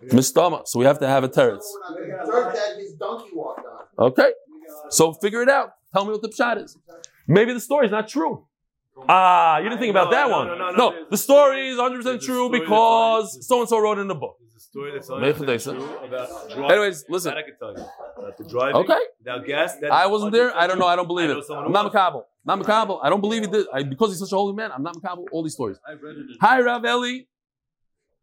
Mistama. 0.08 0.66
So 0.66 0.78
we 0.78 0.84
have 0.84 0.98
to 0.98 1.06
have 1.06 1.24
a 1.24 1.28
teretz. 1.28 1.64
Okay. 3.98 4.32
So 4.90 5.12
figure 5.12 5.42
it 5.42 5.48
out. 5.48 5.72
Tell 5.92 6.04
me 6.04 6.12
what 6.12 6.22
the 6.22 6.28
pshat 6.28 6.62
is. 6.62 6.76
Maybe 7.26 7.52
the 7.52 7.60
story 7.60 7.86
is 7.86 7.92
not 7.92 8.08
true. 8.08 8.46
Ah, 9.08 9.58
you 9.58 9.64
didn't 9.68 9.80
think 9.80 9.90
about 9.90 10.10
that 10.10 10.30
one. 10.30 10.46
No, 10.76 10.94
the 11.10 11.16
story 11.16 11.68
is 11.68 11.76
100% 11.78 12.22
true 12.22 12.48
because 12.50 13.46
so 13.46 13.60
and 13.60 13.68
so 13.68 13.78
wrote 13.78 13.98
in 13.98 14.08
the 14.08 14.14
book. 14.14 14.36
Story 14.58 14.92
that's 14.92 15.08
about 15.08 15.20
driving. 16.48 16.70
Anyways, 16.70 17.04
listen. 17.08 17.30
That 17.30 17.38
I 17.38 17.42
can 17.42 17.56
tell 17.58 17.72
you. 17.76 17.84
About 18.18 18.36
the 18.36 18.44
driving. 18.44 18.76
Okay. 18.76 18.98
Now, 19.24 19.38
gas. 19.38 19.76
That 19.76 19.92
I 19.92 20.06
wasn't 20.06 20.32
there. 20.32 20.54
I 20.56 20.66
don't 20.66 20.78
know. 20.78 20.86
I 20.86 20.96
don't 20.96 21.06
believe 21.06 21.30
it. 21.30 21.36
I'm 21.50 21.72
not 21.72 21.92
Makabal. 21.92 22.24
Not 22.44 22.60
Makabal. 22.60 23.00
I 23.02 23.08
don't 23.08 23.20
believe 23.20 23.42
he 23.42 23.48
did. 23.50 23.66
I, 23.72 23.82
because 23.84 24.10
he's 24.10 24.18
such 24.18 24.32
a 24.32 24.36
holy 24.36 24.54
man, 24.54 24.70
I'm 24.72 24.82
not 24.82 24.96
Makabal. 24.96 25.26
All 25.30 25.42
these 25.42 25.54
stories. 25.54 25.78
I 25.86 25.92
read 25.92 26.16
it. 26.16 26.20
in- 26.30 26.36
Hi, 26.40 26.60
Rav 26.60 26.84
Eli. 26.84 27.20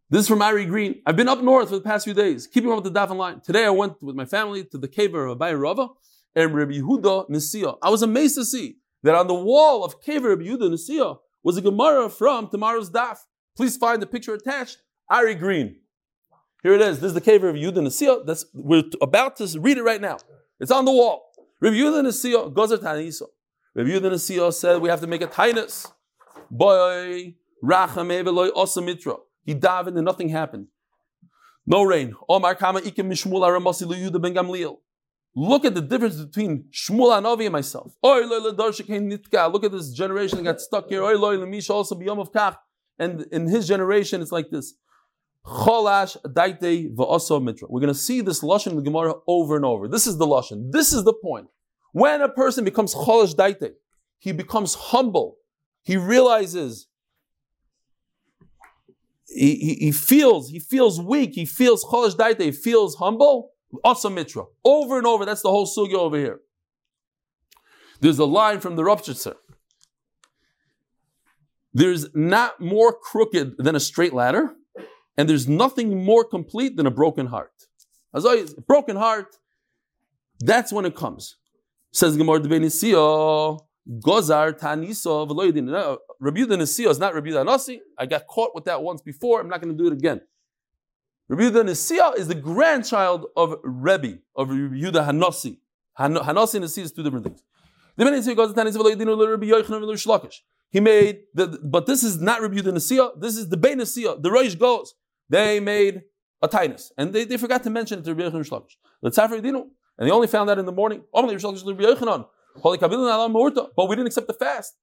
This 0.10 0.22
is 0.24 0.28
from 0.28 0.42
Ari 0.42 0.66
Green. 0.66 1.02
I've 1.08 1.16
been 1.16 1.30
up 1.30 1.42
north 1.42 1.70
for 1.70 1.76
the 1.76 1.82
past 1.82 2.04
few 2.06 2.14
days, 2.14 2.46
keeping 2.46 2.70
up 2.72 2.84
with 2.84 2.94
the 2.94 3.00
Daf 3.00 3.16
line. 3.16 3.40
Today 3.42 3.66
I 3.66 3.70
went 3.72 4.02
with 4.04 4.16
my 4.16 4.26
family 4.26 4.64
to 4.66 4.78
the 4.78 4.88
cave 4.88 5.16
of 5.16 5.38
Abaye 5.38 5.60
Rava 5.60 5.88
and 6.36 6.54
Rabbi 6.56 6.74
Yehuda 6.74 7.30
Nisia. 7.30 7.78
I 7.82 7.90
was 7.90 8.02
amazed 8.02 8.36
to 8.36 8.46
see 8.46 8.78
that 9.04 9.16
on 9.16 9.28
the 9.28 9.34
wall 9.34 9.84
of 9.84 10.02
cave 10.02 10.24
Rabbi 10.24 10.44
Yehuda 10.44 10.72
Nisia 10.72 11.18
was 11.44 11.58
a 11.58 11.62
Gemara 11.62 12.10
from 12.10 12.50
tomorrow's 12.50 12.90
Daf. 12.90 13.18
Please 13.56 13.78
find 13.78 14.02
the 14.02 14.08
picture 14.08 14.34
attached. 14.34 14.78
Ari 15.10 15.36
Green. 15.36 15.76
Here 16.64 16.74
it 16.74 16.82
is. 16.82 17.00
This 17.00 17.10
is 17.10 17.14
the 17.14 17.22
cave 17.22 17.44
of 17.44 17.56
Yehuda 17.56 17.78
Nisia. 17.78 18.26
That's 18.26 18.46
we're 18.54 18.84
about 19.02 19.36
to 19.38 19.60
read 19.60 19.78
it 19.78 19.84
right 19.84 20.02
now. 20.02 20.18
It's 20.60 20.72
on 20.72 20.86
the 20.86 20.92
wall. 20.92 21.32
Rabbi 21.60 21.76
Yehuda 21.76 22.04
Nisia 22.06 22.54
goes 22.54 22.70
to 22.70 22.78
Tanisa. 22.78 23.24
Rabbi 23.76 23.90
Yehuda 23.90 24.12
Nisia 24.14 24.54
said 24.54 24.82
we 24.82 24.90
have 24.90 25.02
to 25.02 25.08
make 25.08 25.22
a 25.22 25.28
tinus. 25.28 25.92
Boy, 26.50 27.36
rachame 27.64 28.24
veloy 28.24 28.50
osamitra. 28.52 29.20
He 29.46 29.54
davened 29.54 29.98
and 29.98 30.06
nothing 30.06 30.30
happened. 30.30 30.68
No 31.66 31.84
rain. 31.84 32.14
Omar 32.30 32.56
kama 32.56 32.82
ikim 32.82 33.08
mishmul 33.08 33.42
aramasi 33.42 34.22
ben 34.22 34.34
Gamliel. 34.34 34.78
Look 35.36 35.66
at 35.66 35.74
the 35.74 35.82
difference 35.82 36.18
between 36.18 36.66
Shmuel 36.72 37.20
Anovi 37.20 37.46
and 37.46 37.52
myself. 37.52 37.96
Look 38.04 39.64
at 39.64 39.72
this 39.72 39.92
generation 39.92 40.38
that 40.38 40.44
got 40.44 40.62
stuck 40.62 40.90
here. 40.90 41.04
also 41.04 41.96
of. 41.96 42.58
And 43.00 43.22
in 43.32 43.48
his 43.48 43.68
generation, 43.68 44.22
it's 44.22 44.32
like 44.32 44.52
this. 44.52 44.76
Mitra. 45.44 47.68
We're 47.70 47.82
going 47.82 47.94
to 47.94 48.00
see 48.00 48.22
this 48.22 48.42
lashon 48.42 48.68
in 48.68 48.76
the 48.78 48.84
Gemara 48.84 49.16
over 49.28 49.56
and 49.56 49.66
over. 49.66 49.88
This 49.88 50.08
is 50.08 50.18
the 50.18 50.28
lashon. 50.28 50.72
This 50.72 50.94
is 50.94 51.04
the 51.04 51.14
point. 51.14 51.48
When 51.92 52.22
a 52.22 52.30
person 52.30 52.64
becomes 52.64 52.94
cholash 52.94 53.36
daite, 53.36 53.74
he 54.20 54.32
becomes 54.32 54.76
humble. 54.76 55.38
He 55.82 55.98
realizes 55.98 56.88
he, 59.28 59.56
he, 59.56 59.74
he, 59.76 59.92
feels 59.92 60.50
he 60.50 60.60
feels 60.60 61.02
weak. 61.02 61.32
He 61.34 61.46
feels 61.46 61.84
cholash 61.84 62.16
daite. 62.16 62.40
He 62.40 62.52
feels 62.52 62.96
humble. 62.96 63.53
Asa 63.84 64.10
mitra. 64.10 64.44
Over 64.64 64.98
and 64.98 65.08
over. 65.08 65.26
That's 65.26 65.42
the 65.42 65.50
whole 65.50 65.68
sugya 65.68 65.96
over 65.96 66.18
here. 66.18 66.40
There's 68.00 68.20
a 68.20 68.26
line 68.26 68.60
from 68.60 68.76
the 68.76 68.84
Ropshitzer. 68.84 69.36
There's 71.74 72.14
not 72.14 72.60
more 72.60 72.94
crooked 72.94 73.56
than 73.58 73.76
a 73.76 73.80
straight 73.80 74.14
ladder, 74.14 74.54
and 75.18 75.28
there's 75.28 75.48
nothing 75.48 76.04
more 76.06 76.24
complete 76.24 76.78
than 76.78 76.86
a 76.86 76.92
broken 76.92 77.28
heart. 77.28 77.52
As 78.14 78.26
always, 78.26 78.54
broken 78.54 78.96
heart, 78.96 79.38
that's 80.40 80.72
when 80.72 80.86
it 80.86 80.96
comes. 80.96 81.38
Says 81.92 82.16
Gemara 82.18 82.42
Gozar 82.42 83.58
Taniso. 84.58 85.28
Rabbi 86.20 86.40
Nisio 86.42 86.90
is 86.90 87.00
not 87.00 87.14
Rabbi 87.16 87.44
Nasi. 87.44 87.82
I 87.98 88.06
got 88.06 88.28
caught 88.28 88.56
with 88.56 88.66
that 88.66 88.82
once 88.82 89.02
before. 89.02 89.42
I'm 89.42 89.50
not 89.50 89.62
going 89.62 89.76
to 89.76 89.84
do 89.84 89.88
it 89.88 89.94
again. 89.94 90.22
Rabbi 91.30 91.44
Nisio 91.44 92.16
is 92.18 92.28
the 92.28 92.36
grandchild 92.36 93.28
of 93.36 93.56
Rebbe, 93.64 94.20
of 94.36 94.50
Rabbi 94.50 94.76
Yehuda 94.76 95.08
Hanasi. 95.08 95.58
Hanasi 95.98 96.56
and 96.56 96.64
Nasi 96.64 96.82
is 96.82 96.92
two 96.92 97.04
different 97.04 97.26
things. 97.26 97.42
Rabbi 97.98 98.16
Rabbi. 99.50 100.28
He 100.70 100.80
made, 100.80 101.20
the, 101.34 101.60
but 101.64 101.86
this 101.86 102.04
is 102.04 102.20
not 102.20 102.42
Rabbi 102.42 102.56
Yehuda 102.56 102.74
Nasiya, 102.74 103.20
this 103.22 103.38
is 103.38 103.50
the 103.50 103.58
Bein 103.58 103.80
Nasiya. 103.80 104.22
The 104.22 104.32
Rosh 104.32 104.56
goes, 104.56 104.96
they 105.30 105.60
made 105.60 106.02
a 106.42 106.48
tinus. 106.50 106.92
And 106.98 107.14
they, 107.14 107.24
they 107.26 107.38
forgot 107.38 107.64
to 107.64 107.70
mention 107.70 108.00
it 108.00 108.06
to 108.06 108.14
Rabbi 108.14 108.36
Yochanan 108.36 108.50
Shlakish. 108.50 108.76
The 109.02 109.12
Tzafar. 109.12 109.38
And 109.98 110.08
they 110.08 110.12
only 110.12 110.28
found 110.28 110.50
that 110.50 110.58
in 110.60 110.66
the 110.66 110.72
morning. 110.72 111.04
But 111.14 111.26
we 111.26 111.36
didn't 113.96 114.08
accept 114.08 114.28
the 114.28 114.34
fast. 114.34 114.76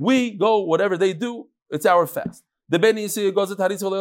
We 0.00 0.30
go, 0.30 0.60
whatever 0.60 0.96
they 0.96 1.12
do, 1.12 1.46
it's 1.70 1.86
our 1.86 2.06
fast. 2.06 2.44
The 2.68 2.78
Ben 2.78 2.96
goes 2.96 3.56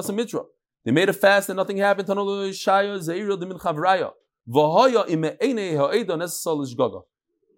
to 0.07 0.13
Mitra. 0.13 0.41
They 0.83 0.91
made 0.91 1.09
a 1.09 1.13
fast 1.13 1.49
and 1.49 1.57
nothing 1.57 1.77
happened. 1.77 2.07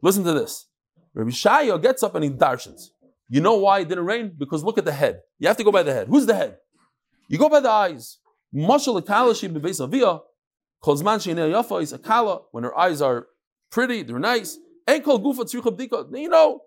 Listen 0.01 0.23
to 0.23 0.33
this. 0.33 0.67
Rabbi 1.13 1.29
Shaya 1.31 1.81
gets 1.81 2.03
up 2.03 2.15
and 2.15 2.23
he 2.23 2.29
darshans. 2.29 2.89
You 3.27 3.41
know 3.41 3.57
why 3.57 3.79
it 3.79 3.89
didn't 3.89 4.05
rain? 4.05 4.33
Because 4.37 4.63
look 4.63 4.77
at 4.77 4.85
the 4.85 4.91
head. 4.91 5.21
You 5.37 5.47
have 5.47 5.57
to 5.57 5.63
go 5.63 5.71
by 5.71 5.83
the 5.83 5.93
head. 5.93 6.07
Who's 6.07 6.25
the 6.25 6.35
head? 6.35 6.57
You 7.27 7.37
go 7.37 7.49
by 7.49 7.59
the 7.59 7.69
eyes. 7.69 8.17
Mashal 8.53 9.01
akalashi 9.01 9.49
bebeis 9.53 9.83
avia. 9.83 10.19
Kozman 10.83 11.19
sheina 11.19 11.47
yafa 11.51 11.81
is 11.81 11.93
akala. 11.93 12.43
When 12.51 12.63
her 12.63 12.75
eyes 12.77 13.01
are 13.01 13.27
pretty, 13.69 14.01
they're 14.03 14.17
nice. 14.17 14.57
And 14.87 15.03
kol 15.03 15.19
gufa 15.19 15.41
tzricha 15.41 16.17
You 16.19 16.29
know, 16.29 16.61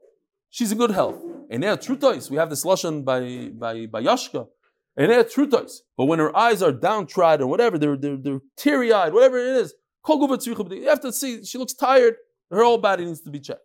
she's 0.50 0.70
in 0.70 0.78
good 0.78 0.92
health. 0.92 1.16
And 1.52 1.62
there 1.62 1.76
trutois. 1.76 2.30
We 2.30 2.38
have 2.38 2.48
this 2.48 2.64
lashon 2.64 3.04
by 3.04 3.50
by 3.54 3.84
by 3.84 4.02
Yashka. 4.02 4.48
There 4.96 5.22
trutois. 5.22 5.80
But 5.98 6.06
when 6.06 6.18
her 6.18 6.34
eyes 6.34 6.62
are 6.62 6.72
downtrodden, 6.72 7.46
whatever, 7.46 7.76
they're 7.76 7.98
they're, 7.98 8.16
they're 8.16 8.40
teary 8.56 8.90
eyed, 8.90 9.12
whatever 9.12 9.36
it 9.38 9.56
is. 9.58 9.74
You 10.08 10.88
have 10.88 11.00
to 11.00 11.12
see. 11.12 11.44
She 11.44 11.58
looks 11.58 11.74
tired. 11.74 12.14
Her 12.50 12.64
whole 12.64 12.78
body 12.78 13.04
needs 13.04 13.20
to 13.20 13.30
be 13.30 13.38
checked. 13.38 13.60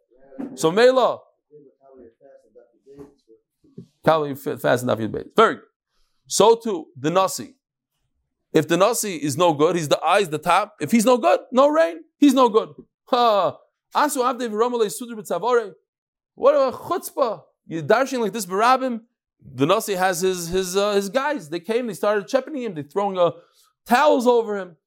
So 0.55 0.69
Mela. 0.69 1.19
Calorie 4.05 4.35
fast 4.35 4.83
enough 4.83 4.99
your 4.99 5.09
base. 5.09 5.27
Very 5.35 5.55
good. 5.55 5.63
So 6.27 6.55
too, 6.55 6.87
the 6.97 7.09
Nasi. 7.09 7.55
If 8.53 8.67
the 8.67 8.77
Nasi 8.77 9.15
is 9.15 9.37
no 9.37 9.53
good, 9.53 9.77
he's 9.77 9.87
the 9.87 10.01
eyes, 10.03 10.29
the 10.29 10.37
top. 10.37 10.75
If 10.81 10.91
he's 10.91 11.05
no 11.05 11.17
good, 11.17 11.39
no 11.51 11.67
rain, 11.69 12.03
he's 12.17 12.33
no 12.33 12.49
good. 12.49 12.69
Asu 13.11 13.57
Abdev 13.95 14.51
Ramalei 14.51 14.91
Sudr 14.91 15.15
B'Tzavore. 15.17 15.71
What 16.35 16.53
a 16.53 16.71
chutzpah. 16.77 17.43
You're 17.67 17.81
dashing 17.81 18.21
like 18.21 18.33
this 18.33 18.45
barabim. 18.45 19.01
The 19.39 19.65
Nasi 19.65 19.93
has 19.93 20.21
his 20.21 20.47
his 20.47 20.75
uh, 20.75 20.93
his 20.93 21.09
guys. 21.09 21.49
They 21.49 21.59
came, 21.59 21.87
they 21.87 21.93
started 21.93 22.27
chepping 22.27 22.59
him, 22.59 22.73
they 22.73 22.83
throwing 22.83 23.17
uh, 23.17 23.31
towels 23.85 24.27
over 24.27 24.57
him. 24.57 24.77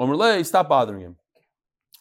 Omerle, 0.00 0.44
stop 0.44 0.68
bothering 0.68 1.00
him. 1.00 1.16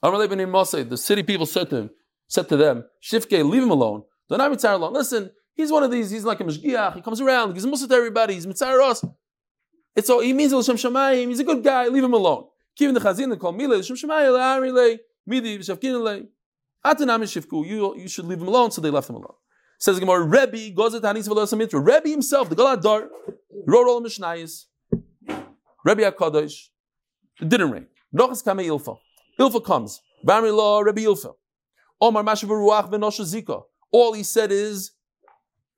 The 0.01 0.97
city 0.97 1.23
people 1.23 1.45
said 1.45 1.69
to 1.71 1.77
him, 1.77 1.89
said 2.27 2.47
to 2.49 2.57
them, 2.57 2.85
Shifke, 3.01 3.49
leave 3.49 3.63
him 3.63 3.71
alone. 3.71 4.03
Don't 4.29 4.39
have 4.39 4.51
mitzvah 4.51 4.75
alone. 4.75 4.93
Listen, 4.93 5.31
he's 5.55 5.71
one 5.71 5.83
of 5.83 5.91
these, 5.91 6.11
he's 6.11 6.25
like 6.25 6.39
a 6.39 6.43
mashgiach, 6.43 6.95
he 6.95 7.01
comes 7.01 7.21
around, 7.21 7.49
he 7.49 7.53
gives 7.55 7.65
musa 7.65 7.87
to 7.87 7.95
everybody, 7.95 8.35
he's 8.35 8.45
mitzvah 8.45 8.83
us. 8.83 9.03
It's 9.95 10.09
all, 10.09 10.19
he 10.19 10.33
means 10.33 10.53
L'Shem 10.53 10.75
Shamayim, 10.75 11.29
he's 11.29 11.39
a 11.39 11.43
good 11.43 11.63
guy, 11.63 11.87
leave 11.87 12.03
him 12.03 12.13
alone. 12.13 12.45
Kivin 12.79 12.93
the 12.93 12.99
chazin, 12.99 13.29
they 13.29 13.37
call 13.37 13.53
Mile, 13.53 13.79
L'Shem 13.79 13.95
Shamayim, 13.95 14.33
L'Arile, 14.33 14.99
Midi, 15.25 15.59
Shifku, 15.59 16.27
you, 17.65 17.97
you 17.97 18.07
should 18.07 18.25
leave 18.25 18.41
him 18.41 18.47
alone, 18.47 18.71
so 18.71 18.81
they 18.81 18.89
left 18.89 19.09
him 19.09 19.15
alone. 19.15 19.33
Says 19.85 19.99
Gemara, 19.99 20.23
Rebbe 20.23 20.71
goes 20.71 20.93
to 20.93 20.99
Tanis 20.99 21.29
V'Lo 21.29 21.85
Rebbe 21.85 22.09
himself, 22.09 22.49
the 22.49 22.55
Galad 22.55 22.81
Dar, 22.81 23.07
wrote 23.67 23.87
all 23.87 24.01
the 24.01 24.09
Mishnayis. 24.09 24.65
Rebbe 25.85 26.11
HaKadosh, 26.11 26.69
it 27.39 27.49
didn't 27.49 27.69
rain. 27.69 27.85
Nochas 28.11 28.43
Kame 28.43 28.65
Ilfa. 28.65 28.97
Ilfa 29.39 29.63
comes. 29.63 30.01
Bamri 30.25 30.51
Law, 30.57 30.79
Rebbe 30.79 31.01
Ilfa. 31.01 31.35
Omar 32.01 32.23
Mashav 32.23 32.49
Zika. 32.49 33.61
All 33.91 34.13
he 34.13 34.23
said 34.23 34.51
is, 34.51 34.93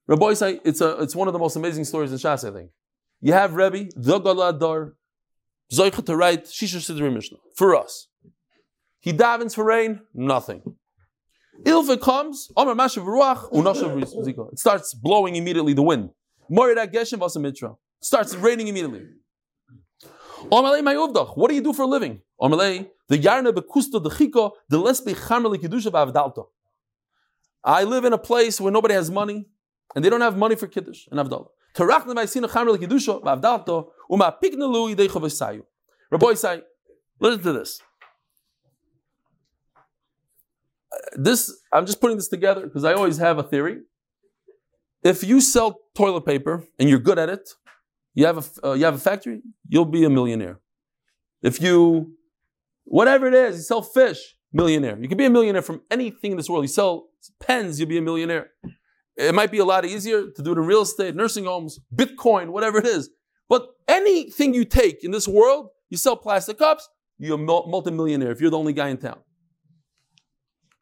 Rabbi 0.08 0.36
say 0.36 0.62
it's 0.64 0.80
it's 0.80 1.14
one 1.14 1.28
of 1.28 1.34
the 1.34 1.40
most 1.40 1.58
amazing 1.58 1.84
stories 1.84 2.14
in 2.14 2.18
Shas, 2.18 2.50
I 2.50 2.54
think. 2.54 2.72
You 3.20 3.34
have 3.34 3.56
Rebbe, 3.56 3.90
the 3.94 4.22
Galadar, 4.22 4.94
Zoicha 5.70 6.06
to 6.06 6.16
write 6.16 6.46
Shisha 6.46 6.78
Sidri 6.78 7.14
Mishnah 7.14 7.40
for 7.56 7.76
us. 7.76 8.08
He 9.02 9.12
davens 9.12 9.54
for 9.54 9.66
rain, 9.66 10.00
nothing. 10.14 10.78
Ilfa 11.64 12.00
comes, 12.00 12.52
Omar 12.56 12.76
Mashav 12.76 13.04
Ruach, 13.04 13.52
Unashav 13.52 14.04
Zika. 14.26 14.52
It 14.54 14.60
starts 14.60 14.94
blowing 14.94 15.36
immediately, 15.36 15.74
the 15.74 15.82
wind. 15.82 16.10
Morida 16.52 16.92
Geshem 16.92 17.20
Vasamitra. 17.20 17.76
Starts 18.02 18.36
raining 18.36 18.68
immediately. 18.68 19.06
What 20.50 21.50
do 21.50 21.56
you 21.56 21.62
do 21.62 21.74
for 21.74 21.84
a 21.84 21.88
living? 21.88 22.22
the 23.10 23.18
yarna 23.18 23.52
bekusta 23.54 24.04
the 24.04 24.10
chiko 24.10 24.52
the 24.70 24.78
lesbe 24.78 25.16
chamrli 25.16 25.58
kedusha 25.58 25.92
v'avdalto. 25.92 26.48
I 27.64 27.84
live 27.84 28.06
in 28.06 28.14
a 28.14 28.18
place 28.18 28.62
where 28.62 28.72
nobody 28.72 28.94
has 28.94 29.10
money, 29.10 29.48
and 29.96 30.06
they 30.06 30.10
don't 30.10 30.22
have 30.22 30.38
money 30.38 30.56
for 30.56 30.68
kiddush 30.68 31.08
and 31.10 31.20
avdallah. 31.20 31.48
Tarachna 31.74 32.14
ma'isina 32.14 32.48
chamrli 32.50 32.78
kedusha 32.78 33.24
v'avdalto 33.24 33.88
uma 34.10 34.36
piknalu 34.42 34.96
yidei 34.96 35.08
chavesayu. 35.08 35.64
Rabbi 36.12 36.34
say, 36.36 36.62
listen 37.20 37.42
to 37.42 37.54
this. 37.54 37.82
This 41.16 41.56
I'm 41.74 41.86
just 41.86 42.00
putting 42.02 42.18
this 42.18 42.28
together 42.28 42.62
because 42.62 42.84
I 42.84 42.94
always 42.94 43.18
have 43.18 43.38
a 43.38 43.44
theory. 43.44 43.80
If 45.04 45.24
you 45.24 45.42
sell 45.42 45.80
toilet 45.96 46.26
paper 46.26 46.66
and 46.80 46.90
you're 46.90 47.00
good 47.00 47.20
at 47.20 47.30
it, 47.30 47.50
you 48.14 48.26
have 48.26 48.38
a 48.38 48.68
uh, 48.68 48.74
you 48.74 48.86
have 48.86 48.96
a 48.96 49.00
factory, 49.00 49.42
you'll 49.68 49.86
be 49.86 50.04
a 50.04 50.10
millionaire. 50.10 50.60
If 51.42 51.62
you 51.62 52.14
whatever 52.86 53.28
it 53.28 53.34
is, 53.34 53.58
you 53.58 53.62
sell 53.64 53.82
fish, 53.82 54.36
millionaire. 54.52 54.98
You 55.00 55.08
can 55.08 55.18
be 55.18 55.26
a 55.26 55.30
millionaire 55.30 55.62
from 55.62 55.82
anything 55.92 56.32
in 56.32 56.38
this 56.38 56.50
world. 56.50 56.64
You 56.64 56.70
sell 56.70 57.10
pens, 57.40 57.80
you'll 57.80 57.90
be 57.90 57.98
a 57.98 58.02
millionaire. 58.02 58.52
It 59.18 59.34
might 59.34 59.52
be 59.52 59.58
a 59.58 59.66
lot 59.66 59.84
easier 59.86 60.30
to 60.30 60.44
do 60.44 60.52
it 60.52 60.58
in 60.58 60.66
real 60.66 60.84
estate, 60.84 61.16
nursing 61.16 61.46
homes, 61.46 61.80
Bitcoin, 61.94 62.50
whatever 62.50 62.78
it 62.78 62.86
is. 62.86 63.10
But 63.50 63.68
anything 63.88 64.54
you 64.54 64.66
take 64.66 65.04
in 65.04 65.12
this 65.12 65.28
world, 65.28 65.70
you 65.90 65.98
sell 65.98 66.16
plastic 66.16 66.60
cups, 66.60 66.88
you're 67.18 67.36
a 67.36 67.38
multimillionaire 67.38 68.32
if 68.32 68.42
you're 68.42 68.52
the 68.52 68.58
only 68.58 68.74
guy 68.74 68.90
in 68.90 68.98
town. 68.98 69.20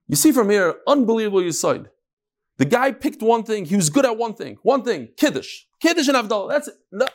You 0.07 0.15
see 0.15 0.31
from 0.31 0.49
here, 0.49 0.75
unbelievable 0.87 1.41
you 1.41 1.51
side. 1.51 1.89
The 2.57 2.65
guy 2.65 2.91
picked 2.91 3.21
one 3.21 3.43
thing. 3.43 3.65
He 3.65 3.75
was 3.75 3.89
good 3.89 4.05
at 4.05 4.17
one 4.17 4.33
thing. 4.33 4.57
One 4.61 4.83
thing. 4.83 5.09
Kiddush. 5.17 5.63
Kiddush 5.81 6.07
and 6.07 6.15
Avdallah. 6.15 6.49
That's 6.49 6.67
it. 6.69 6.75
No. 6.91 7.07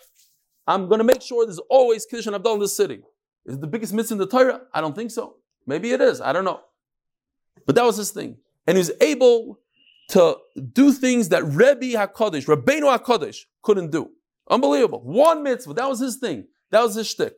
I'm 0.66 0.88
going 0.88 0.99
to 0.99 1.05
make 1.05 1.22
sure 1.22 1.47
there's 1.47 1.59
always 1.70 2.05
Kiddush 2.05 2.26
and 2.26 2.36
Avdallah 2.36 2.55
in 2.55 2.61
this 2.61 2.76
city. 2.76 3.03
Is 3.47 3.55
it 3.55 3.61
the 3.61 3.66
biggest 3.66 3.95
mitzvah 3.95 4.14
in 4.14 4.18
the 4.18 4.26
Torah? 4.26 4.62
I 4.74 4.80
don't 4.80 4.95
think 4.95 5.11
so. 5.11 5.36
Maybe 5.66 5.93
it 5.93 6.01
is. 6.01 6.20
I 6.20 6.32
don't 6.32 6.45
know. 6.45 6.61
But 7.64 7.74
that 7.76 7.84
was 7.84 7.97
his 7.97 8.11
thing. 8.11 8.36
And 8.66 8.76
he 8.76 8.80
was 8.80 8.93
able 9.01 9.61
to 10.11 10.36
do 10.72 10.93
things 10.93 11.30
that 11.30 11.45
Rebbe 11.45 11.97
HaKadosh, 11.97 12.47
Rabbeinu 12.47 12.99
HaKadosh 12.99 13.38
couldn't 13.62 13.91
do. 13.91 14.11
Unbelievable. 14.49 15.01
One 15.01 15.43
mitzvah. 15.43 15.74
That 15.74 15.88
was 15.88 16.01
his 16.01 16.16
thing. 16.16 16.49
That 16.70 16.82
was 16.82 16.95
his 16.97 17.09
shtick. 17.09 17.34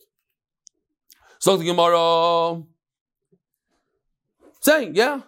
So 1.38 1.56
the 1.56 1.64
Gemara 1.64 2.62
saying, 4.60 4.94
yeah. 4.94 5.20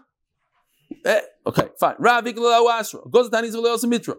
Eh, 1.05 1.21
okay, 1.47 1.69
fine. 1.79 1.97
Rav. 1.99 2.25
Goes 2.25 3.31
to 3.31 3.87
Mitra. 3.87 4.15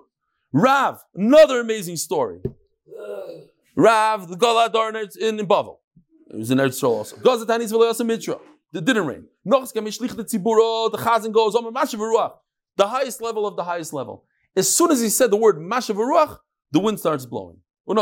Rav, 0.53 1.03
another 1.15 1.59
amazing 1.59 1.97
story. 1.97 2.41
Rav, 3.75 4.27
the 4.27 4.37
Galadar 4.37 5.17
in, 5.17 5.37
Bavel. 5.39 5.79
It 6.29 6.37
was 6.37 6.51
in 6.51 6.59
Eretz 6.59 6.81
also. 6.83 7.17
Goes 7.17 7.45
to 7.45 7.51
Tanis 7.51 8.05
Mitra. 8.05 8.39
It 8.73 8.85
didn't 8.85 9.05
rain. 9.05 9.25
The 9.43 9.51
Chazan 10.97 11.31
goes, 11.31 11.53
the 12.77 12.87
highest 12.87 13.21
level 13.21 13.47
of 13.47 13.55
the 13.55 13.63
highest 13.63 13.93
level. 13.93 14.25
As 14.55 14.73
soon 14.73 14.91
as 14.91 15.01
he 15.01 15.09
said 15.09 15.31
the 15.31 15.37
word 15.37 15.57
Mashav 15.57 15.95
Ruach, 15.95 16.39
the 16.71 16.79
wind 16.79 16.99
starts 16.99 17.25
blowing. 17.25 17.57
I'm 17.87 17.97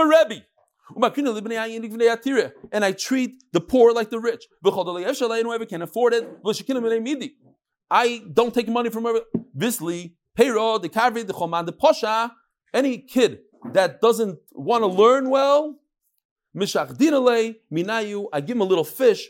a 0.00 0.06
Rebbe. 0.06 0.42
And 2.72 2.84
I 2.84 2.92
treat 2.92 3.44
the 3.52 3.60
poor 3.60 3.92
like 3.92 4.10
the 4.10 4.18
rich. 4.18 4.46
Whoever 4.62 5.66
can 5.66 5.82
afford 5.82 6.14
it. 6.14 6.28
I 7.90 8.22
don't 8.32 8.54
take 8.54 8.68
money 8.68 8.90
from 8.90 9.06
everyone. 9.06 9.28
Visli, 9.56 10.14
the 10.36 10.88
the 10.88 11.64
the 11.64 12.30
any 12.74 12.98
kid 12.98 13.38
that 13.72 14.00
doesn't 14.00 14.38
want 14.52 14.82
to 14.82 14.86
learn 14.86 15.30
well, 15.30 15.80
Minayu, 16.54 18.26
I 18.32 18.40
give 18.40 18.56
him 18.56 18.60
a 18.60 18.64
little 18.64 18.84
fish, 18.84 19.28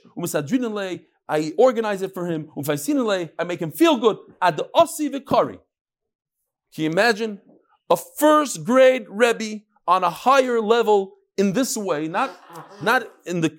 I 1.30 1.52
organize 1.58 2.02
it 2.02 2.14
for 2.14 2.26
him, 2.26 2.48
I 3.38 3.44
make 3.44 3.60
him 3.60 3.70
feel 3.70 3.96
good. 3.98 4.18
At 4.40 4.56
the 4.56 4.68
Ossi 4.74 5.10
Vikari. 5.10 5.58
Can 6.74 6.84
you 6.84 6.90
imagine? 6.90 7.40
A 7.90 7.96
first 7.96 8.64
grade 8.64 9.06
Rebbe 9.08 9.62
on 9.86 10.04
a 10.04 10.10
higher 10.10 10.60
level 10.60 11.17
in 11.38 11.54
this 11.54 11.76
way, 11.76 12.08
not, 12.08 12.38
not 12.82 13.08
in 13.24 13.40
the 13.40 13.58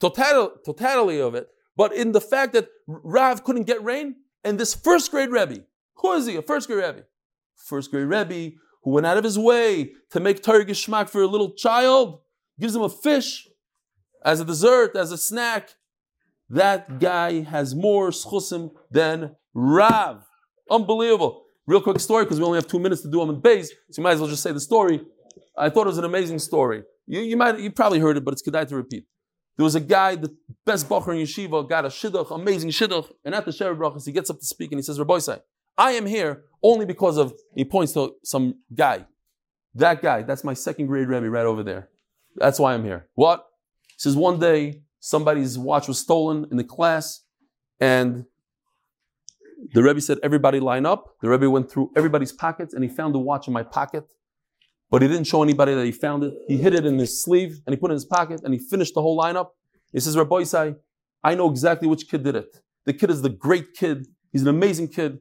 total, 0.00 0.52
totality 0.64 1.20
of 1.20 1.34
it, 1.34 1.48
but 1.76 1.94
in 1.94 2.12
the 2.12 2.20
fact 2.20 2.52
that 2.52 2.68
Rav 2.86 3.44
couldn't 3.44 3.64
get 3.64 3.82
rain, 3.82 4.16
and 4.44 4.58
this 4.58 4.74
first 4.74 5.10
grade 5.10 5.30
Rebbe, 5.30 5.60
who 5.94 6.12
is 6.12 6.26
he? 6.26 6.36
A 6.36 6.42
first 6.42 6.66
grade 6.66 6.84
Rebbe. 6.84 7.04
First 7.56 7.90
grade 7.90 8.06
Rebbe 8.06 8.56
who 8.82 8.90
went 8.90 9.06
out 9.06 9.18
of 9.18 9.24
his 9.24 9.38
way 9.38 9.92
to 10.10 10.20
make 10.20 10.42
Torah 10.42 10.64
for 11.06 11.22
a 11.22 11.26
little 11.26 11.52
child, 11.52 12.20
gives 12.58 12.74
him 12.74 12.82
a 12.82 12.88
fish 12.88 13.48
as 14.24 14.40
a 14.40 14.44
dessert, 14.44 14.96
as 14.96 15.12
a 15.12 15.18
snack. 15.18 15.70
That 16.48 16.98
guy 16.98 17.42
has 17.42 17.74
more 17.74 18.10
schusim 18.10 18.70
than 18.90 19.36
Rav. 19.54 20.24
Unbelievable. 20.70 21.44
Real 21.66 21.80
quick 21.80 22.00
story, 22.00 22.24
because 22.24 22.40
we 22.40 22.44
only 22.44 22.56
have 22.56 22.66
two 22.66 22.80
minutes 22.80 23.02
to 23.02 23.10
do 23.10 23.20
them 23.20 23.30
in 23.30 23.40
base, 23.40 23.70
so 23.90 24.00
you 24.00 24.02
might 24.02 24.12
as 24.12 24.20
well 24.20 24.28
just 24.28 24.42
say 24.42 24.50
the 24.50 24.60
story. 24.60 25.02
I 25.56 25.68
thought 25.68 25.82
it 25.82 25.86
was 25.86 25.98
an 25.98 26.04
amazing 26.04 26.38
story. 26.38 26.82
You, 27.06 27.20
you 27.20 27.36
might 27.36 27.58
you 27.58 27.70
probably 27.70 27.98
heard 27.98 28.16
it, 28.16 28.24
but 28.24 28.32
it's 28.32 28.42
kedai 28.42 28.68
to 28.68 28.76
repeat. 28.76 29.06
There 29.56 29.64
was 29.64 29.74
a 29.74 29.80
guy, 29.80 30.14
the 30.14 30.34
best 30.64 30.88
bacher 30.88 31.08
in 31.08 31.18
yeshiva, 31.26 31.68
got 31.68 31.84
a 31.84 31.88
shidduch, 31.88 32.34
amazing 32.34 32.70
shidduch, 32.70 33.10
and 33.24 33.34
at 33.34 33.44
the 33.44 33.50
Sheva 33.50 33.76
Brachas, 33.76 34.06
he 34.06 34.12
gets 34.12 34.30
up 34.30 34.38
to 34.38 34.46
speak 34.46 34.72
and 34.72 34.78
he 34.78 34.82
says, 34.82 34.98
Rabbi 34.98 35.18
I 35.76 35.92
am 35.92 36.06
here 36.06 36.44
only 36.62 36.86
because 36.86 37.18
of, 37.18 37.34
he 37.54 37.64
points 37.64 37.92
to 37.92 38.14
some 38.24 38.54
guy. 38.74 39.06
That 39.74 40.02
guy, 40.02 40.22
that's 40.22 40.44
my 40.44 40.54
second 40.54 40.86
grade 40.86 41.08
Rebbe 41.08 41.28
right 41.28 41.44
over 41.44 41.62
there. 41.62 41.90
That's 42.36 42.58
why 42.58 42.74
I'm 42.74 42.84
here. 42.84 43.08
What? 43.14 43.46
He 43.88 43.98
says, 43.98 44.16
one 44.16 44.38
day 44.38 44.82
somebody's 44.98 45.58
watch 45.58 45.88
was 45.88 45.98
stolen 45.98 46.46
in 46.50 46.56
the 46.56 46.64
class 46.64 47.24
and 47.80 48.24
the 49.72 49.82
Rebbe 49.82 50.00
said, 50.00 50.18
everybody 50.22 50.58
line 50.58 50.86
up. 50.86 51.16
The 51.20 51.28
Rebbe 51.28 51.50
went 51.50 51.70
through 51.70 51.90
everybody's 51.96 52.32
pockets 52.32 52.72
and 52.72 52.82
he 52.82 52.88
found 52.88 53.14
the 53.14 53.18
watch 53.18 53.46
in 53.46 53.52
my 53.52 53.62
pocket. 53.62 54.06
But 54.90 55.02
he 55.02 55.08
didn't 55.08 55.24
show 55.24 55.42
anybody 55.42 55.74
that 55.74 55.84
he 55.84 55.92
found 55.92 56.24
it. 56.24 56.34
He 56.48 56.56
hid 56.56 56.74
it 56.74 56.84
in 56.84 56.98
his 56.98 57.22
sleeve 57.22 57.60
and 57.64 57.72
he 57.72 57.78
put 57.78 57.90
it 57.90 57.92
in 57.92 57.96
his 57.96 58.04
pocket 58.04 58.40
and 58.42 58.52
he 58.52 58.58
finished 58.58 58.94
the 58.94 59.02
whole 59.02 59.18
lineup. 59.18 59.50
He 59.92 60.00
says, 60.00 60.16
Rabbi 60.16 60.44
I 61.22 61.34
know 61.34 61.50
exactly 61.50 61.86
which 61.86 62.08
kid 62.08 62.24
did 62.24 62.34
it. 62.34 62.56
The 62.86 62.92
kid 62.92 63.10
is 63.10 63.22
the 63.22 63.28
great 63.28 63.74
kid. 63.74 64.06
He's 64.32 64.42
an 64.42 64.48
amazing 64.48 64.88
kid. 64.88 65.20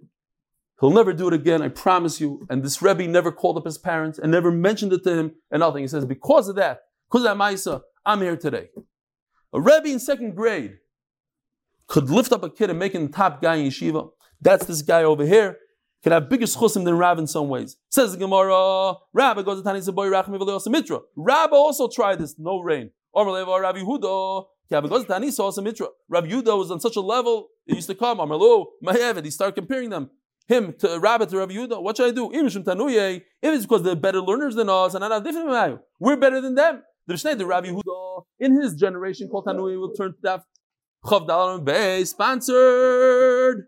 He'll 0.79 0.91
never 0.91 1.11
do 1.13 1.27
it 1.27 1.33
again, 1.33 1.61
I 1.61 1.67
promise 1.67 2.21
you. 2.21 2.47
And 2.49 2.63
this 2.63 2.81
Rebbe 2.81 3.05
never 3.05 3.31
called 3.31 3.57
up 3.57 3.65
his 3.65 3.77
parents 3.77 4.17
and 4.17 4.31
never 4.31 4.49
mentioned 4.49 4.93
it 4.93 5.03
to 5.03 5.13
him 5.13 5.31
and 5.51 5.59
nothing. 5.59 5.83
He 5.83 5.87
says, 5.87 6.05
because 6.05 6.47
of 6.47 6.55
that, 6.55 6.79
because 7.09 7.25
of 7.25 7.37
that 7.37 7.43
Maisa, 7.43 7.81
I'm 8.05 8.21
here 8.21 8.37
today. 8.37 8.69
A 9.53 9.59
Rebbe 9.59 9.89
in 9.89 9.99
second 9.99 10.35
grade 10.35 10.77
could 11.87 12.09
lift 12.09 12.31
up 12.31 12.43
a 12.43 12.49
kid 12.49 12.69
and 12.69 12.79
make 12.79 12.93
him 12.93 13.07
the 13.07 13.11
top 13.11 13.41
guy 13.41 13.55
in 13.55 13.67
yeshiva. 13.67 14.09
That's 14.41 14.65
this 14.65 14.81
guy 14.81 15.03
over 15.03 15.25
here 15.25 15.57
can 16.03 16.11
have 16.11 16.29
bigger 16.29 16.45
schusim 16.45 16.85
than 16.85 16.97
Rav 16.97 17.19
in 17.19 17.27
some 17.27 17.49
ways. 17.49 17.77
Says 17.89 18.13
the 18.13 18.17
Gemara, 18.17 18.95
Rabbi 19.13 19.41
goes 19.41 19.59
to 19.59 19.63
Tani 19.63 19.79
Saboy 19.79 20.09
Rachmi 20.09 20.71
Mitra. 20.71 20.99
Rabbi 21.15 21.55
also 21.55 21.87
tried 21.87 22.19
this, 22.19 22.35
no 22.37 22.59
rain. 22.59 22.91
Or 23.11 23.25
Rav 23.25 23.75
Yehuda, 23.75 24.45
goes 24.89 25.01
to 25.03 25.07
Tani 25.07 25.31
also 25.37 25.61
Mitra. 25.61 25.87
Rav 26.07 26.23
Yehuda 26.23 26.57
was 26.57 26.71
on 26.71 26.79
such 26.79 26.95
a 26.95 27.01
level, 27.01 27.49
it 27.65 27.75
used 27.75 27.87
to 27.87 27.95
come, 27.95 28.19
Amarlo, 28.19 28.67
Mahevet, 28.83 29.25
he 29.25 29.31
started 29.31 29.55
comparing 29.55 29.89
them. 29.89 30.09
Him 30.47 30.73
to 30.79 30.99
Rabbi 30.99 31.25
to 31.25 31.37
Rav 31.37 31.49
Yehuda, 31.49 31.81
what 31.81 31.97
should 31.97 32.09
I 32.09 32.11
do? 32.11 32.31
Even 32.33 32.47
if 32.47 32.55
it's 33.41 33.65
because 33.65 33.83
they're 33.83 33.95
better 33.95 34.21
learners 34.21 34.55
than 34.55 34.69
us, 34.69 34.95
and 34.95 35.03
I 35.03 35.13
have 35.13 35.23
different 35.23 35.49
value. 35.49 35.79
we're 35.99 36.17
better 36.17 36.41
than 36.41 36.55
them. 36.55 36.81
The 37.07 37.13
Mishnah, 37.13 37.35
the 37.35 37.45
Rav 37.45 37.63
Yehuda, 37.65 38.23
in 38.39 38.59
his 38.59 38.73
generation, 38.75 39.27
called 39.29 39.45
Tanuye, 39.45 39.79
will 39.79 39.93
turn 39.93 40.13
to 40.13 40.17
that 40.23 40.43
Chav 41.05 41.27
Dalar 41.27 42.07
sponsored. 42.07 43.67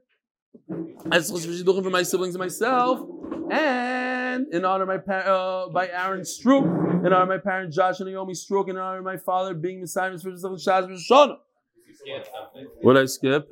As 1.12 1.30
for 1.30 1.90
my 1.90 2.04
siblings 2.04 2.36
and 2.36 2.40
myself, 2.40 3.08
and 3.52 4.48
in 4.54 4.64
honor 4.64 4.84
of 4.84 4.88
my 4.88 4.98
par- 4.98 5.28
uh, 5.28 5.70
by 5.70 5.88
Aaron 5.90 6.24
Strook, 6.24 6.64
in 6.64 7.08
honor 7.08 7.24
of 7.24 7.28
my 7.28 7.38
parents 7.38 7.76
Josh 7.76 8.00
and 8.00 8.10
Naomi 8.10 8.34
Strook, 8.34 8.70
in 8.70 8.78
honor 8.78 9.00
of 9.00 9.04
my 9.04 9.18
father 9.18 9.54
being 9.54 9.82
Messiah 9.82 10.18
for 10.18 10.30
himself 10.30 10.60
Shaz 10.60 10.88
Shana. 11.10 11.38
What 12.82 12.98
I 12.98 13.06
skip? 13.06 13.50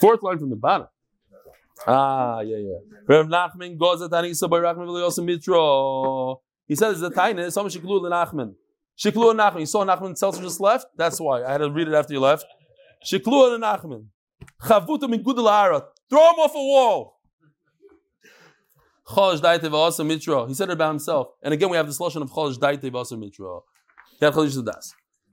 Fourth 0.00 0.22
line 0.22 0.38
from 0.38 0.50
the 0.50 0.56
bottom. 0.56 0.88
Ah, 1.86 2.40
yeah, 2.40 2.56
yeah. 2.56 2.78
Rav 3.06 3.26
Nachman 3.26 3.76
goes 3.76 4.00
at 4.00 4.10
Anisa 4.10 4.48
by 4.48 4.58
Rachman 4.58 4.86
Mitro. 4.86 6.40
He 6.66 6.74
says 6.74 7.00
the 7.00 7.10
taina 7.10 7.50
someone 7.52 7.70
shiklu 7.70 8.00
Nachman. 8.02 8.54
Shiklu 8.98 9.34
Nachman. 9.34 9.60
You 9.60 9.66
saw 9.66 9.84
Nachman 9.84 10.16
Seltzer 10.16 10.42
just 10.42 10.60
left. 10.60 10.86
That's 10.96 11.20
why 11.20 11.42
I 11.42 11.52
had 11.52 11.58
to 11.58 11.70
read 11.70 11.88
it 11.88 11.94
after 11.94 12.14
you 12.14 12.20
left. 12.20 12.46
Shiklu 13.04 13.58
Nachman. 13.58 14.06
Chavuta 14.62 15.08
min 15.08 15.22
gudel 15.22 15.84
Throw 16.10 16.30
him 16.30 16.38
off 16.38 16.54
a 16.54 16.58
wall. 16.58 17.20
Cholish 19.06 19.40
daite 19.40 19.62
v'asa 19.62 20.06
mitra. 20.06 20.46
He 20.48 20.54
said 20.54 20.70
it 20.70 20.72
about 20.72 20.90
himself. 20.90 21.28
And 21.42 21.52
again, 21.52 21.68
we 21.68 21.76
have 21.76 21.86
this 21.86 21.98
lashon 21.98 22.22
of 22.22 22.30
cholish 22.30 22.58
daite 22.58 22.90
v'asa 22.90 23.18
mitra. 23.18 23.60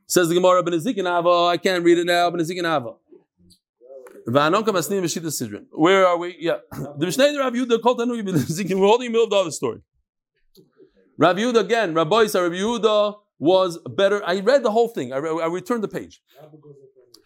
Says 0.07 0.27
the 0.27 0.35
Gemara, 0.35 0.63
Ben 0.63 0.73
Ava. 0.73 1.29
I 1.51 1.57
can't 1.57 1.83
read 1.83 1.99
it 1.99 2.05
now. 2.05 2.29
Ben 2.29 2.65
Ava. 2.65 2.95
Where 5.71 6.07
are 6.07 6.17
we? 6.17 6.35
Yeah. 6.39 6.57
The 6.71 7.05
Mishnah 7.05 7.39
Rav 7.39 7.53
Yehuda 7.53 7.81
called 7.81 7.99
Tanu 7.99 8.21
We're 8.79 8.87
holding 8.87 9.07
in 9.07 9.11
the 9.13 9.17
middle 9.17 9.23
of 9.23 9.29
the 9.29 9.35
other 9.37 9.51
story. 9.51 9.81
Rav 11.17 11.37
Yehuda 11.37 11.59
again, 11.59 11.93
Rabbi 11.93 12.21
Rav 12.21 12.29
Yehuda 12.29 13.15
was 13.39 13.79
better. 13.89 14.21
I 14.25 14.39
read 14.39 14.63
the 14.63 14.71
whole 14.71 14.87
thing. 14.87 15.13
I, 15.13 15.17
re- 15.17 15.41
I 15.41 15.47
returned 15.47 15.83
the 15.83 15.87
page. 15.87 16.21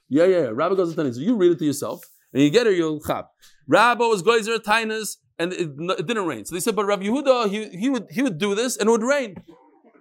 Yeah, 0.10 0.26
yeah, 0.26 0.42
yeah. 0.44 0.52
Rabbi 0.54 0.76
goes 0.76 0.96
to 0.96 1.14
So 1.14 1.20
you 1.20 1.36
read 1.36 1.52
it 1.52 1.60
to 1.60 1.66
yourself, 1.66 2.02
and 2.34 2.44
you 2.44 2.50
get 2.50 2.68
it, 2.68 2.76
you'll 2.76 3.02
chab. 3.02 3.26
Rabbi 3.68 4.06
was 4.06 4.24
goizer 4.24 4.60
tainas, 4.60 5.18
and 5.40 5.54
it, 5.54 5.70
it, 6.00 6.06
didn't 6.06 6.26
rain. 6.26 6.46
So 6.46 6.56
they 6.56 6.62
said, 6.62 6.76
but 6.76 6.86
Rabbi 6.86 7.06
Yehuda, 7.06 7.50
he, 7.50 7.70
he, 7.70 7.90
would, 7.90 8.08
he 8.12 8.22
would 8.22 8.38
do 8.38 8.56
this, 8.56 8.78
and 8.78 8.88
it 8.88 8.92
would 8.92 9.04
rain. 9.04 9.36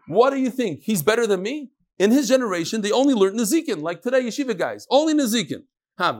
What 0.06 0.30
do 0.30 0.36
you 0.36 0.50
think? 0.50 0.80
He's 0.82 1.02
better 1.02 1.26
than 1.26 1.42
me? 1.42 1.70
In 1.98 2.10
his 2.10 2.28
generation, 2.28 2.82
they 2.82 2.92
only 2.92 3.14
learned 3.14 3.38
Nazikin, 3.38 3.80
like 3.80 4.02
today, 4.02 4.22
yeshiva 4.22 4.58
guys. 4.58 4.86
Only 4.90 5.14
Nazikin. 5.14 5.62
And 5.96 6.18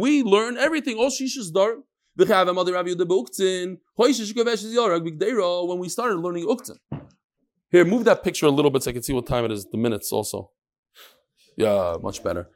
we 0.00 0.22
learn 0.22 0.58
everything. 0.58 0.98
All 0.98 1.10
shishas 1.10 1.52
dar. 1.52 1.76
When 2.16 2.28
we 5.78 5.88
started 5.88 6.18
learning 6.18 6.46
uktzin. 6.46 6.78
Here, 7.70 7.84
move 7.84 8.04
that 8.04 8.22
picture 8.22 8.46
a 8.46 8.50
little 8.50 8.70
bit 8.70 8.82
so 8.82 8.90
I 8.90 8.94
can 8.94 9.02
see 9.02 9.12
what 9.12 9.26
time 9.26 9.44
it 9.44 9.52
is, 9.52 9.66
the 9.66 9.78
minutes 9.78 10.12
also. 10.12 10.50
Yeah, 11.56 11.96
much 12.02 12.22
better. 12.22 12.48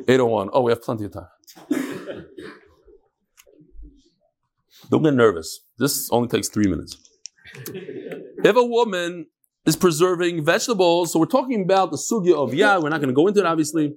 801. 0.00 0.50
Oh, 0.52 0.62
we 0.62 0.72
have 0.72 0.82
plenty 0.82 1.04
of 1.04 1.12
time. 1.12 1.28
Don't 4.90 5.02
get 5.02 5.14
nervous. 5.14 5.60
This 5.78 6.10
only 6.10 6.28
takes 6.28 6.48
three 6.48 6.66
minutes. 6.66 6.96
If 7.64 8.56
a 8.56 8.64
woman 8.64 9.26
is 9.64 9.76
preserving 9.76 10.44
vegetables. 10.44 11.12
So 11.12 11.18
we're 11.18 11.26
talking 11.26 11.62
about 11.62 11.90
the 11.90 11.96
sugya 11.96 12.34
of 12.34 12.50
yad. 12.50 12.82
We're 12.82 12.88
not 12.88 13.00
going 13.00 13.08
to 13.08 13.14
go 13.14 13.26
into 13.26 13.40
it, 13.40 13.46
obviously. 13.46 13.94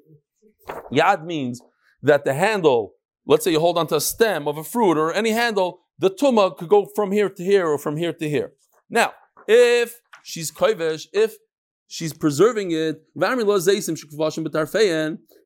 Yad 0.92 1.26
means 1.26 1.62
that 2.02 2.26
the 2.26 2.34
handle, 2.34 2.94
let's 3.26 3.44
say 3.44 3.52
you 3.52 3.60
hold 3.60 3.78
onto 3.78 3.96
a 3.96 4.02
stem 4.02 4.48
of 4.48 4.58
a 4.58 4.64
fruit 4.64 4.98
or 4.98 5.14
any 5.14 5.32
handle, 5.32 5.80
the 5.98 6.10
tuma 6.10 6.56
could 6.56 6.70
go 6.70 6.88
from 6.96 7.12
here 7.12 7.30
to 7.30 7.44
here 7.44 7.68
or 7.68 7.78
from 7.78 7.98
here 7.98 8.14
to 8.14 8.30
here. 8.30 8.54
Now, 8.90 9.14
if 9.48 10.02
she's 10.24 10.52
koivesh, 10.52 11.08
if 11.14 11.38
she's 11.96 12.14
preserving 12.14 12.72
it, 12.72 13.02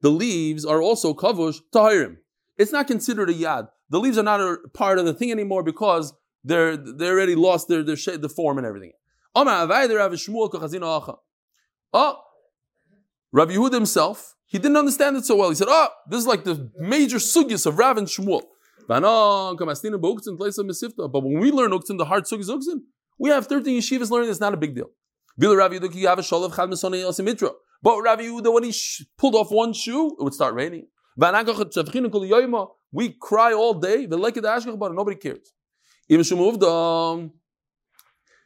the 0.02 0.10
leaves 0.10 0.66
are 0.66 0.82
also 0.82 1.14
kavush 1.14 1.60
tahirim. 1.74 2.16
It's 2.58 2.72
not 2.72 2.88
considered 2.88 3.30
a 3.30 3.34
yad. 3.34 3.68
The 3.92 4.00
leaves 4.00 4.18
are 4.18 4.24
not 4.24 4.42
a 4.42 4.58
part 4.74 4.98
of 4.98 5.06
the 5.06 5.14
thing 5.14 5.32
anymore 5.32 5.62
because 5.64 6.14
they're 6.44 6.76
they 6.76 7.08
already 7.08 7.36
lost 7.36 7.68
their 7.68 7.84
their 7.84 7.96
shape, 7.96 8.22
the 8.22 8.30
form 8.30 8.58
and 8.58 8.66
everything. 8.66 8.94
Oh, 9.36 9.46
ah, 11.94 12.18
Rabbi 13.32 13.54
Yehuda 13.54 13.74
himself, 13.74 14.36
he 14.48 14.58
didn't 14.58 14.78
understand 14.78 15.18
it 15.18 15.26
so 15.26 15.36
well. 15.36 15.50
He 15.50 15.56
said, 15.56 15.68
"Oh, 15.70 15.90
this 16.10 16.20
is 16.20 16.28
like 16.28 16.44
the 16.46 16.72
major 16.78 17.18
sugyas 17.18 17.68
of 17.68 17.78
Rav 17.78 17.98
and 17.98 18.08
Shmuel." 18.08 18.42
But 18.88 19.04
when 21.24 21.40
we 21.40 21.52
learn 21.52 21.72
uktzin, 21.72 21.98
the 22.00 22.06
hard 22.06 22.24
sugyas 22.24 22.50
uktzin, 22.50 22.82
we 23.20 23.30
have 23.30 23.46
13 23.46 23.80
yeshivas 23.80 24.10
learning. 24.10 24.32
It's 24.32 24.40
not 24.40 24.56
a 24.56 24.58
big 24.58 24.74
deal. 24.74 24.90
But 25.42 25.56
Rabbi 25.56 25.76
Yehuda, 28.24 28.54
when 28.54 28.64
he 28.64 28.74
pulled 29.18 29.36
off 29.36 29.52
one 29.52 29.74
shoe, 29.74 30.16
it 30.20 30.24
would 30.24 30.34
start 30.34 30.54
raining. 30.54 30.88
We 32.92 33.16
cry 33.22 33.54
all 33.54 33.74
day, 33.74 34.06
nobody 34.06 35.16
cares. 35.16 35.54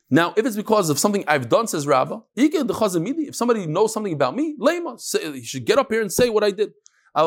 Now, 0.10 0.34
if 0.38 0.46
it's 0.46 0.56
because 0.56 0.90
of 0.92 1.00
something 1.00 1.24
I've 1.28 1.50
done, 1.50 1.66
says 1.66 1.88
Rabba, 1.88 2.22
if 2.36 3.36
somebody 3.36 3.66
knows 3.66 3.94
something 3.94 4.14
about 4.14 4.36
me, 4.36 4.56
lema, 4.60 5.00
he 5.34 5.44
should 5.44 5.66
get 5.66 5.80
up 5.80 5.92
here 5.92 6.02
and 6.02 6.12
say 6.12 6.30
what 6.30 6.44
I 6.44 6.52
did. 6.52 6.74
We 7.16 7.24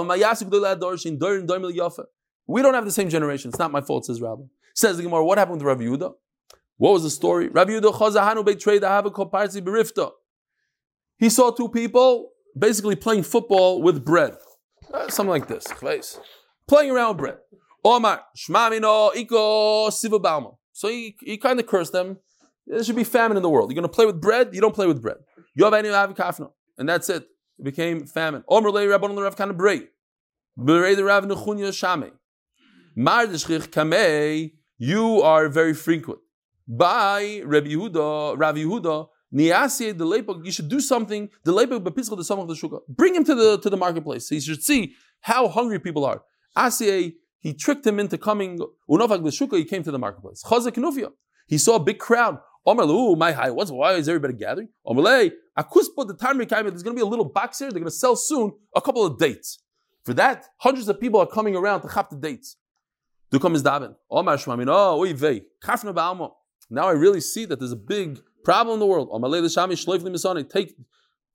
don't 2.62 2.74
have 2.74 2.84
the 2.84 2.92
same 2.92 3.08
generation. 3.08 3.48
It's 3.48 3.58
not 3.58 3.72
my 3.72 3.80
fault, 3.80 4.06
says 4.06 4.20
Rabba. 4.20 4.44
Says 4.74 4.98
the 4.98 5.02
Gemara, 5.02 5.24
what 5.24 5.38
happened 5.38 5.62
with 5.62 5.66
Rabbi 5.66 5.84
Yehuda? 5.84 6.12
What 6.78 6.92
was 6.92 7.02
the 7.02 7.10
story? 7.10 7.48
Rabbi 7.48 7.72
Yehuda 7.72 7.92
chazahanu 7.92 8.44
betrayed 8.44 8.82
parzi 8.82 9.60
berifta. 9.62 10.10
He 11.18 11.30
saw 11.30 11.50
two 11.50 11.68
people 11.68 12.30
basically 12.58 12.96
playing 12.96 13.22
football 13.22 13.82
with 13.82 14.04
bread. 14.04 14.36
Uh, 14.92 15.08
something 15.08 15.30
like 15.30 15.48
this. 15.48 15.66
Playing 16.68 16.90
around 16.90 17.10
with 17.10 17.18
bread. 17.18 17.38
Omar, 17.84 18.22
shmamino, 18.36 19.12
iko, 19.14 19.92
siva 19.92 20.18
balma. 20.18 20.56
So 20.72 20.88
he, 20.88 21.16
he 21.20 21.38
kind 21.38 21.58
of 21.58 21.66
cursed 21.66 21.92
them. 21.92 22.18
There 22.66 22.82
should 22.82 22.96
be 22.96 23.04
famine 23.04 23.36
in 23.36 23.42
the 23.42 23.48
world. 23.48 23.70
You're 23.70 23.80
going 23.80 23.88
to 23.90 23.94
play 23.94 24.06
with 24.06 24.20
bread? 24.20 24.50
You 24.52 24.60
don't 24.60 24.74
play 24.74 24.86
with 24.86 25.00
bread. 25.00 25.18
You 25.54 25.64
have 25.64 25.72
any 25.72 25.88
Kafna. 25.88 26.50
And 26.76 26.88
that's 26.88 27.08
it. 27.08 27.24
It 27.58 27.64
became 27.64 28.06
famine. 28.06 28.44
Omer 28.48 28.70
le 28.70 28.82
rabban 28.82 29.16
rav 29.16 29.40
of 29.40 29.56
brei. 29.56 29.86
Brei 30.58 30.94
the 30.94 31.04
rav 31.04 31.24
nechunya 31.24 31.72
shame. 31.72 32.12
Mar 32.94 33.26
kamei. 33.26 34.52
You 34.78 35.22
are 35.22 35.48
very 35.48 35.72
frequent. 35.72 36.18
By 36.68 37.42
Rabbi 37.44 37.68
Yehuda, 37.68 38.38
Rabbi 38.38 38.58
Yehuda, 38.60 39.08
Niasi 39.34 39.96
the 39.96 40.04
lepok, 40.04 40.44
you 40.44 40.52
should 40.52 40.68
do 40.68 40.80
something. 40.80 41.28
The 41.44 41.52
lepok 41.52 41.84
bepischal 41.84 42.16
the 42.16 42.34
of 42.34 42.48
the 42.48 42.54
shuka. 42.54 42.80
Bring 42.88 43.14
him 43.14 43.24
to 43.24 43.34
the 43.34 43.58
to 43.58 43.70
the 43.70 43.76
marketplace. 43.76 44.28
He 44.28 44.40
should 44.40 44.62
see 44.62 44.94
how 45.20 45.48
hungry 45.48 45.78
people 45.78 46.04
are. 46.04 46.22
Asiye, 46.56 47.14
he 47.40 47.54
tricked 47.54 47.86
him 47.86 48.00
into 48.00 48.18
coming. 48.18 48.58
Unavak 48.88 49.22
the 49.22 49.30
shuka, 49.30 49.58
he 49.58 49.64
came 49.64 49.82
to 49.82 49.90
the 49.90 49.98
marketplace. 49.98 50.42
Chazak 50.44 50.72
nufia. 50.72 51.10
He 51.46 51.58
saw 51.58 51.76
a 51.76 51.80
big 51.80 51.98
crowd. 51.98 52.38
Omerlu, 52.66 53.16
my 53.16 53.30
high, 53.30 53.50
what's 53.50 53.70
why 53.70 53.92
is 53.92 54.08
everybody 54.08 54.34
gathering? 54.34 54.68
Omerle, 54.84 55.30
akuspa 55.56 56.06
the 56.06 56.14
time 56.14 56.38
there's 56.38 56.82
going 56.82 56.96
to 56.96 57.00
be 57.00 57.00
a 57.00 57.06
little 57.06 57.24
box 57.24 57.60
here. 57.60 57.70
They're 57.70 57.78
going 57.78 57.84
to 57.84 57.90
sell 57.92 58.16
soon 58.16 58.52
a 58.74 58.80
couple 58.80 59.06
of 59.06 59.18
dates. 59.18 59.60
For 60.04 60.14
that, 60.14 60.46
hundreds 60.58 60.88
of 60.88 61.00
people 61.00 61.20
are 61.20 61.26
coming 61.26 61.54
around 61.54 61.82
to 61.82 61.88
chap 61.88 62.10
the 62.10 62.16
dates. 62.16 62.56
Du 63.30 63.38
is 63.38 63.62
daven. 63.62 63.94
Omar 64.10 64.36
shmamin, 64.36 64.66
oh, 64.68 64.98
oi 64.98 65.14
vei, 65.14 65.42
kafna 65.62 65.94
ba'almo. 65.94 66.32
Now 66.68 66.88
I 66.88 66.92
really 66.92 67.20
see 67.20 67.44
that 67.46 67.58
there's 67.58 67.72
a 67.72 67.76
big 67.76 68.20
problem 68.44 68.74
in 68.74 68.80
the 68.80 68.86
world. 68.86 69.08
Take, 70.50 70.74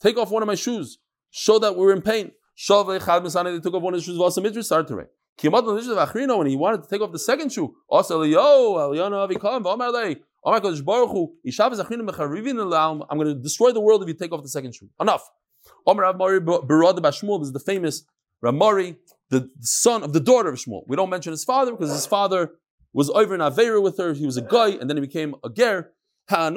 take 0.01 0.17
off 0.17 0.31
one 0.31 0.43
of 0.43 0.47
my 0.47 0.55
shoes. 0.55 0.97
Show 1.29 1.59
that 1.59 1.75
we're 1.77 1.93
in 1.93 2.01
pain. 2.01 2.31
They 2.67 3.59
took 3.59 3.73
off 3.73 3.81
one 3.81 3.93
of 3.93 3.97
his 3.97 4.05
shoes. 4.05 4.65
Started 4.65 4.87
to 4.87 4.95
rain. 4.95 5.07
When 5.41 6.47
he 6.47 6.55
wanted 6.55 6.83
to 6.83 6.89
take 6.89 7.01
off 7.01 7.11
the 7.11 7.19
second 7.19 7.51
shoe, 7.51 7.75
I'm 7.89 8.03
going 8.03 8.31
to 13.27 13.35
destroy 13.35 13.71
the 13.71 13.81
world 13.81 14.01
if 14.03 14.07
you 14.07 14.13
take 14.13 14.31
off 14.31 14.43
the 14.43 14.49
second 14.49 14.75
shoe. 14.75 14.89
Enough. 14.99 15.29
This 15.87 15.97
is 17.47 17.53
the 17.53 17.63
famous 17.65 18.03
Rav 18.41 18.53
Mari, 18.55 18.97
the 19.29 19.49
son 19.61 20.03
of 20.03 20.13
the 20.13 20.19
daughter 20.19 20.49
of 20.49 20.55
Shmuel. 20.55 20.83
We 20.87 20.95
don't 20.95 21.09
mention 21.09 21.31
his 21.31 21.43
father 21.43 21.71
because 21.71 21.91
his 21.91 22.05
father 22.05 22.51
was 22.93 23.09
over 23.09 23.33
in 23.35 23.41
Avera 23.41 23.81
with 23.81 23.97
her. 23.97 24.13
He 24.13 24.25
was 24.25 24.37
a 24.37 24.41
guy, 24.41 24.69
and 24.69 24.89
then 24.89 24.97
he 24.97 25.01
became 25.01 25.35
a 25.43 25.49
ger. 25.49 25.91
Uh, 26.29 26.49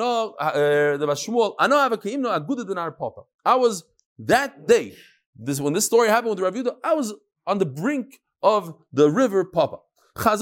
I 3.45 3.55
was 3.57 3.85
that 4.19 4.67
day, 4.69 4.95
this 5.37 5.61
when 5.61 5.73
this 5.73 5.87
story 5.87 6.09
happened 6.09 6.31
with 6.31 6.41
Rav 6.41 6.55
Yudah, 6.55 6.77
I 6.85 6.95
was 6.95 7.15
on 7.47 7.59
the 7.59 7.67
brink 7.67 8.21
of 8.43 8.75
the 8.93 9.11
river 9.11 9.45
Papa. 9.45 9.79
I 10.17 10.37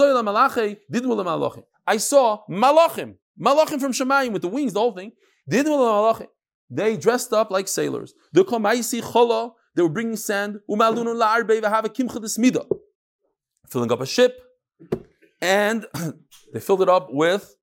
saw 1.97 2.43
malachim, 2.51 3.15
malachim 3.41 3.81
from 3.81 3.93
Shemayim 3.93 4.33
with 4.33 4.43
the 4.43 4.49
wings, 4.49 4.75
the 4.75 4.81
whole 4.81 4.93
thing. 4.93 5.13
They 6.71 6.97
dressed 6.97 7.33
up 7.33 7.51
like 7.51 7.69
sailors. 7.69 8.13
They 8.33 8.43
were 8.43 9.89
bringing 9.89 10.17
sand, 10.17 10.61
filling 13.69 13.93
up 13.93 14.01
a 14.01 14.07
ship 14.07 14.43
and 15.43 15.87
they 16.55 16.61
filled 16.61 16.81
it 16.81 16.89
up 16.89 17.09
with 17.11 17.57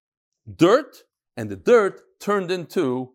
dirt, 0.55 1.03
and 1.36 1.49
the 1.49 1.55
dirt 1.55 2.01
turned 2.19 2.51
into 2.51 3.13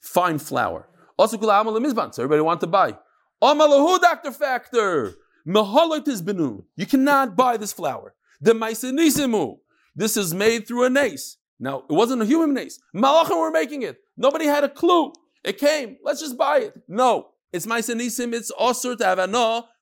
fine 0.00 0.38
flour. 0.38 0.88
Also, 1.18 1.38
so 1.38 2.22
everybody 2.22 2.40
wanted 2.40 2.60
to 2.60 2.66
buy. 2.66 2.96
Amalahu 3.42 4.00
Dr. 4.00 4.32
Factor. 4.32 5.14
You 5.44 6.86
cannot 6.86 7.36
buy 7.36 7.56
this 7.56 7.72
flour. 7.72 8.14
The. 8.40 9.56
This 9.94 10.16
is 10.16 10.34
made 10.34 10.66
through 10.66 10.84
a 10.84 10.90
nace. 10.90 11.36
Now, 11.58 11.84
it 11.88 11.92
wasn't 11.92 12.22
a 12.22 12.26
human 12.26 12.52
nace. 12.52 12.78
Malachim 12.94 13.38
were 13.38 13.50
making 13.50 13.82
it. 13.82 13.98
Nobody 14.16 14.46
had 14.46 14.64
a 14.64 14.68
clue. 14.68 15.12
It 15.44 15.58
came. 15.58 15.96
Let's 16.02 16.20
just 16.20 16.36
buy 16.36 16.58
it. 16.58 16.82
No. 16.88 17.28
It's 17.52 17.66
Maisenisim. 17.66 18.34
It's 18.34 18.52
Osir 18.52 18.98
to 18.98 19.04
have 19.04 19.18
a 19.18 19.26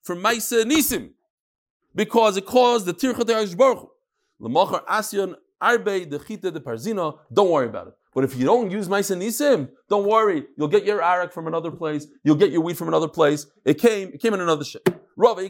for 0.03 0.15
Maisenisim 0.15 1.11
because 1.95 2.37
it 2.37 2.45
caused 2.45 2.85
the 2.85 2.93
tirchat 2.93 3.57
Baruch 3.57 3.89
Lemachar 4.41 4.85
asyon 4.85 5.35
arbe 5.61 6.09
the 6.09 6.19
chita 6.19 6.51
de 6.51 6.59
parzina. 6.59 7.17
Don't 7.33 7.49
worry 7.49 7.67
about 7.67 7.87
it. 7.87 7.93
But 8.13 8.23
if 8.23 8.37
you 8.37 8.45
don't 8.45 8.69
use 8.71 8.87
ma'isa 8.87 9.17
nisim, 9.17 9.69
don't 9.89 10.07
worry. 10.07 10.45
You'll 10.57 10.69
get 10.69 10.85
your 10.85 11.01
arak 11.01 11.33
from 11.33 11.47
another 11.47 11.71
place. 11.71 12.07
You'll 12.23 12.35
get 12.35 12.51
your 12.51 12.61
wheat 12.61 12.77
from 12.77 12.87
another 12.87 13.09
place. 13.09 13.47
It 13.65 13.79
came. 13.79 14.11
It 14.13 14.21
came 14.21 14.33
in 14.33 14.39
another 14.39 14.63
ship. 14.63 14.87
Rav. 15.17 15.37
He 15.39 15.49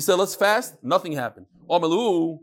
said, 0.00 0.14
"Let's 0.14 0.34
fast." 0.34 0.82
Nothing 0.82 1.12
happened. 1.12 1.46
You 1.68 2.40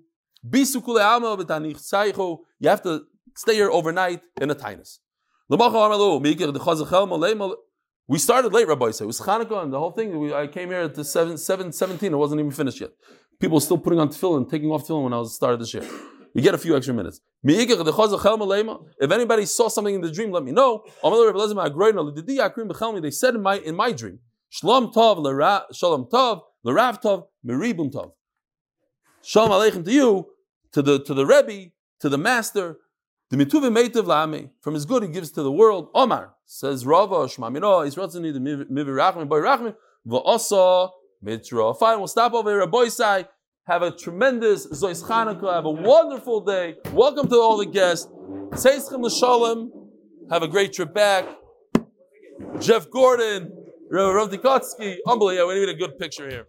have 2.69 2.83
to 2.83 3.01
stay 3.35 3.55
here 3.55 3.71
overnight 3.71 4.21
in 4.39 4.51
a 4.51 4.55
tinus. 4.55 4.99
We 8.08 8.20
started 8.20 8.51
late, 8.51 8.68
Rabbi 8.68 8.91
said. 8.91 9.06
It 9.06 9.08
was 9.08 9.22
Hanukkah 9.22 9.64
and 9.64 9.72
the 9.72 9.80
whole 9.80 9.91
thing. 9.91 10.20
We, 10.20 10.34
I 10.34 10.47
came 10.47 10.70
here 10.70 10.82
at 10.82 10.95
the 10.95 11.06
7, 11.06 11.38
7, 11.38 11.72
17. 11.72 12.14
It 12.14 12.16
wasn't 12.18 12.39
even 12.39 12.51
finished 12.51 12.82
yet. 12.82 12.91
People 13.39 13.56
were 13.56 13.62
still 13.62 13.78
putting 13.78 13.99
on 13.99 14.10
tefillin, 14.10 14.49
taking 14.49 14.70
off 14.72 14.86
tefillin 14.86 15.06
when 15.06 15.14
I 15.14 15.20
was 15.20 15.36
started 15.36 15.62
this 15.62 15.74
year. 15.74 15.84
You 16.34 16.41
get 16.41 16.54
a 16.54 16.58
few 16.58 16.76
extra 16.76 16.93
minutes. 16.93 17.22
If 17.43 19.12
anybody 19.12 19.45
saw 19.45 19.68
something 19.68 19.95
in 19.95 20.01
the 20.01 20.12
dream, 20.12 20.32
let 20.32 20.43
me 20.43 20.51
know. 20.51 20.84
They 23.01 23.12
said 23.12 23.36
in 23.36 23.41
my 23.41 23.58
in 23.60 23.76
my 23.76 23.91
dream, 23.91 24.20
Shalom 24.49 24.91
Tov, 24.91 25.66
Shalom 25.74 26.06
Tov, 26.06 26.41
Larav 26.66 27.01
Tov, 27.01 27.28
Meribum 27.45 27.91
Tov. 27.91 28.14
Shalom 29.22 29.51
Aleichem 29.51 29.86
to 29.86 29.91
you, 29.91 30.26
to 30.72 30.82
the 30.82 31.04
to 31.04 31.14
the 31.14 31.26
Rebbe, 31.26 31.72
to 31.99 32.10
the 32.10 32.18
Master, 32.18 32.78
From 33.34 34.73
his 34.75 34.86
good 34.86 35.01
he 35.01 35.09
gives 35.09 35.31
to 35.31 35.41
the 35.41 35.51
world. 35.51 35.89
Omar 35.95 36.36
says 36.45 36.86
Rava 36.86 37.15
Shmamino. 37.25 37.84
He's 37.84 37.95
rotzeni 37.95 38.31
the 38.31 38.39
mivirachmi 38.39 39.27
boy 39.27 39.39
rachmi 39.39 39.75
va'asa 40.07 40.91
mitra. 41.19 41.73
Fine, 41.73 41.97
we'll 41.97 42.07
stop 42.07 42.34
over 42.34 42.51
here. 42.51 42.67
Boy 42.67 42.89
side. 42.89 43.27
Have 43.65 43.81
a 43.81 43.89
tremendous 43.89 44.67
Zois 44.67 45.03
Chanukah. 45.03 45.51
Have 45.51 45.65
a 45.65 45.71
wonderful 45.71 46.41
day. 46.41 46.75
Welcome 46.91 47.27
to 47.29 47.36
all 47.38 47.57
the 47.57 47.65
guests. 47.65 48.07
Seischem 48.51 49.01
l'shalom. 49.01 49.71
Have 50.29 50.43
a 50.43 50.47
great 50.47 50.73
trip 50.73 50.93
back. 50.93 51.25
Jeff 52.59 52.88
Gordon, 52.91 53.51
Rav 53.89 54.29
Tikotsky. 54.29 54.97
Unbelievable. 55.07 55.47
We 55.47 55.59
need 55.59 55.69
a 55.69 55.73
good 55.73 55.97
picture 55.97 56.29
here. 56.29 56.47